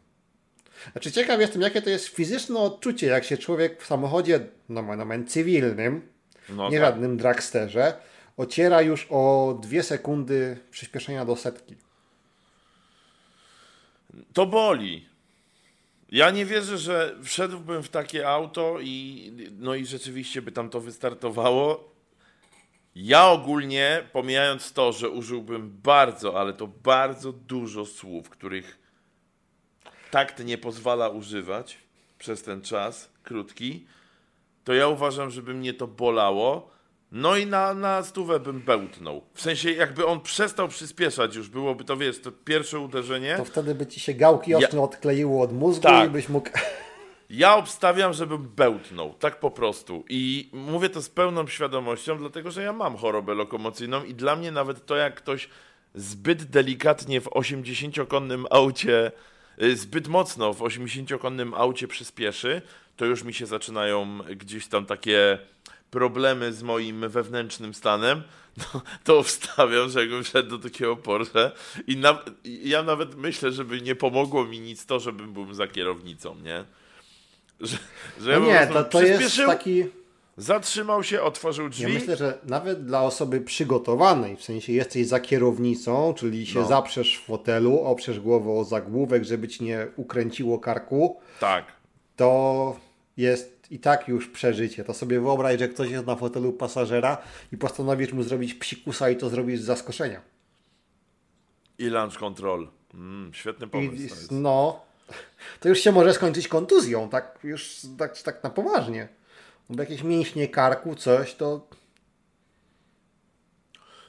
Znaczy 0.92 1.12
ciekaw 1.12 1.40
jestem, 1.40 1.62
jakie 1.62 1.82
to 1.82 1.90
jest 1.90 2.08
fizyczne 2.08 2.60
odczucie, 2.60 3.08
jak 3.08 3.24
się 3.24 3.38
człowiek 3.38 3.84
w 3.84 3.86
samochodzie, 3.86 4.40
no 4.70 4.82
moment 4.82 5.32
cywilnym, 5.32 6.02
no 6.50 6.70
nie 6.70 6.80
tak. 6.80 6.88
żadnym 6.88 7.18
dragsterze, 7.18 7.94
ociera 8.38 8.82
już 8.82 9.08
o 9.10 9.58
dwie 9.62 9.84
sekundy 9.84 10.58
przyspieszenia 10.72 11.26
do 11.26 11.36
setki. 11.36 11.76
To 14.34 14.46
boli. 14.46 15.10
Ja 16.10 16.32
nie 16.32 16.46
wierzę, 16.46 16.78
że 16.78 17.16
wszedłbym 17.24 17.84
w 17.84 17.90
takie 17.90 18.30
auto 18.30 18.78
i 18.82 19.32
no 19.60 19.76
i 19.76 19.86
rzeczywiście 19.86 20.42
by 20.42 20.52
tam 20.52 20.70
to 20.70 20.82
wystartowało. 20.82 21.91
Ja 22.96 23.28
ogólnie, 23.28 24.04
pomijając 24.12 24.74
to, 24.74 24.92
że 24.92 25.10
użyłbym 25.10 25.80
bardzo, 25.84 26.40
ale 26.40 26.54
to 26.54 26.68
bardzo 26.68 27.32
dużo 27.34 27.86
słów, 27.86 28.30
których 28.30 28.80
takt 30.12 30.46
nie 30.46 30.58
pozwala 30.58 31.10
używać 31.10 31.78
przez 32.20 32.44
ten 32.44 32.62
czas 32.62 33.10
krótki, 33.24 33.86
to 34.64 34.74
ja 34.74 34.88
uważam, 34.88 35.30
żeby 35.30 35.54
mnie 35.54 35.74
to 35.74 35.88
bolało. 35.88 36.72
No 37.12 37.38
i 37.38 37.46
na, 37.46 37.74
na 37.74 38.04
stówę 38.04 38.40
bym 38.40 38.62
bełtnął. 38.62 39.22
W 39.34 39.42
sensie 39.42 39.72
jakby 39.72 40.06
on 40.06 40.22
przestał 40.22 40.68
przyspieszać 40.68 41.36
już, 41.36 41.50
byłoby 41.50 41.84
to, 41.84 41.98
wiesz, 41.98 42.22
to 42.22 42.32
pierwsze 42.32 42.80
uderzenie. 42.80 43.36
To 43.38 43.46
wtedy 43.46 43.76
by 43.76 43.88
ci 43.88 44.00
się 44.00 44.14
gałki 44.14 44.56
ostre 44.56 44.78
ja... 44.80 44.84
odkleiło 44.84 45.44
od 45.44 45.54
mózgu 45.54 45.84
tak. 45.84 46.08
i 46.08 46.12
byś 46.12 46.30
mógł... 46.30 46.50
Ja 47.34 47.56
obstawiam, 47.56 48.14
żebym 48.14 48.50
bełtnął, 48.56 49.14
tak 49.14 49.40
po 49.40 49.52
prostu. 49.52 50.06
I 50.10 50.50
mówię 50.54 50.90
to 50.90 51.02
z 51.02 51.10
pełną 51.10 51.48
świadomością, 51.48 52.18
dlatego 52.18 52.52
że 52.52 52.64
ja 52.64 52.74
mam 52.74 52.98
chorobę 52.98 53.34
lokomocyjną 53.34 54.04
i 54.04 54.14
dla 54.14 54.36
mnie 54.36 54.52
nawet 54.52 54.86
to, 54.86 54.96
jak 54.96 55.16
ktoś 55.16 55.50
zbyt 55.96 56.44
delikatnie 56.44 57.22
w 57.22 57.26
80-konnym 57.26 58.46
aucie, 58.50 59.12
y, 59.62 59.78
zbyt 59.78 60.08
mocno 60.08 60.54
w 60.54 60.60
80-konnym 60.60 61.54
aucie 61.54 61.88
przyspieszy, 61.88 62.62
to 62.98 63.06
już 63.06 63.24
mi 63.24 63.34
się 63.34 63.46
zaczynają 63.46 64.20
gdzieś 64.36 64.68
tam 64.68 64.86
takie 64.86 65.38
problemy 65.92 66.54
z 66.54 66.64
moim 66.64 67.10
wewnętrznym 67.10 67.74
stanem, 67.74 68.24
no, 68.58 68.82
to 69.04 69.24
wstawiam, 69.24 69.90
że 69.90 70.00
jakbym 70.00 70.24
szedł 70.24 70.50
do 70.50 70.70
takiego 70.70 70.96
Porsche 70.96 71.52
i 71.88 71.98
na, 71.98 72.20
ja 72.44 72.84
nawet 72.84 73.16
myślę, 73.16 73.52
żeby 73.52 73.82
nie 73.82 73.96
pomogło 73.96 74.46
mi 74.46 74.60
nic 74.60 74.86
to, 74.86 75.00
żebym 75.00 75.34
był 75.34 75.54
za 75.54 75.68
kierownicą, 75.68 76.36
nie? 76.36 76.66
Że, 77.62 77.78
że 78.22 78.40
no 78.40 78.46
nie, 78.46 78.68
to, 78.68 78.84
to 78.84 79.04
jest 79.04 79.38
taki... 79.46 79.84
Zatrzymał 80.38 81.04
się, 81.04 81.22
otworzył 81.22 81.70
drzwi. 81.70 81.84
Ja 81.84 82.00
myślę, 82.00 82.18
że 82.18 82.38
nawet 82.44 82.86
dla 82.86 83.02
osoby 83.04 83.42
przygotowanej, 83.42 84.38
w 84.38 84.44
sensie 84.44 84.74
jesteś 84.74 85.08
za 85.08 85.20
kierownicą, 85.20 86.14
czyli 86.14 86.46
się 86.46 86.60
no. 86.60 86.68
zaprzesz 86.68 87.18
w 87.18 87.26
fotelu, 87.26 87.80
oprzesz 87.80 88.20
głowę 88.20 88.52
o 88.52 88.64
zagłówek, 88.64 89.24
żeby 89.24 89.48
ci 89.48 89.64
nie 89.64 89.88
ukręciło 89.96 90.60
karku. 90.60 91.20
Tak. 91.40 91.66
To 92.16 92.80
jest 93.18 93.62
i 93.72 93.80
tak 93.80 94.08
już 94.08 94.28
przeżycie. 94.28 94.84
To 94.84 94.94
sobie 94.94 95.20
wyobraź, 95.20 95.60
że 95.60 95.68
ktoś 95.68 95.90
jest 95.90 96.06
na 96.06 96.16
fotelu 96.16 96.54
pasażera 96.54 97.18
i 97.52 97.58
postanowisz 97.58 98.14
mu 98.14 98.24
zrobić 98.24 98.54
psikusa 98.54 99.10
i 99.10 99.18
to 99.18 99.30
zrobisz 99.30 99.60
z 99.60 99.64
zaskoczenia. 99.64 100.22
I 101.78 101.90
launch 101.90 102.20
control. 102.20 102.68
Mm, 102.94 103.34
świetny 103.34 103.68
pomysł. 103.68 104.34
I, 104.34 104.36
no, 104.36 104.86
to 105.60 105.70
już 105.70 105.80
się 105.80 105.92
może 105.92 106.14
skończyć 106.14 106.48
kontuzją, 106.48 107.10
tak 107.10 107.40
już 107.44 107.78
tak, 107.98 108.22
tak 108.22 108.44
na 108.44 108.50
poważnie. 108.50 109.08
Bo 109.70 109.84
jakieś 109.84 110.04
mięśnie 110.04 110.48
karku, 110.48 110.96
coś, 110.96 111.36
to... 111.36 111.68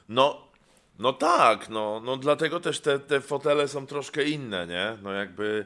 No, 0.09 0.47
no 0.99 1.13
tak, 1.13 1.69
no, 1.69 2.01
no 2.05 2.17
dlatego 2.17 2.59
też 2.59 2.79
te, 2.79 2.99
te 2.99 3.21
fotele 3.21 3.67
są 3.67 3.87
troszkę 3.87 4.23
inne, 4.23 4.67
nie? 4.67 4.97
No 5.03 5.11
jakby 5.11 5.65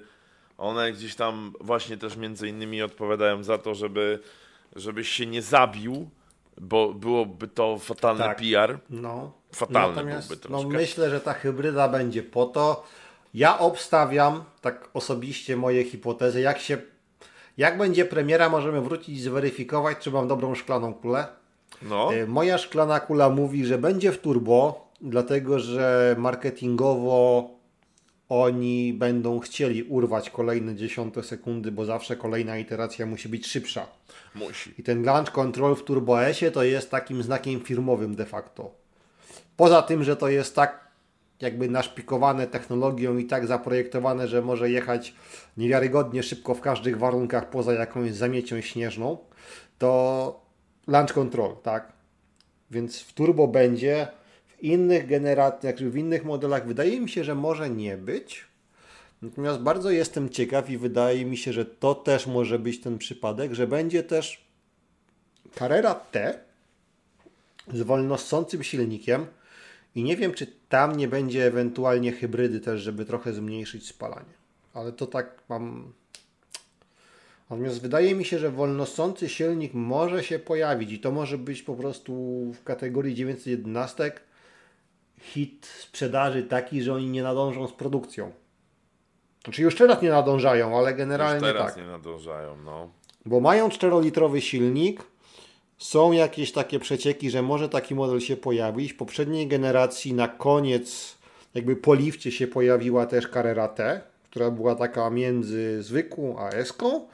one 0.57 0.91
gdzieś 0.91 1.15
tam 1.15 1.53
właśnie 1.61 1.97
też 1.97 2.15
między 2.15 2.47
innymi 2.47 2.81
odpowiadają 2.81 3.43
za 3.43 3.57
to, 3.57 3.75
żeby 3.75 4.19
żebyś 4.75 5.09
się 5.09 5.25
nie 5.25 5.41
zabił, 5.41 6.09
bo 6.61 6.93
byłoby 6.93 7.47
to 7.47 7.77
fatalny 7.77 8.23
tak. 8.23 8.37
PR. 8.37 8.79
No. 8.89 9.31
Fatalny 9.53 9.95
Natomiast, 9.95 10.27
byłby 10.27 10.43
troszkę. 10.43 10.67
No 10.67 10.77
myślę, 10.77 11.09
że 11.09 11.21
ta 11.21 11.33
hybryda 11.33 11.87
będzie 11.87 12.23
po 12.23 12.45
to. 12.45 12.83
Ja 13.37 13.59
obstawiam, 13.59 14.43
tak 14.61 14.89
osobiście 14.93 15.57
moje 15.57 15.83
hipotezy, 15.83 16.41
jak 16.41 16.59
się 16.59 16.77
jak 17.57 17.77
będzie 17.77 18.05
premiera, 18.05 18.49
możemy 18.49 18.81
wrócić 18.81 19.09
i 19.09 19.21
zweryfikować, 19.21 19.97
czy 19.97 20.11
mam 20.11 20.27
dobrą 20.27 20.55
szklaną 20.55 20.93
kulę. 20.93 21.27
No. 21.81 22.13
E, 22.13 22.27
moja 22.27 22.57
szklana 22.57 22.99
kula 22.99 23.29
mówi, 23.29 23.65
że 23.65 23.77
będzie 23.77 24.11
w 24.11 24.17
turbo, 24.17 24.87
dlatego 25.01 25.59
że 25.59 26.15
marketingowo 26.19 27.49
oni 28.29 28.93
będą 28.93 29.39
chcieli 29.39 29.83
urwać 29.83 30.29
kolejne 30.29 30.75
dziesiąte 30.75 31.23
sekundy, 31.23 31.71
bo 31.71 31.85
zawsze 31.85 32.15
kolejna 32.15 32.57
iteracja 32.57 33.05
musi 33.05 33.29
być 33.29 33.47
szybsza. 33.47 33.87
Musi. 34.35 34.73
I 34.77 34.83
ten 34.83 35.03
launch 35.03 35.31
control 35.31 35.75
w 35.75 35.83
Turbo 35.83 36.23
S 36.23 36.39
to 36.53 36.63
jest 36.63 36.91
takim 36.91 37.23
znakiem 37.23 37.59
firmowym 37.59 38.15
de 38.15 38.25
facto. 38.25 38.71
Poza 39.57 39.81
tym, 39.81 40.03
że 40.03 40.15
to 40.15 40.29
jest 40.29 40.55
tak 40.55 40.86
jakby 41.41 41.69
naszpikowane 41.69 42.47
technologią 42.47 43.17
i 43.17 43.25
tak 43.25 43.47
zaprojektowane, 43.47 44.27
że 44.27 44.41
może 44.41 44.69
jechać 44.69 45.13
niewiarygodnie 45.57 46.23
szybko 46.23 46.55
w 46.55 46.61
każdych 46.61 46.97
warunkach 46.97 47.49
poza 47.49 47.73
jakąś 47.73 48.13
zamiecią 48.13 48.61
śnieżną, 48.61 49.17
to 49.77 50.41
launch 50.87 51.13
control, 51.13 51.55
tak? 51.63 51.93
Więc 52.71 53.01
w 53.01 53.13
turbo 53.13 53.47
będzie 53.47 54.07
w 54.47 54.63
innych 54.63 55.07
generacjach, 55.07 55.75
w 55.75 55.97
innych 55.97 56.25
modelach 56.25 56.67
wydaje 56.67 57.01
mi 57.01 57.09
się, 57.09 57.23
że 57.23 57.35
może 57.35 57.69
nie 57.69 57.97
być. 57.97 58.45
Natomiast 59.21 59.59
bardzo 59.59 59.91
jestem 59.91 60.29
ciekaw 60.29 60.69
i 60.69 60.77
wydaje 60.77 61.25
mi 61.25 61.37
się, 61.37 61.53
że 61.53 61.65
to 61.65 61.95
też 61.95 62.27
może 62.27 62.59
być 62.59 62.81
ten 62.81 62.97
przypadek, 62.97 63.53
że 63.53 63.67
będzie 63.67 64.03
też 64.03 64.47
Carrera 65.55 65.95
T 65.95 66.39
z 67.73 67.81
wolnosącym 67.81 68.63
silnikiem 68.63 69.25
i 69.97 70.03
nie 70.03 70.17
wiem, 70.17 70.33
czy 70.33 70.47
tam 70.69 70.97
nie 70.97 71.07
będzie 71.07 71.45
ewentualnie 71.45 72.11
hybrydy 72.11 72.59
też, 72.59 72.81
żeby 72.81 73.05
trochę 73.05 73.33
zmniejszyć 73.33 73.87
spalanie. 73.87 74.33
Ale 74.73 74.91
to 74.91 75.07
tak 75.07 75.43
mam... 75.49 75.93
Natomiast 77.49 77.81
wydaje 77.81 78.15
mi 78.15 78.25
się, 78.25 78.39
że 78.39 78.51
wolnosący 78.51 79.29
silnik 79.29 79.73
może 79.73 80.23
się 80.23 80.39
pojawić 80.39 80.91
i 80.91 80.99
to 80.99 81.11
może 81.11 81.37
być 81.37 81.63
po 81.63 81.75
prostu 81.75 82.13
w 82.53 82.63
kategorii 82.63 83.15
911 83.15 84.11
hit 85.19 85.65
sprzedaży 85.65 86.43
taki, 86.43 86.81
że 86.81 86.93
oni 86.93 87.09
nie 87.09 87.23
nadążą 87.23 87.67
z 87.67 87.73
produkcją. 87.73 88.31
Znaczy 89.43 89.61
już 89.61 89.75
teraz 89.75 90.01
nie 90.01 90.09
nadążają, 90.09 90.77
ale 90.77 90.93
generalnie 90.93 91.47
już 91.47 91.55
teraz 91.55 91.75
tak. 91.75 91.83
nie 91.83 91.91
nadążają, 91.91 92.57
no. 92.65 92.89
Bo 93.25 93.39
mają 93.39 93.69
4-litrowy 93.69 94.39
silnik, 94.39 95.03
są 95.77 96.11
jakieś 96.11 96.51
takie 96.51 96.79
przecieki, 96.79 97.29
że 97.29 97.41
może 97.41 97.69
taki 97.69 97.95
model 97.95 98.19
się 98.19 98.37
pojawić. 98.37 98.93
W 98.93 98.97
poprzedniej 98.97 99.47
generacji 99.47 100.13
na 100.13 100.27
koniec 100.27 101.17
jakby 101.53 101.75
po 101.75 101.93
lifcie 101.93 102.31
się 102.31 102.47
pojawiła 102.47 103.05
też 103.05 103.27
Carrera 103.33 103.67
T, 103.67 104.01
która 104.23 104.51
była 104.51 104.75
taka 104.75 105.09
między 105.09 105.83
zwykłą 105.83 106.39
a 106.39 106.49
S-ką 106.49 107.07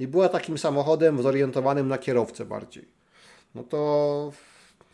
i 0.00 0.06
była 0.06 0.28
takim 0.28 0.58
samochodem 0.58 1.22
zorientowanym 1.22 1.88
na 1.88 1.98
kierowcę 1.98 2.44
bardziej. 2.44 2.84
No 3.54 3.62
to 3.62 4.32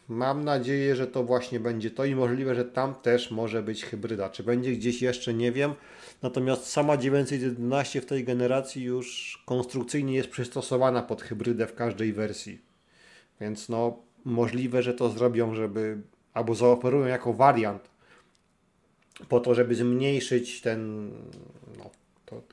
Mam 0.09 0.45
nadzieję, 0.45 0.97
że 0.97 1.07
to 1.07 1.25
właśnie 1.25 1.61
będzie 1.61 1.91
to 1.91 2.05
i 2.05 2.15
możliwe, 2.15 2.55
że 2.55 2.65
tam 2.65 2.95
też 2.95 3.31
może 3.31 3.63
być 3.63 3.85
hybryda. 3.85 4.29
Czy 4.29 4.43
będzie 4.43 4.73
gdzieś 4.73 5.03
jeszcze, 5.03 5.35
nie 5.35 5.53
wiem. 5.53 5.75
Natomiast 6.23 6.67
sama 6.67 6.97
911 6.97 8.01
w 8.01 8.07
tej 8.07 8.25
generacji 8.25 8.83
już 8.83 9.39
konstrukcyjnie 9.47 10.15
jest 10.15 10.29
przystosowana 10.29 11.03
pod 11.03 11.23
hybrydę 11.23 11.67
w 11.67 11.75
każdej 11.75 12.13
wersji. 12.13 12.66
Więc 13.41 13.69
no 13.69 13.99
możliwe, 14.25 14.83
że 14.83 14.95
to 14.95 15.11
zrobią, 15.11 15.55
żeby 15.55 15.99
albo 16.35 16.55
zaoferują 16.55 17.07
jako 17.07 17.33
wariant 17.33 17.91
po 19.29 19.41
to, 19.41 19.55
żeby 19.55 19.75
zmniejszyć 19.75 20.61
ten 20.61 21.11
no, 21.79 21.91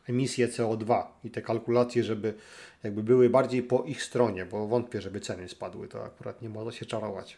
emisję 0.10 0.48
CO2 0.48 1.04
i 1.24 1.32
te 1.32 1.42
kalkulacje, 1.42 2.04
żeby 2.04 2.34
jakby 2.84 3.04
były 3.04 3.30
bardziej 3.30 3.64
po 3.64 3.84
ich 3.84 4.04
stronie, 4.04 4.46
bo 4.46 4.68
wątpię, 4.68 5.02
żeby 5.02 5.20
ceny 5.20 5.50
spadły, 5.50 5.88
to 5.88 6.06
akurat 6.06 6.42
nie 6.42 6.50
można 6.50 6.72
się 6.72 6.86
czarować. 6.86 7.38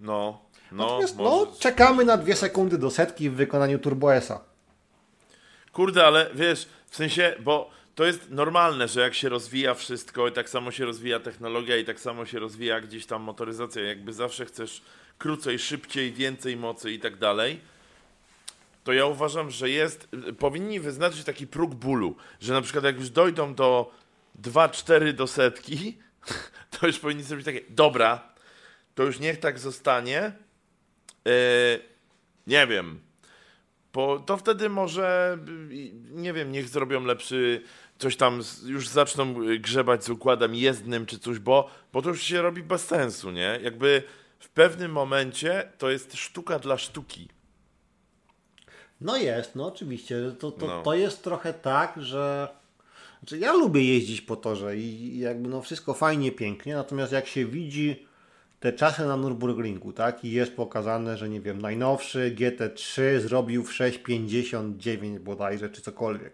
No, 0.00 0.40
no, 0.72 0.84
Natomiast 0.84 1.16
no, 1.16 1.46
czekamy 1.58 2.04
na 2.04 2.16
dwie 2.16 2.36
sekundy 2.36 2.78
do 2.78 2.90
setki 2.90 3.30
w 3.30 3.34
wykonaniu 3.34 3.78
Turbo 3.78 4.14
S-a. 4.14 4.40
Kurde, 5.72 6.06
ale 6.06 6.30
wiesz, 6.34 6.68
w 6.86 6.96
sensie, 6.96 7.36
bo 7.40 7.70
to 7.96 8.04
jest 8.04 8.30
normalne, 8.30 8.88
że 8.88 9.00
jak 9.00 9.14
się 9.14 9.28
rozwija 9.28 9.74
wszystko 9.74 10.28
i 10.28 10.32
tak 10.32 10.48
samo 10.48 10.70
się 10.70 10.84
rozwija 10.84 11.20
technologia 11.20 11.76
i 11.76 11.84
tak 11.84 12.00
samo 12.00 12.26
się 12.26 12.38
rozwija 12.38 12.80
gdzieś 12.80 13.06
tam 13.06 13.22
motoryzacja, 13.22 13.82
jakby 13.82 14.12
zawsze 14.12 14.46
chcesz 14.46 14.82
krócej, 15.18 15.58
szybciej, 15.58 16.12
więcej 16.12 16.56
mocy 16.56 16.92
i 16.92 16.98
tak 16.98 17.16
dalej, 17.16 17.60
to 18.84 18.92
ja 18.92 19.06
uważam, 19.06 19.50
że 19.50 19.70
jest, 19.70 20.08
powinni 20.38 20.80
wyznaczyć 20.80 21.24
taki 21.24 21.46
próg 21.46 21.74
bólu, 21.74 22.16
że 22.40 22.52
na 22.52 22.60
przykład 22.60 22.84
jak 22.84 22.96
już 22.96 23.10
dojdą 23.10 23.54
do 23.54 23.90
2-4 24.42 25.12
do 25.12 25.26
setki, 25.26 25.98
to 26.80 26.86
już 26.86 26.98
powinni 26.98 27.22
zrobić 27.22 27.46
takie, 27.46 27.60
dobra, 27.68 28.28
to 28.94 29.02
już 29.02 29.18
niech 29.18 29.40
tak 29.40 29.58
zostanie, 29.58 30.32
yy, 31.24 31.32
nie 32.46 32.66
wiem, 32.66 33.00
bo 33.96 34.18
to 34.18 34.36
wtedy 34.36 34.68
może, 34.68 35.38
nie 36.10 36.32
wiem, 36.32 36.52
niech 36.52 36.68
zrobią 36.68 37.04
lepszy, 37.04 37.62
coś 37.98 38.16
tam, 38.16 38.40
już 38.66 38.88
zaczną 38.88 39.34
grzebać 39.58 40.04
z 40.04 40.10
układem 40.10 40.54
jezdnym 40.54 41.06
czy 41.06 41.18
coś, 41.18 41.38
bo, 41.38 41.70
bo 41.92 42.02
to 42.02 42.08
już 42.08 42.22
się 42.22 42.42
robi 42.42 42.62
bez 42.62 42.84
sensu, 42.84 43.30
nie? 43.30 43.60
Jakby 43.62 44.02
w 44.38 44.48
pewnym 44.48 44.92
momencie 44.92 45.68
to 45.78 45.90
jest 45.90 46.14
sztuka 46.14 46.58
dla 46.58 46.78
sztuki. 46.78 47.28
No 49.00 49.16
jest, 49.16 49.54
no 49.54 49.66
oczywiście. 49.66 50.32
To, 50.38 50.50
to, 50.50 50.66
No. 50.66 50.82
to 50.82 50.94
jest 50.94 51.22
trochę 51.24 51.52
tak, 51.54 51.94
że 51.96 52.48
znaczy 53.20 53.38
ja 53.38 53.52
lubię 53.52 53.84
jeździć 53.84 54.20
po 54.20 54.36
torze 54.36 54.76
i 54.76 55.16
i 55.16 55.18
jakby 55.18 55.48
no 55.48 55.62
wszystko 55.62 55.94
fajnie, 55.94 56.32
pięknie, 56.32 56.74
natomiast 56.74 57.12
jak 57.12 57.26
się 57.26 57.46
widzi 57.46 58.06
te 58.60 58.72
czasy 58.72 59.06
na 59.06 59.16
Nürburgringu, 59.16 59.92
tak, 59.92 60.24
i 60.24 60.30
jest 60.30 60.52
pokazane, 60.56 61.16
że 61.16 61.28
nie 61.28 61.40
wiem, 61.40 61.62
najnowszy 61.62 62.34
GT3 62.38 63.20
zrobił 63.20 63.64
w 63.64 63.72
6,59 63.72 65.18
bodajże, 65.18 65.70
czy 65.70 65.82
cokolwiek. 65.82 66.32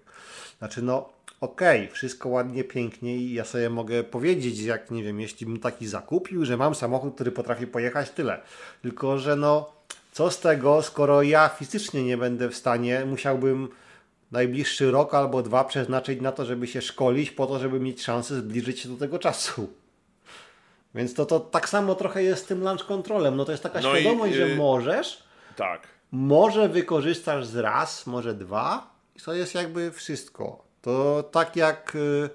Znaczy 0.59 0.83
no, 0.83 1.09
okej, 1.43 1.89
wszystko 1.89 2.29
ładnie, 2.29 2.65
pięknie 2.65 3.17
i 3.17 3.33
ja 3.33 3.45
sobie 3.45 3.71
mogę 3.71 4.05
powiedzieć, 4.05 4.61
jak 4.61 4.91
nie 4.91 5.03
wiem, 5.03 5.21
jeśli 5.21 5.47
bym 5.47 5.61
taki 5.61 5.87
zakupił, 5.87 6.45
że 6.45 6.57
mam 6.57 6.75
samochód, 6.75 7.15
który 7.15 7.33
potrafi 7.33 7.67
pojechać, 7.67 8.11
tyle. 8.11 8.41
Tylko, 8.83 9.19
że 9.19 9.37
no, 9.37 9.73
co 10.13 10.31
z 10.31 10.41
tego, 10.41 10.83
skoro 10.83 11.23
ja 11.23 11.49
fizycznie 11.49 12.05
nie 12.05 12.17
będę 12.17 12.49
w 12.49 12.57
stanie, 12.57 13.05
musiałbym 13.07 13.69
najbliższy 14.33 14.91
rok 14.91 15.15
albo 15.15 15.43
dwa 15.43 15.65
przeznaczyć 15.65 16.21
na 16.21 16.33
to, 16.33 16.45
żeby 16.45 16.67
się 16.67 16.83
szkolić, 16.83 17.31
po 17.31 17.47
to, 17.47 17.59
żeby 17.59 17.81
mieć 17.81 18.03
szansę 18.03 18.35
zbliżyć 18.35 18.81
się 18.81 18.89
do 18.89 18.97
tego 18.97 19.19
czasu. 19.19 19.71
Więc 20.95 21.15
to, 21.15 21.27
to 21.27 21.41
tak 21.41 21.69
samo 21.69 21.95
trochę 21.95 22.23
jest 22.23 22.45
z 22.45 22.47
tym 22.47 22.63
launch 22.63 22.87
controlem. 22.87 23.37
No 23.37 23.45
to 23.45 23.53
jest 23.53 23.63
taka 23.63 23.81
No 23.81 23.97
i, 23.97 24.01
świadomość, 24.01 24.35
że 24.35 24.47
y- 24.47 24.57
możesz, 24.57 25.23
Tak. 25.57 25.81
może 26.13 26.69
wykorzystasz 26.69 27.47
z 27.47 27.57
raz, 27.57 28.07
może 28.07 28.35
dwa 28.35 28.91
i 29.17 29.21
to 29.21 29.35
jest 29.35 29.55
jakby 29.55 29.93
wszystko. 29.93 30.72
To 30.83 31.23
tak 31.23 31.57
jak 31.57 31.95
y, 31.95 32.31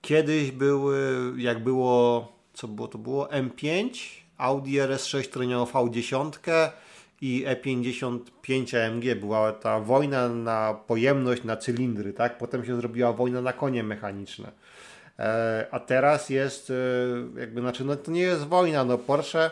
kiedyś 0.00 0.50
był, 0.50 0.92
y, 0.92 1.32
jak 1.36 1.62
było, 1.62 2.32
co 2.54 2.68
było, 2.68 2.88
to 2.88 2.98
było 2.98 3.26
M5, 3.26 3.90
Audi 4.38 4.78
RS6, 4.78 5.28
który 5.28 5.46
miał 5.46 5.64
V10 5.64 6.30
i 7.20 7.44
E 7.46 7.56
E55 7.56 8.76
AMG. 8.86 9.20
Była 9.20 9.52
ta 9.52 9.80
wojna 9.80 10.28
na 10.28 10.74
pojemność, 10.74 11.44
na 11.44 11.56
cylindry, 11.56 12.12
tak? 12.12 12.38
Potem 12.38 12.64
się 12.64 12.76
zrobiła 12.76 13.12
wojna 13.12 13.40
na 13.40 13.52
konie 13.52 13.82
mechaniczne. 13.82 14.52
E, 15.18 15.66
a 15.70 15.80
teraz 15.80 16.30
jest 16.30 16.70
y, 16.70 16.74
jakby, 17.36 17.60
znaczy, 17.60 17.84
no 17.84 17.96
to 17.96 18.10
nie 18.10 18.20
jest 18.20 18.44
wojna, 18.44 18.84
no 18.84 18.98
Porsche 18.98 19.50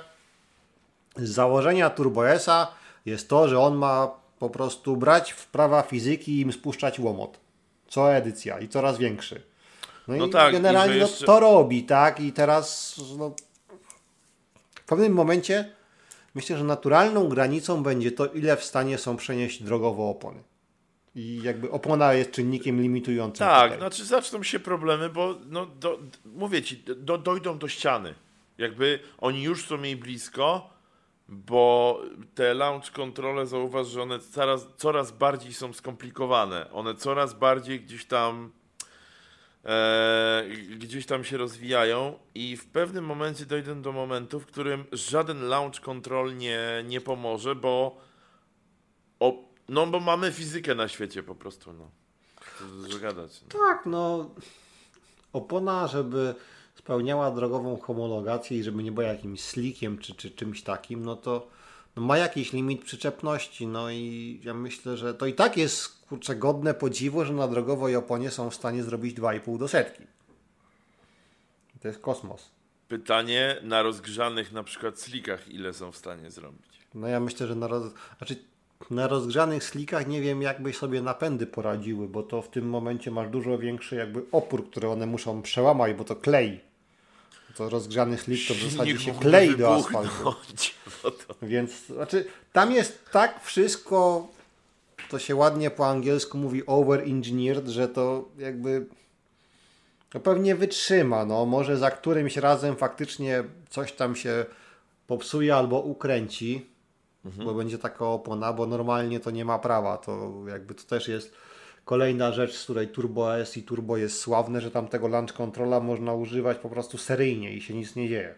z 1.16 1.30
założenia 1.30 1.90
Turbo 1.90 2.28
S-a 2.28 2.74
jest 3.06 3.28
to, 3.28 3.48
że 3.48 3.60
on 3.60 3.76
ma 3.76 4.10
po 4.38 4.50
prostu 4.50 4.96
brać 4.96 5.32
w 5.32 5.46
prawa 5.46 5.82
fizyki 5.82 6.32
i 6.32 6.40
im 6.40 6.52
spuszczać 6.52 6.98
łomot. 6.98 7.49
Co 7.90 8.14
edycja 8.14 8.58
i 8.58 8.68
coraz 8.68 8.98
większy. 8.98 9.42
No, 10.08 10.16
No 10.16 10.26
i 10.26 10.30
tak, 10.30 10.50
i 10.50 10.52
generalnie 10.52 10.94
że 10.94 11.00
no, 11.00 11.06
jeszcze- 11.06 11.26
to 11.26 11.40
robi, 11.40 11.82
tak? 11.82 12.20
I 12.20 12.32
teraz 12.32 12.96
no, 13.18 13.34
w 14.74 14.84
pewnym 14.86 15.12
momencie 15.12 15.72
myślę, 16.34 16.58
że 16.58 16.64
naturalną 16.64 17.28
granicą 17.28 17.82
będzie 17.82 18.12
to, 18.12 18.26
ile 18.26 18.56
w 18.56 18.64
stanie 18.64 18.98
są 18.98 19.16
przenieść 19.16 19.62
drogowo 19.62 20.10
opony. 20.10 20.42
I 21.14 21.40
jakby 21.42 21.70
opona 21.70 22.12
jest 22.14 22.30
czynnikiem 22.30 22.82
limitującym. 22.82 23.46
Tak, 23.46 23.62
tutaj. 23.64 23.78
znaczy 23.78 24.04
zaczną 24.04 24.42
się 24.42 24.60
problemy, 24.60 25.08
bo 25.08 25.34
no, 25.46 25.66
do, 25.66 25.98
mówię 26.24 26.62
ci, 26.62 26.76
do, 26.96 27.18
dojdą 27.18 27.58
do 27.58 27.68
ściany. 27.68 28.14
Jakby 28.58 29.00
oni 29.18 29.42
już 29.42 29.66
są 29.66 29.82
jej 29.82 29.96
blisko, 29.96 30.70
bo 31.30 32.00
te 32.34 32.54
launch 32.54 32.92
kontrole 32.92 33.46
zauważ, 33.46 33.86
że 33.86 34.02
one 34.02 34.18
coraz, 34.18 34.66
coraz 34.76 35.12
bardziej 35.12 35.54
są 35.54 35.72
skomplikowane. 35.72 36.70
One 36.72 36.94
coraz 36.94 37.34
bardziej 37.34 37.80
gdzieś 37.80 38.04
tam 38.04 38.52
e, 39.64 40.44
gdzieś 40.78 41.06
tam 41.06 41.24
się 41.24 41.36
rozwijają 41.36 42.18
i 42.34 42.56
w 42.56 42.66
pewnym 42.66 43.04
momencie 43.04 43.46
dojdą 43.46 43.82
do 43.82 43.92
momentu, 43.92 44.40
w 44.40 44.46
którym 44.46 44.84
żaden 44.92 45.48
launch 45.48 45.80
control 45.80 46.36
nie, 46.36 46.84
nie 46.86 47.00
pomoże, 47.00 47.54
bo 47.54 47.96
o, 49.20 49.48
no 49.68 49.86
bo 49.86 50.00
mamy 50.00 50.32
fizykę 50.32 50.74
na 50.74 50.88
świecie 50.88 51.22
po 51.22 51.34
prostu, 51.34 51.72
no. 51.72 51.90
Co 52.58 52.64
dużo 52.64 52.98
gadać. 52.98 53.42
No. 53.42 53.48
Tak, 53.48 53.86
no 53.86 54.30
opona, 55.32 55.86
żeby 55.86 56.34
spełniała 56.90 57.30
drogową 57.30 57.78
homologację 57.78 58.58
i 58.58 58.62
żeby 58.62 58.82
nie 58.82 58.92
była 58.92 59.06
jakimś 59.06 59.40
slikiem 59.40 59.98
czy, 59.98 60.14
czy 60.14 60.30
czymś 60.30 60.62
takim, 60.62 61.04
no 61.04 61.16
to 61.16 61.46
no 61.96 62.02
ma 62.02 62.18
jakiś 62.18 62.52
limit 62.52 62.84
przyczepności, 62.84 63.66
no 63.66 63.90
i 63.90 64.40
ja 64.44 64.54
myślę, 64.54 64.96
że 64.96 65.14
to 65.14 65.26
i 65.26 65.34
tak 65.34 65.56
jest 65.56 65.88
kurczę 66.08 66.36
godne 66.36 66.74
podziwu, 66.74 67.24
że 67.24 67.32
na 67.32 67.48
drogowej 67.48 67.96
oponie 67.96 68.30
są 68.30 68.50
w 68.50 68.54
stanie 68.54 68.82
zrobić 68.82 69.18
2,5 69.18 69.58
do 69.58 69.68
setki. 69.68 70.02
To 71.80 71.88
jest 71.88 72.00
kosmos. 72.00 72.50
Pytanie 72.88 73.56
na 73.62 73.82
rozgrzanych 73.82 74.52
na 74.52 74.62
przykład 74.62 74.98
slikach, 74.98 75.48
ile 75.48 75.72
są 75.72 75.92
w 75.92 75.96
stanie 75.96 76.30
zrobić. 76.30 76.80
No 76.94 77.08
ja 77.08 77.20
myślę, 77.20 77.46
że 77.46 77.54
na, 77.54 77.66
roz... 77.66 77.92
znaczy, 78.18 78.36
na 78.90 79.08
rozgrzanych 79.08 79.64
slikach 79.64 80.06
nie 80.06 80.20
wiem, 80.20 80.42
jakby 80.42 80.72
sobie 80.72 81.02
napędy 81.02 81.46
poradziły, 81.46 82.08
bo 82.08 82.22
to 82.22 82.42
w 82.42 82.48
tym 82.48 82.68
momencie 82.68 83.10
masz 83.10 83.28
dużo 83.28 83.58
większy 83.58 83.96
jakby 83.96 84.22
opór, 84.32 84.70
który 84.70 84.88
one 84.88 85.06
muszą 85.06 85.42
przełamać, 85.42 85.94
bo 85.94 86.04
to 86.04 86.16
klei. 86.16 86.69
To 87.56 87.68
rozgrzany 87.68 88.18
slik 88.18 88.48
to 88.48 88.54
w 88.54 88.58
zasadzie 88.58 88.98
się 88.98 89.14
klei 89.14 89.56
do 89.56 89.74
asfaltu. 89.74 90.34
Więc 91.42 91.86
znaczy, 91.86 92.24
tam 92.52 92.72
jest 92.72 93.04
tak 93.12 93.44
wszystko, 93.44 94.28
to 95.10 95.18
się 95.18 95.36
ładnie 95.36 95.70
po 95.70 95.86
angielsku 95.86 96.38
mówi 96.38 96.66
over-engineered, 96.66 97.68
że 97.68 97.88
to 97.88 98.28
jakby 98.38 98.86
no 100.14 100.20
pewnie 100.20 100.54
wytrzyma. 100.54 101.24
No, 101.24 101.46
może 101.46 101.78
za 101.78 101.90
którymś 101.90 102.36
razem 102.36 102.76
faktycznie 102.76 103.44
coś 103.70 103.92
tam 103.92 104.16
się 104.16 104.44
popsuje 105.06 105.54
albo 105.54 105.80
ukręci, 105.80 106.66
bo 107.24 107.54
będzie 107.54 107.78
taka 107.78 108.04
opona, 108.04 108.52
bo 108.52 108.66
normalnie 108.66 109.20
to 109.20 109.30
nie 109.30 109.44
ma 109.44 109.58
prawa. 109.58 109.98
To 109.98 110.32
jakby 110.48 110.74
to 110.74 110.82
też 110.82 111.08
jest 111.08 111.34
kolejna 111.90 112.32
rzecz, 112.32 112.54
z 112.54 112.64
której 112.64 112.88
Turbo 112.88 113.38
S 113.38 113.56
i 113.56 113.62
Turbo 113.62 113.96
jest 113.96 114.20
sławne, 114.20 114.60
że 114.60 114.70
tam 114.70 114.88
tego 114.88 115.08
launch 115.08 115.32
controla 115.32 115.80
można 115.80 116.14
używać 116.14 116.58
po 116.58 116.68
prostu 116.68 116.98
seryjnie 116.98 117.52
i 117.52 117.60
się 117.60 117.74
nic 117.74 117.96
nie 117.96 118.08
dzieje. 118.08 118.34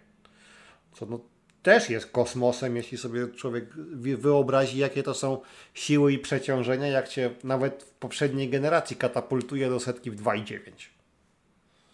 Co 0.93 1.07
no, 1.07 1.21
też 1.63 1.91
jest 1.91 2.07
kosmosem, 2.07 2.77
jeśli 2.77 2.99
sobie 2.99 3.29
człowiek 3.29 3.65
wi- 3.95 4.17
wyobrazi, 4.17 4.79
jakie 4.79 5.03
to 5.03 5.15
są 5.15 5.41
siły 5.75 6.13
i 6.13 6.19
przeciążenia, 6.19 6.87
jak 6.87 7.09
cię 7.09 7.31
nawet 7.45 7.83
w 7.83 7.91
poprzedniej 7.91 8.49
generacji 8.49 8.97
katapultuje 8.97 9.69
do 9.69 9.81
setki 9.81 10.11
w 10.11 10.17
2,9 10.17 10.59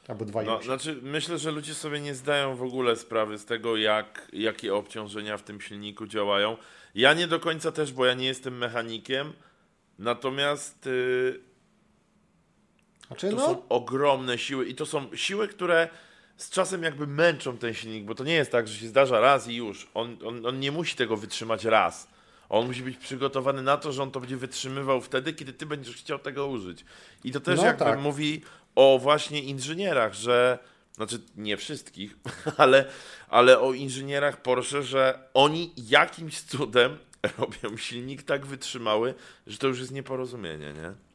albo 0.08 0.24
2,8. 0.24 0.46
No, 0.46 0.62
znaczy, 0.62 0.98
myślę, 1.02 1.38
że 1.38 1.50
ludzie 1.50 1.74
sobie 1.74 2.00
nie 2.00 2.14
zdają 2.14 2.56
w 2.56 2.62
ogóle 2.62 2.96
sprawy 2.96 3.38
z 3.38 3.44
tego, 3.44 3.76
jak, 3.76 4.28
jakie 4.32 4.74
obciążenia 4.74 5.36
w 5.36 5.42
tym 5.42 5.60
silniku 5.60 6.06
działają. 6.06 6.56
Ja 6.94 7.14
nie 7.14 7.26
do 7.26 7.40
końca 7.40 7.72
też, 7.72 7.92
bo 7.92 8.06
ja 8.06 8.14
nie 8.14 8.26
jestem 8.26 8.58
mechanikiem, 8.58 9.32
natomiast 9.98 10.86
y, 10.86 11.47
znaczy, 13.08 13.30
to 13.30 13.36
no, 13.36 13.46
są 13.46 13.68
ogromne 13.68 14.38
siły 14.38 14.66
i 14.66 14.74
to 14.74 14.86
są 14.86 15.16
siły, 15.16 15.48
które 15.48 15.88
z 16.36 16.50
czasem 16.50 16.82
jakby 16.82 17.06
męczą 17.06 17.58
ten 17.58 17.74
silnik, 17.74 18.04
bo 18.04 18.14
to 18.14 18.24
nie 18.24 18.34
jest 18.34 18.52
tak, 18.52 18.68
że 18.68 18.74
się 18.74 18.88
zdarza 18.88 19.20
raz 19.20 19.48
i 19.48 19.54
już. 19.54 19.88
On, 19.94 20.16
on, 20.24 20.46
on 20.46 20.60
nie 20.60 20.72
musi 20.72 20.96
tego 20.96 21.16
wytrzymać 21.16 21.64
raz. 21.64 22.08
On 22.48 22.66
musi 22.66 22.82
być 22.82 22.96
przygotowany 22.96 23.62
na 23.62 23.76
to, 23.76 23.92
że 23.92 24.02
on 24.02 24.10
to 24.10 24.20
będzie 24.20 24.36
wytrzymywał 24.36 25.00
wtedy, 25.00 25.32
kiedy 25.32 25.52
ty 25.52 25.66
będziesz 25.66 25.96
chciał 25.96 26.18
tego 26.18 26.46
użyć. 26.46 26.84
I 27.24 27.32
to 27.32 27.40
też 27.40 27.58
No 27.58 27.66
jakby 27.66 27.84
tak. 27.84 28.00
mówi 28.00 28.42
o 28.74 28.98
właśnie 29.02 29.42
inżynierach, 29.42 30.14
że 30.14 30.58
znaczy 30.92 31.20
nie 31.36 31.56
wszystkich, 31.56 32.16
ale, 32.56 32.84
ale 33.28 33.60
o 33.60 33.72
inżynierach 33.72 34.42
Porsche, 34.42 34.82
że 34.82 35.18
oni 35.34 35.72
jakimś 35.76 36.40
cudem 36.40 36.98
robią 37.38 37.76
silnik 37.76 38.22
tak 38.22 38.46
wytrzymały, 38.46 39.14
że 39.46 39.58
to 39.58 39.66
już 39.66 39.80
jest 39.80 39.92
nieporozumienie, 39.92 40.72
nie? 40.72 41.07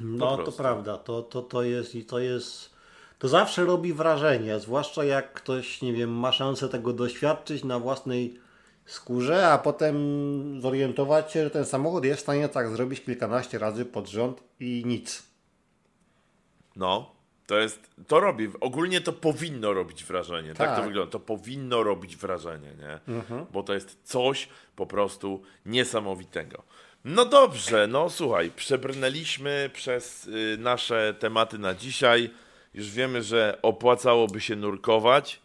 No 0.00 0.36
to 0.36 0.52
prawda, 0.52 0.98
to, 0.98 1.22
to, 1.22 1.42
to 1.42 1.62
jest 1.62 1.94
i 1.94 2.04
to 2.04 2.18
jest. 2.18 2.70
To 3.18 3.28
zawsze 3.28 3.64
robi 3.64 3.92
wrażenie, 3.92 4.60
zwłaszcza 4.60 5.04
jak 5.04 5.32
ktoś, 5.32 5.82
nie 5.82 5.92
wiem, 5.92 6.10
ma 6.10 6.32
szansę 6.32 6.68
tego 6.68 6.92
doświadczyć 6.92 7.64
na 7.64 7.78
własnej 7.78 8.40
skórze, 8.86 9.48
a 9.48 9.58
potem 9.58 9.96
zorientować 10.60 11.32
się, 11.32 11.44
że 11.44 11.50
ten 11.50 11.64
samochód 11.64 12.04
jest 12.04 12.18
w 12.18 12.22
stanie 12.22 12.48
tak 12.48 12.68
zrobić 12.68 13.00
kilkanaście 13.00 13.58
razy 13.58 13.84
pod 13.84 14.08
rząd 14.08 14.42
i 14.60 14.82
nic. 14.86 15.22
No, 16.76 17.10
to 17.46 17.58
jest, 17.58 17.90
to 18.06 18.20
robi, 18.20 18.48
ogólnie 18.60 19.00
to 19.00 19.12
powinno 19.12 19.72
robić 19.72 20.04
wrażenie, 20.04 20.54
tak, 20.54 20.68
tak 20.68 20.76
to 20.76 20.82
wygląda, 20.82 21.12
to 21.12 21.20
powinno 21.20 21.82
robić 21.82 22.16
wrażenie, 22.16 22.74
nie? 22.78 23.14
Mhm. 23.14 23.46
Bo 23.52 23.62
to 23.62 23.74
jest 23.74 23.98
coś 24.04 24.48
po 24.76 24.86
prostu 24.86 25.42
niesamowitego. 25.66 26.62
No 27.04 27.24
dobrze, 27.24 27.86
no 27.86 28.10
słuchaj, 28.10 28.50
przebrnęliśmy 28.56 29.70
przez 29.72 30.26
y, 30.26 30.56
nasze 30.58 31.14
tematy 31.18 31.58
na 31.58 31.74
dzisiaj. 31.74 32.30
Już 32.74 32.90
wiemy, 32.90 33.22
że 33.22 33.58
opłacałoby 33.62 34.40
się 34.40 34.56
nurkować, 34.56 35.40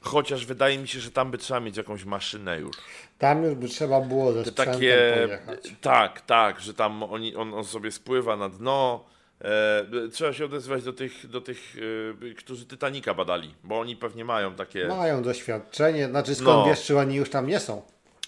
chociaż 0.00 0.46
wydaje 0.46 0.78
mi 0.78 0.88
się, 0.88 1.00
że 1.00 1.10
tam 1.10 1.30
by 1.30 1.38
trzeba 1.38 1.60
mieć 1.60 1.76
jakąś 1.76 2.04
maszynę 2.04 2.58
już. 2.58 2.76
Tam 3.18 3.42
już 3.44 3.54
by 3.54 3.68
trzeba 3.68 4.00
było 4.00 4.32
ze 4.32 4.52
takie, 4.52 5.14
pojechać. 5.14 5.72
Tak, 5.80 6.20
tak, 6.20 6.60
że 6.60 6.74
tam 6.74 7.02
oni, 7.02 7.36
on, 7.36 7.54
on 7.54 7.64
sobie 7.64 7.90
spływa 7.90 8.36
na 8.36 8.48
dno. 8.48 9.04
E, 9.40 10.08
trzeba 10.12 10.32
się 10.32 10.44
odezwać 10.44 10.82
do 10.82 10.92
tych, 10.92 11.26
do 11.26 11.40
tych 11.40 11.76
e, 12.30 12.34
którzy 12.34 12.66
Titanica 12.66 13.14
badali, 13.14 13.54
bo 13.64 13.80
oni 13.80 13.96
pewnie 13.96 14.24
mają 14.24 14.54
takie... 14.54 14.88
Mają 14.88 15.22
doświadczenie, 15.22 16.06
znaczy 16.06 16.34
skąd 16.34 16.58
no. 16.58 16.66
wiesz, 16.66 16.84
czy 16.84 16.98
oni 16.98 17.14
już 17.16 17.30
tam 17.30 17.46
nie 17.46 17.60
są? 17.60 17.82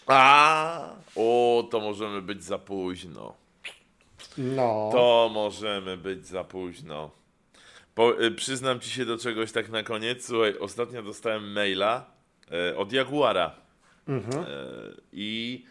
A, 0.08 0.90
o, 1.16 1.68
to 1.70 1.80
możemy 1.80 2.22
być 2.22 2.44
za 2.44 2.58
późno. 2.58 3.34
No. 4.38 4.88
To 4.92 5.30
możemy 5.34 5.96
być 5.96 6.26
za 6.26 6.44
późno. 6.44 7.10
Po, 7.94 8.22
y, 8.22 8.30
przyznam 8.30 8.80
ci 8.80 8.90
się 8.90 9.04
do 9.04 9.18
czegoś 9.18 9.52
tak 9.52 9.68
na 9.68 9.82
koniec. 9.82 10.26
Słuchaj, 10.26 10.58
ostatnio 10.58 11.02
dostałem 11.02 11.52
maila 11.52 12.10
y, 12.70 12.76
od 12.76 12.92
Jaguara. 12.92 13.54
Mhm. 14.08 14.44
Y, 14.44 14.46
I 15.12 15.64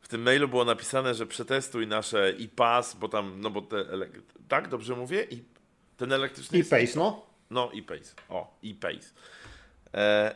w 0.00 0.08
tym 0.08 0.22
mailu 0.22 0.48
było 0.48 0.64
napisane, 0.64 1.14
że 1.14 1.26
przetestuj 1.26 1.86
nasze 1.86 2.28
e-pass, 2.28 2.96
bo 2.96 3.08
tam, 3.08 3.40
no 3.40 3.50
bo 3.50 3.62
te, 3.62 3.84
tak, 4.48 4.68
dobrze 4.68 4.96
mówię? 4.96 5.26
I 5.30 5.42
ten 5.96 6.12
elektryczny... 6.12 6.58
E-pace, 6.58 6.98
no. 6.98 7.26
No, 7.50 7.70
e-pace. 7.74 8.14
O, 8.28 8.58
e-pace. 8.64 9.10
E, 9.94 10.34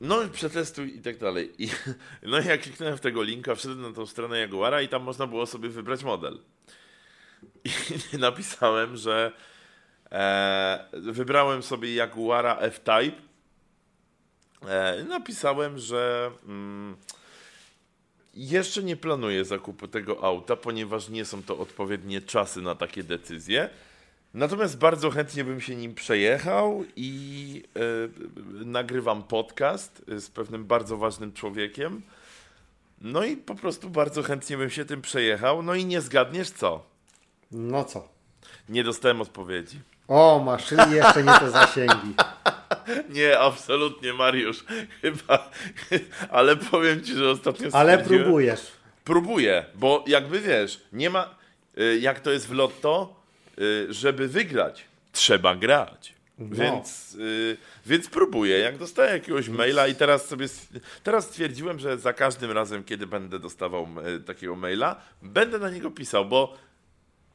no 0.00 0.28
przetestuj 0.32 0.96
i 0.96 1.00
tak 1.00 1.18
dalej. 1.18 1.52
I, 1.58 1.68
no 2.30 2.40
i 2.40 2.46
jak 2.46 2.60
kliknąłem 2.60 2.96
w 2.96 3.00
tego 3.00 3.22
linka, 3.22 3.54
wszedłem 3.54 3.82
na 3.82 3.92
tą 3.92 4.06
stronę 4.06 4.38
Jaguara 4.38 4.82
i 4.82 4.88
tam 4.88 5.02
można 5.02 5.26
było 5.26 5.46
sobie 5.46 5.68
wybrać 5.68 6.04
model. 6.04 6.38
I 7.64 8.18
napisałem, 8.18 8.96
że 8.96 9.32
e, 10.12 10.88
wybrałem 10.92 11.62
sobie 11.62 11.94
Jaguara 11.94 12.58
F-Type. 12.58 13.16
E, 14.68 15.04
napisałem, 15.08 15.78
że 15.78 16.30
mm, 16.44 16.96
jeszcze 18.34 18.82
nie 18.82 18.96
planuję 18.96 19.44
zakupu 19.44 19.88
tego 19.88 20.24
auta, 20.24 20.56
ponieważ 20.56 21.08
nie 21.08 21.24
są 21.24 21.42
to 21.42 21.58
odpowiednie 21.58 22.20
czasy 22.20 22.62
na 22.62 22.74
takie 22.74 23.02
decyzje. 23.02 23.70
Natomiast 24.36 24.78
bardzo 24.78 25.10
chętnie 25.10 25.44
bym 25.44 25.60
się 25.60 25.76
nim 25.76 25.94
przejechał 25.94 26.84
i 26.96 27.62
yy, 27.74 28.64
nagrywam 28.64 29.22
podcast 29.22 30.02
z 30.06 30.30
pewnym 30.30 30.64
bardzo 30.64 30.96
ważnym 30.96 31.32
człowiekiem. 31.32 32.02
No 33.00 33.24
i 33.24 33.36
po 33.36 33.54
prostu 33.54 33.90
bardzo 33.90 34.22
chętnie 34.22 34.56
bym 34.56 34.70
się 34.70 34.84
tym 34.84 35.02
przejechał. 35.02 35.62
No 35.62 35.74
i 35.74 35.84
nie 35.84 36.00
zgadniesz 36.00 36.50
co? 36.50 36.84
No 37.52 37.84
co? 37.84 38.08
Nie 38.68 38.84
dostałem 38.84 39.20
odpowiedzi. 39.20 39.80
O, 40.08 40.42
maszyny 40.44 40.96
jeszcze 40.96 41.22
nie 41.22 41.38
te 41.38 41.50
zasięgi. 41.50 42.14
nie, 43.18 43.38
absolutnie, 43.38 44.12
Mariusz. 44.12 44.64
Chyba, 45.02 45.50
ale 46.30 46.56
powiem 46.56 47.02
ci, 47.02 47.14
że 47.14 47.30
ostatnio 47.30 47.68
Ale 47.72 47.98
próbujesz. 47.98 48.72
Próbuję, 49.04 49.64
bo 49.74 50.04
jakby 50.06 50.40
wiesz, 50.40 50.80
nie 50.92 51.10
ma. 51.10 51.34
Y, 51.78 51.98
jak 51.98 52.20
to 52.20 52.30
jest 52.30 52.48
w 52.48 52.52
lotto, 52.52 53.16
żeby 53.88 54.28
wygrać, 54.28 54.84
trzeba 55.12 55.56
grać. 55.56 56.16
No. 56.38 56.56
Więc, 56.56 57.14
y, 57.14 57.56
więc 57.86 58.08
próbuję. 58.08 58.58
Jak 58.58 58.78
dostaję 58.78 59.12
jakiegoś 59.12 59.48
maila 59.48 59.88
i 59.88 59.94
teraz 59.94 60.26
sobie 60.26 60.46
teraz 61.02 61.24
stwierdziłem, 61.24 61.78
że 61.78 61.98
za 61.98 62.12
każdym 62.12 62.50
razem, 62.50 62.84
kiedy 62.84 63.06
będę 63.06 63.38
dostawał 63.38 63.88
y, 64.16 64.20
takiego 64.20 64.56
maila, 64.56 65.00
będę 65.22 65.58
na 65.58 65.70
niego 65.70 65.90
pisał, 65.90 66.24
bo 66.24 66.54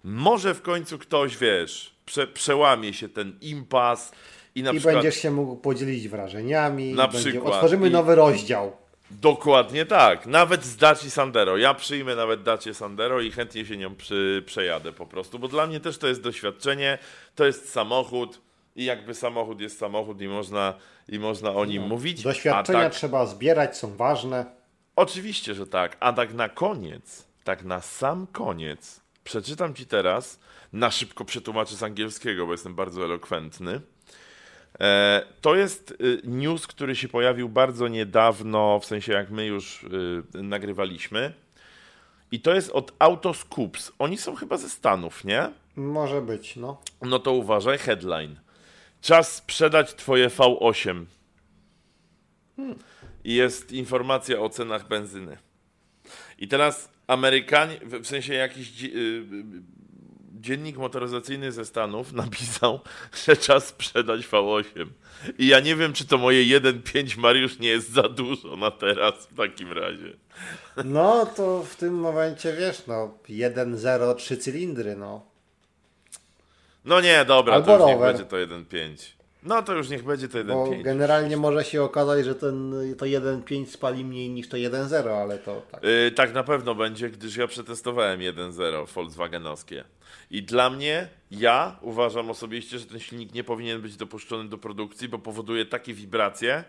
może 0.04 0.54
w 0.54 0.62
końcu 0.62 1.00
ktoś, 1.00 1.38
wiesz, 1.38 1.96
prze, 2.06 2.28
przełamie 2.28 2.94
się 2.94 3.10
ten 3.10 3.38
impas 3.42 4.12
i 4.56 4.64
na 4.64 4.72
I 4.72 4.74
przykład... 4.74 4.96
będziesz 4.96 5.16
się 5.16 5.32
mógł 5.32 5.56
podzielić 5.56 6.08
wrażeniami. 6.08 6.94
Na 6.94 7.08
przykład. 7.08 7.54
Otworzymy 7.54 7.88
I... 7.88 7.92
nowy 7.92 8.16
rozdział. 8.16 8.81
Dokładnie 9.22 9.86
tak. 9.86 10.26
Nawet 10.26 10.64
z 10.66 10.78
Daci 10.78 11.12
Sandero. 11.12 11.58
Ja 11.58 11.74
przyjmę 11.74 12.16
nawet 12.16 12.44
Dacie 12.44 12.74
Sandero 12.74 13.22
i 13.22 13.32
chętnie 13.32 13.66
się 13.66 13.78
nią 13.78 13.96
przy, 13.96 14.44
przejadę 14.46 14.94
po 14.94 15.06
prostu, 15.06 15.40
bo 15.40 15.48
dla 15.48 15.68
mnie 15.68 15.80
też 15.80 15.98
to 15.98 16.08
jest 16.08 16.22
doświadczenie, 16.22 16.98
to 17.36 17.46
jest 17.46 17.72
samochód 17.72 18.42
i 18.76 18.86
jakby 18.86 19.14
samochód 19.14 19.62
jest 19.62 19.80
samochód 19.80 20.22
i 20.22 20.28
można, 20.28 20.74
i 21.08 21.20
można 21.20 21.52
o 21.52 21.66
nim 21.66 21.82
no. 21.82 21.88
mówić. 21.88 22.24
Doświadczenia 22.24 22.80
tak, 22.80 22.94
trzeba 22.94 23.26
zbierać, 23.26 23.78
są 23.78 23.96
ważne. 23.96 24.46
Oczywiście, 24.96 25.54
że 25.54 25.68
tak. 25.68 25.98
A 26.00 26.14
tak 26.14 26.34
na 26.34 26.50
koniec, 26.50 27.26
tak 27.44 27.64
na 27.64 27.82
sam 27.82 28.28
koniec, 28.28 29.02
przeczytam 29.24 29.74
Ci 29.74 29.86
teraz, 29.86 30.40
na 30.74 30.92
szybko 30.92 31.26
przetłumaczę 31.26 31.76
z 31.76 31.84
angielskiego, 31.84 32.46
bo 32.46 32.52
jestem 32.52 32.76
bardzo 32.76 33.06
elokwentny. 33.06 33.82
E, 34.82 35.26
to 35.42 35.56
jest 35.56 35.92
y, 35.92 36.22
news, 36.24 36.68
który 36.68 36.96
się 36.96 37.08
pojawił 37.08 37.50
bardzo 37.50 37.88
niedawno, 37.88 38.80
w 38.80 38.86
sensie 38.86 39.14
jak 39.14 39.32
my 39.32 39.46
już 39.46 39.84
y, 39.84 40.44
nagrywaliśmy. 40.44 41.34
I 42.32 42.40
to 42.40 42.54
jest 42.54 42.70
od 42.70 42.94
Autoscoops. 43.00 43.92
Oni 44.00 44.18
są 44.18 44.36
chyba 44.36 44.58
ze 44.58 44.70
Stanów, 44.70 45.24
nie? 45.24 45.50
Może 45.76 46.22
być, 46.22 46.56
no. 46.56 46.82
No 47.02 47.20
to 47.20 47.32
uważaj, 47.32 47.78
headline. 47.78 48.40
Czas 49.02 49.36
sprzedać 49.36 49.96
twoje 49.96 50.28
V8. 50.28 51.06
Hmm. 52.56 52.76
I 53.24 53.36
jest 53.36 53.72
informacja 53.72 54.40
o 54.40 54.50
cenach 54.50 54.88
benzyny. 54.88 55.38
I 56.38 56.48
teraz 56.48 56.92
Amerykanie, 57.08 57.80
w 57.84 58.08
sensie 58.08 58.34
jakiś 58.34 58.84
y, 58.84 59.24
dziennik 60.42 60.78
motoryzacyjny 60.78 61.52
ze 61.52 61.66
Stanów 61.66 62.14
napisał, 62.24 62.80
że 63.26 63.38
czas 63.38 63.68
sprzedać 63.68 64.28
V8. 64.28 64.86
I 65.38 65.48
ja 65.48 65.60
nie 65.60 65.76
wiem, 65.76 65.94
czy 65.94 66.08
to 66.08 66.18
moje 66.18 66.60
1.5 66.60 67.18
Mariusz 67.18 67.60
nie 67.60 67.70
jest 67.70 67.90
za 67.92 68.04
dużo 68.04 68.56
na 68.56 68.72
teraz 68.72 69.28
w 69.28 69.36
takim 69.38 69.72
razie. 69.72 70.14
No 70.86 71.26
to 71.26 71.64
w 71.64 71.76
tym 71.76 71.94
momencie 71.94 72.54
wiesz, 72.54 72.88
no 72.88 73.18
1.0 73.30 74.16
3 74.16 74.38
cylindry, 74.38 74.96
no. 74.96 75.26
No 76.86 77.02
nie, 77.02 77.26
dobra, 77.26 77.54
Albo 77.54 77.66
to 77.66 77.72
już 77.72 77.80
rower. 77.80 78.16
niech 78.16 78.18
będzie 78.18 78.26
to 78.26 78.36
1.5. 78.56 79.21
No 79.44 79.64
to 79.64 79.74
już 79.74 79.90
niech 79.90 80.04
będzie 80.04 80.28
to 80.28 80.38
1.5. 80.38 80.48
Bo 80.48 80.84
generalnie 80.84 81.38
może 81.38 81.64
się 81.64 81.84
okazać, 81.84 82.26
że 82.26 82.36
ten, 82.36 82.74
to 82.98 83.06
1.5 83.06 83.66
spali 83.66 84.06
mniej 84.06 84.30
niż 84.30 84.50
to 84.50 84.58
1.0, 84.58 85.22
ale 85.22 85.38
to 85.38 85.62
tak. 85.72 85.84
Yy, 85.84 86.12
tak 86.12 86.34
na 86.34 86.44
pewno 86.44 86.76
będzie, 86.76 87.10
gdyż 87.10 87.36
ja 87.36 87.48
przetestowałem 87.48 88.20
1.0 88.20 88.88
Volkswagenowskie. 88.94 89.84
I 90.32 90.44
dla 90.44 90.70
mnie, 90.70 91.08
ja 91.32 91.80
uważam 91.82 92.30
osobiście, 92.30 92.80
że 92.80 92.86
ten 92.86 93.00
silnik 93.00 93.34
nie 93.34 93.44
powinien 93.44 93.82
być 93.82 93.96
dopuszczony 93.96 94.50
do 94.50 94.58
produkcji, 94.58 95.10
bo 95.10 95.20
powoduje 95.20 95.66
takie 95.66 95.94
wibracje, 95.94 96.64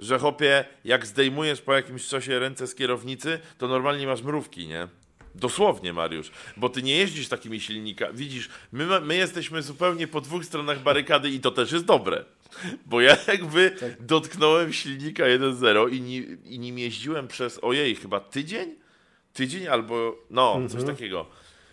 że 0.00 0.18
hopie, 0.18 0.64
jak 0.84 1.06
zdejmujesz 1.06 1.62
po 1.62 1.74
jakimś 1.74 2.08
czasie 2.08 2.38
ręce 2.38 2.66
z 2.66 2.74
kierownicy, 2.74 3.38
to 3.58 3.68
normalnie 3.68 4.06
masz 4.06 4.22
mrówki, 4.22 4.68
nie? 4.68 4.88
Dosłownie, 5.36 5.92
Mariusz, 5.92 6.30
bo 6.56 6.68
ty 6.68 6.82
nie 6.82 6.96
jeździsz 6.96 7.28
takimi 7.28 7.60
silnikami. 7.60 8.18
Widzisz, 8.18 8.48
my, 8.72 9.00
my 9.00 9.16
jesteśmy 9.16 9.62
zupełnie 9.62 10.08
po 10.08 10.20
dwóch 10.20 10.44
stronach 10.44 10.82
barykady 10.82 11.30
i 11.30 11.40
to 11.40 11.50
też 11.50 11.72
jest 11.72 11.84
dobre. 11.84 12.24
Bo 12.86 13.00
ja 13.00 13.16
jakby 13.28 13.70
tak. 13.70 14.02
dotknąłem 14.02 14.72
silnika 14.72 15.24
1.0 15.24 15.92
i, 15.92 16.00
ni, 16.00 16.26
i 16.44 16.58
nim 16.58 16.78
jeździłem 16.78 17.28
przez, 17.28 17.58
ojej, 17.62 17.94
chyba 17.94 18.20
tydzień? 18.20 18.74
Tydzień 19.32 19.68
albo, 19.68 20.16
no, 20.30 20.52
mhm. 20.52 20.68
coś 20.68 20.84
takiego. 20.84 21.26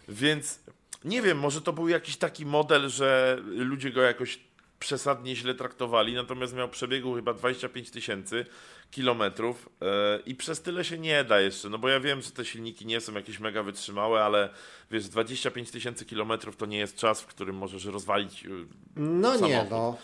Więc 0.10 0.60
nie 1.06 1.22
wiem, 1.22 1.40
może 1.40 1.62
to 1.62 1.74
był 1.74 1.90
jakiś 1.90 2.18
taki 2.18 2.46
model, 2.46 2.90
że 2.90 3.38
ludzie 3.46 3.92
go 3.92 4.02
jakoś 4.02 4.40
przesadnie 4.80 5.36
źle 5.36 5.56
traktowali, 5.56 6.14
natomiast 6.14 6.56
miał 6.56 6.70
przebiegu 6.70 7.16
chyba 7.16 7.34
25 7.34 7.92
tysięcy 7.92 8.46
kilometrów 8.94 9.70
yy, 9.82 9.88
i 10.26 10.36
przez 10.36 10.62
tyle 10.62 10.84
się 10.86 10.98
nie 10.98 11.24
da 11.24 11.40
jeszcze, 11.42 11.70
no 11.70 11.78
bo 11.78 11.90
ja 11.90 12.00
wiem, 12.00 12.22
że 12.22 12.32
te 12.32 12.46
silniki 12.46 12.86
nie 12.86 13.02
są 13.02 13.14
jakieś 13.14 13.40
mega 13.40 13.64
wytrzymałe, 13.64 14.24
ale 14.24 14.50
wiesz, 14.92 15.08
25 15.10 15.72
tysięcy 15.72 16.06
kilometrów 16.06 16.56
to 16.58 16.66
nie 16.66 16.78
jest 16.78 16.98
czas, 16.98 17.22
w 17.22 17.26
którym 17.26 17.56
możesz 17.56 17.86
rozwalić 17.86 18.44
yy, 18.44 18.66
No 18.96 19.32
samochód. 19.32 19.50
nie, 19.50 19.66
no. 19.70 19.98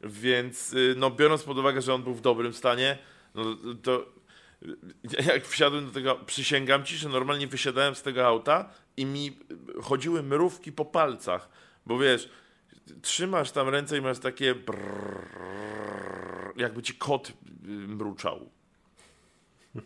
Więc 0.00 0.72
yy, 0.72 0.94
no 0.96 1.10
biorąc 1.10 1.42
pod 1.42 1.58
uwagę, 1.58 1.82
że 1.82 1.94
on 1.94 2.02
był 2.02 2.14
w 2.14 2.20
dobrym 2.20 2.52
stanie, 2.54 2.98
no 3.34 3.44
to 3.82 4.06
jak 5.32 5.46
wsiadłem 5.46 5.86
do 5.86 5.92
tego, 5.92 6.14
przysięgam 6.26 6.84
ci, 6.84 6.96
że 6.96 7.08
normalnie 7.08 7.46
wysiadałem 7.46 7.94
z 7.94 8.02
tego 8.02 8.26
auta 8.26 8.70
i 8.96 9.06
mi 9.06 9.38
chodziły 9.82 10.22
mrówki 10.22 10.72
po 10.72 10.84
palcach, 10.84 11.48
bo 11.86 11.98
wiesz, 11.98 12.28
trzymasz 13.02 13.50
tam 13.50 13.68
ręce 13.68 13.98
i 13.98 14.00
masz 14.00 14.18
takie 14.18 14.54
brrr, 14.54 15.28
jakby 16.56 16.82
ci 16.82 16.94
kot 16.94 17.32
mruczał. 17.68 18.50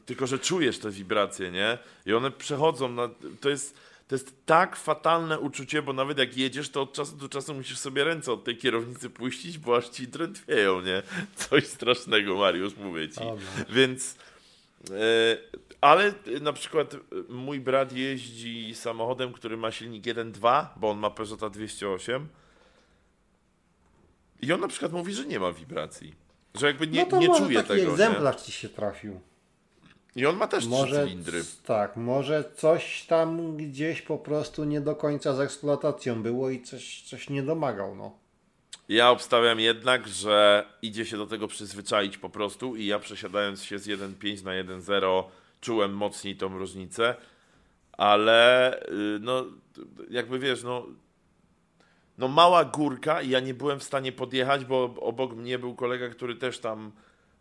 Tylko, 0.07 0.27
że 0.27 0.39
czujesz 0.39 0.79
te 0.79 0.91
wibracje, 0.91 1.51
nie? 1.51 1.79
I 2.07 2.13
one 2.13 2.31
przechodzą 2.31 2.89
na... 2.89 3.09
To 3.41 3.49
jest, 3.49 3.79
to 4.09 4.15
jest 4.15 4.47
tak 4.47 4.77
fatalne 4.77 5.41
uczucie, 5.41 5.83
bo 5.83 5.93
nawet 5.93 6.19
jak 6.19 6.37
jedziesz, 6.37 6.69
to 6.69 6.83
od 6.83 6.93
czasu 6.93 7.17
do 7.17 7.29
czasu 7.29 7.55
musisz 7.55 7.79
sobie 7.79 8.05
ręce 8.05 8.33
od 8.33 8.45
tej 8.45 8.57
kierownicy 8.57 9.11
puścić, 9.11 9.59
bo 9.59 9.77
aż 9.77 9.89
ci 9.89 10.09
drętwieją, 10.09 10.81
nie? 10.81 11.03
Coś 11.37 11.67
strasznego, 11.67 12.37
Mariusz, 12.37 12.77
mówię 12.77 13.09
ci. 13.09 13.21
Więc... 13.69 14.17
Ale 15.81 16.15
na 16.41 16.53
przykład 16.53 16.97
mój 17.29 17.61
brat 17.61 17.93
jeździ 17.93 18.75
samochodem, 18.75 19.33
który 19.33 19.57
ma 19.57 19.71
silnik 19.71 20.05
1.2, 20.05 20.67
bo 20.77 20.91
on 20.91 20.99
ma 20.99 21.11
Peugeota 21.11 21.51
208 21.51 22.29
i 24.45 24.53
on 24.53 24.61
na 24.61 24.69
przykład 24.69 24.93
mówi, 24.93 25.15
że 25.15 25.27
nie 25.27 25.41
ma 25.41 25.53
wibracji. 25.53 26.15
Że 26.55 26.67
jakby 26.67 26.87
nie, 26.87 27.05
no 27.05 27.11
to 27.11 27.19
nie 27.19 27.29
może 27.29 27.45
czuje 27.45 27.63
taki 27.63 27.69
tego. 27.81 27.93
egzemplarz 27.93 28.37
nie? 28.37 28.43
ci 28.43 28.53
się 28.53 28.69
trafił. 28.69 29.21
I 30.17 30.27
on 30.27 30.37
ma 30.37 30.47
też 30.49 30.67
Może, 30.67 30.97
trzy 30.97 31.05
cylindry. 31.05 31.45
tak, 31.67 31.97
może 31.97 32.45
coś 32.57 33.07
tam 33.07 33.57
gdzieś 33.57 34.03
po 34.03 34.19
prostu 34.19 34.65
nie 34.65 34.81
do 34.81 34.97
końca 34.97 35.35
z 35.35 35.41
eksploatacją 35.41 36.23
było 36.23 36.51
i 36.51 36.63
coś, 36.63 37.03
coś 37.03 37.31
nie 37.31 37.43
domagał, 37.43 37.95
no. 37.97 38.19
Ja 38.89 39.11
obstawiam 39.11 39.61
jednak, 39.61 40.09
że 40.09 40.67
idzie 40.83 41.07
się 41.07 41.17
do 41.17 41.27
tego 41.27 41.49
przyzwyczaić 41.49 42.19
po 42.19 42.31
prostu 42.31 42.77
i 42.77 42.87
ja 42.87 42.99
przesiadając 42.99 43.63
się 43.65 43.79
z 43.79 43.87
1.5 43.89 44.45
na 44.45 44.51
1.0 44.51 45.25
czułem 45.61 45.97
mocniej 45.97 46.37
tą 46.37 46.59
różnicę, 46.59 47.15
ale 47.93 48.81
y, 48.83 49.19
no 49.21 49.45
jakby 50.11 50.39
wiesz, 50.39 50.63
no 50.63 50.87
no 52.19 52.29
mała 52.29 52.65
górka 52.65 53.23
i 53.23 53.31
ja 53.31 53.41
nie 53.41 53.55
byłem 53.55 53.81
w 53.81 53.85
stanie 53.85 54.12
podjechać, 54.12 54.65
bo 54.65 54.95
obok 55.01 55.33
mnie 55.33 55.59
był 55.59 55.75
kolega, 55.75 56.09
który 56.09 56.35
też 56.35 56.59
tam 56.59 56.93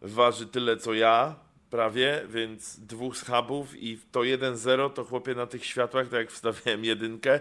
waży 0.01 0.47
tyle 0.47 0.78
co 0.78 0.93
ja, 0.93 1.36
prawie, 1.69 2.21
więc 2.30 2.80
dwóch 2.80 3.17
schabów 3.17 3.84
i 3.84 3.99
to 4.11 4.19
1-0 4.19 4.93
to 4.93 5.03
chłopie 5.03 5.36
na 5.36 5.47
tych 5.47 5.65
światłach, 5.65 6.07
tak 6.07 6.19
jak 6.19 6.32
wstawiałem 6.32 6.86
jedynkę, 6.86 7.39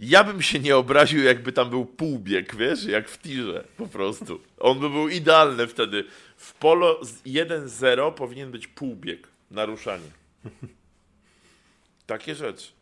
ja 0.00 0.24
bym 0.24 0.42
się 0.42 0.58
nie 0.58 0.76
obraził, 0.76 1.22
jakby 1.22 1.52
tam 1.52 1.70
był 1.70 1.86
półbieg, 1.86 2.56
wiesz, 2.56 2.84
jak 2.84 3.08
w 3.08 3.18
tirze, 3.18 3.64
po 3.76 3.86
prostu. 3.86 4.40
On 4.58 4.80
by 4.80 4.90
był 4.90 5.08
idealny 5.08 5.66
wtedy. 5.66 6.04
W 6.36 6.54
polo 6.54 7.00
1-0 7.26 8.14
powinien 8.14 8.50
być 8.50 8.66
półbieg, 8.66 9.28
naruszanie. 9.50 10.10
Takie 12.06 12.34
rzeczy. 12.34 12.72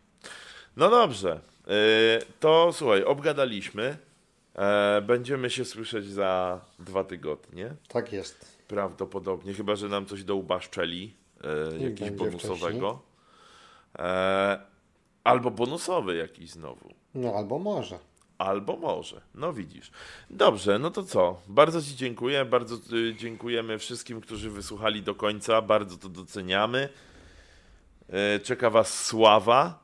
No 0.76 0.90
dobrze, 0.90 1.40
to 2.40 2.72
słuchaj, 2.72 3.04
obgadaliśmy. 3.04 3.96
E, 4.54 5.02
będziemy 5.02 5.50
się 5.50 5.64
słyszeć 5.64 6.06
za 6.06 6.60
dwa 6.78 7.04
tygodnie. 7.04 7.74
Tak 7.88 8.12
jest. 8.12 8.58
Prawdopodobnie, 8.68 9.54
chyba 9.54 9.76
że 9.76 9.88
nam 9.88 10.06
coś 10.06 10.24
do 10.24 10.36
ubaszczeli, 10.36 11.14
e, 11.44 11.78
będzie 11.78 12.10
bonusowego. 12.10 13.02
E, 13.98 14.60
albo 15.24 15.50
bonusowy 15.50 16.16
jakiś 16.16 16.50
znowu. 16.50 16.94
No 17.14 17.34
albo 17.34 17.58
może. 17.58 17.98
Albo 18.38 18.76
może. 18.76 19.20
No 19.34 19.52
widzisz. 19.52 19.90
Dobrze, 20.30 20.78
no 20.78 20.90
to 20.90 21.02
co? 21.02 21.40
Bardzo 21.48 21.82
Ci 21.82 21.96
dziękuję. 21.96 22.44
Bardzo 22.44 22.76
y, 22.92 23.14
dziękujemy 23.14 23.78
wszystkim, 23.78 24.20
którzy 24.20 24.50
wysłuchali 24.50 25.02
do 25.02 25.14
końca. 25.14 25.62
Bardzo 25.62 25.96
to 25.96 26.08
doceniamy. 26.08 26.88
E, 28.08 28.40
czeka 28.40 28.70
Was 28.70 29.04
sława. 29.04 29.81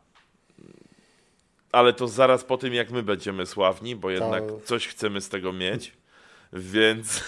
Ale 1.72 1.92
to 1.92 2.08
zaraz 2.08 2.44
po 2.44 2.58
tym, 2.58 2.74
jak 2.74 2.90
my 2.90 3.02
będziemy 3.02 3.46
sławni, 3.46 3.96
bo 3.96 4.10
jednak 4.10 4.42
coś 4.64 4.88
chcemy 4.88 5.20
z 5.20 5.28
tego 5.28 5.52
mieć. 5.52 5.92
Więc, 6.52 7.24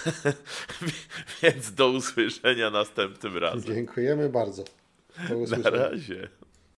więc 1.43 1.73
do 1.73 1.87
usłyszenia 1.89 2.69
następnym 2.69 3.37
razem. 3.37 3.75
Dziękujemy 3.75 4.29
bardzo. 4.29 4.63
Do 5.29 5.35
Na 5.35 5.35
usłyszenia. 5.35 5.69
razie. 5.69 6.27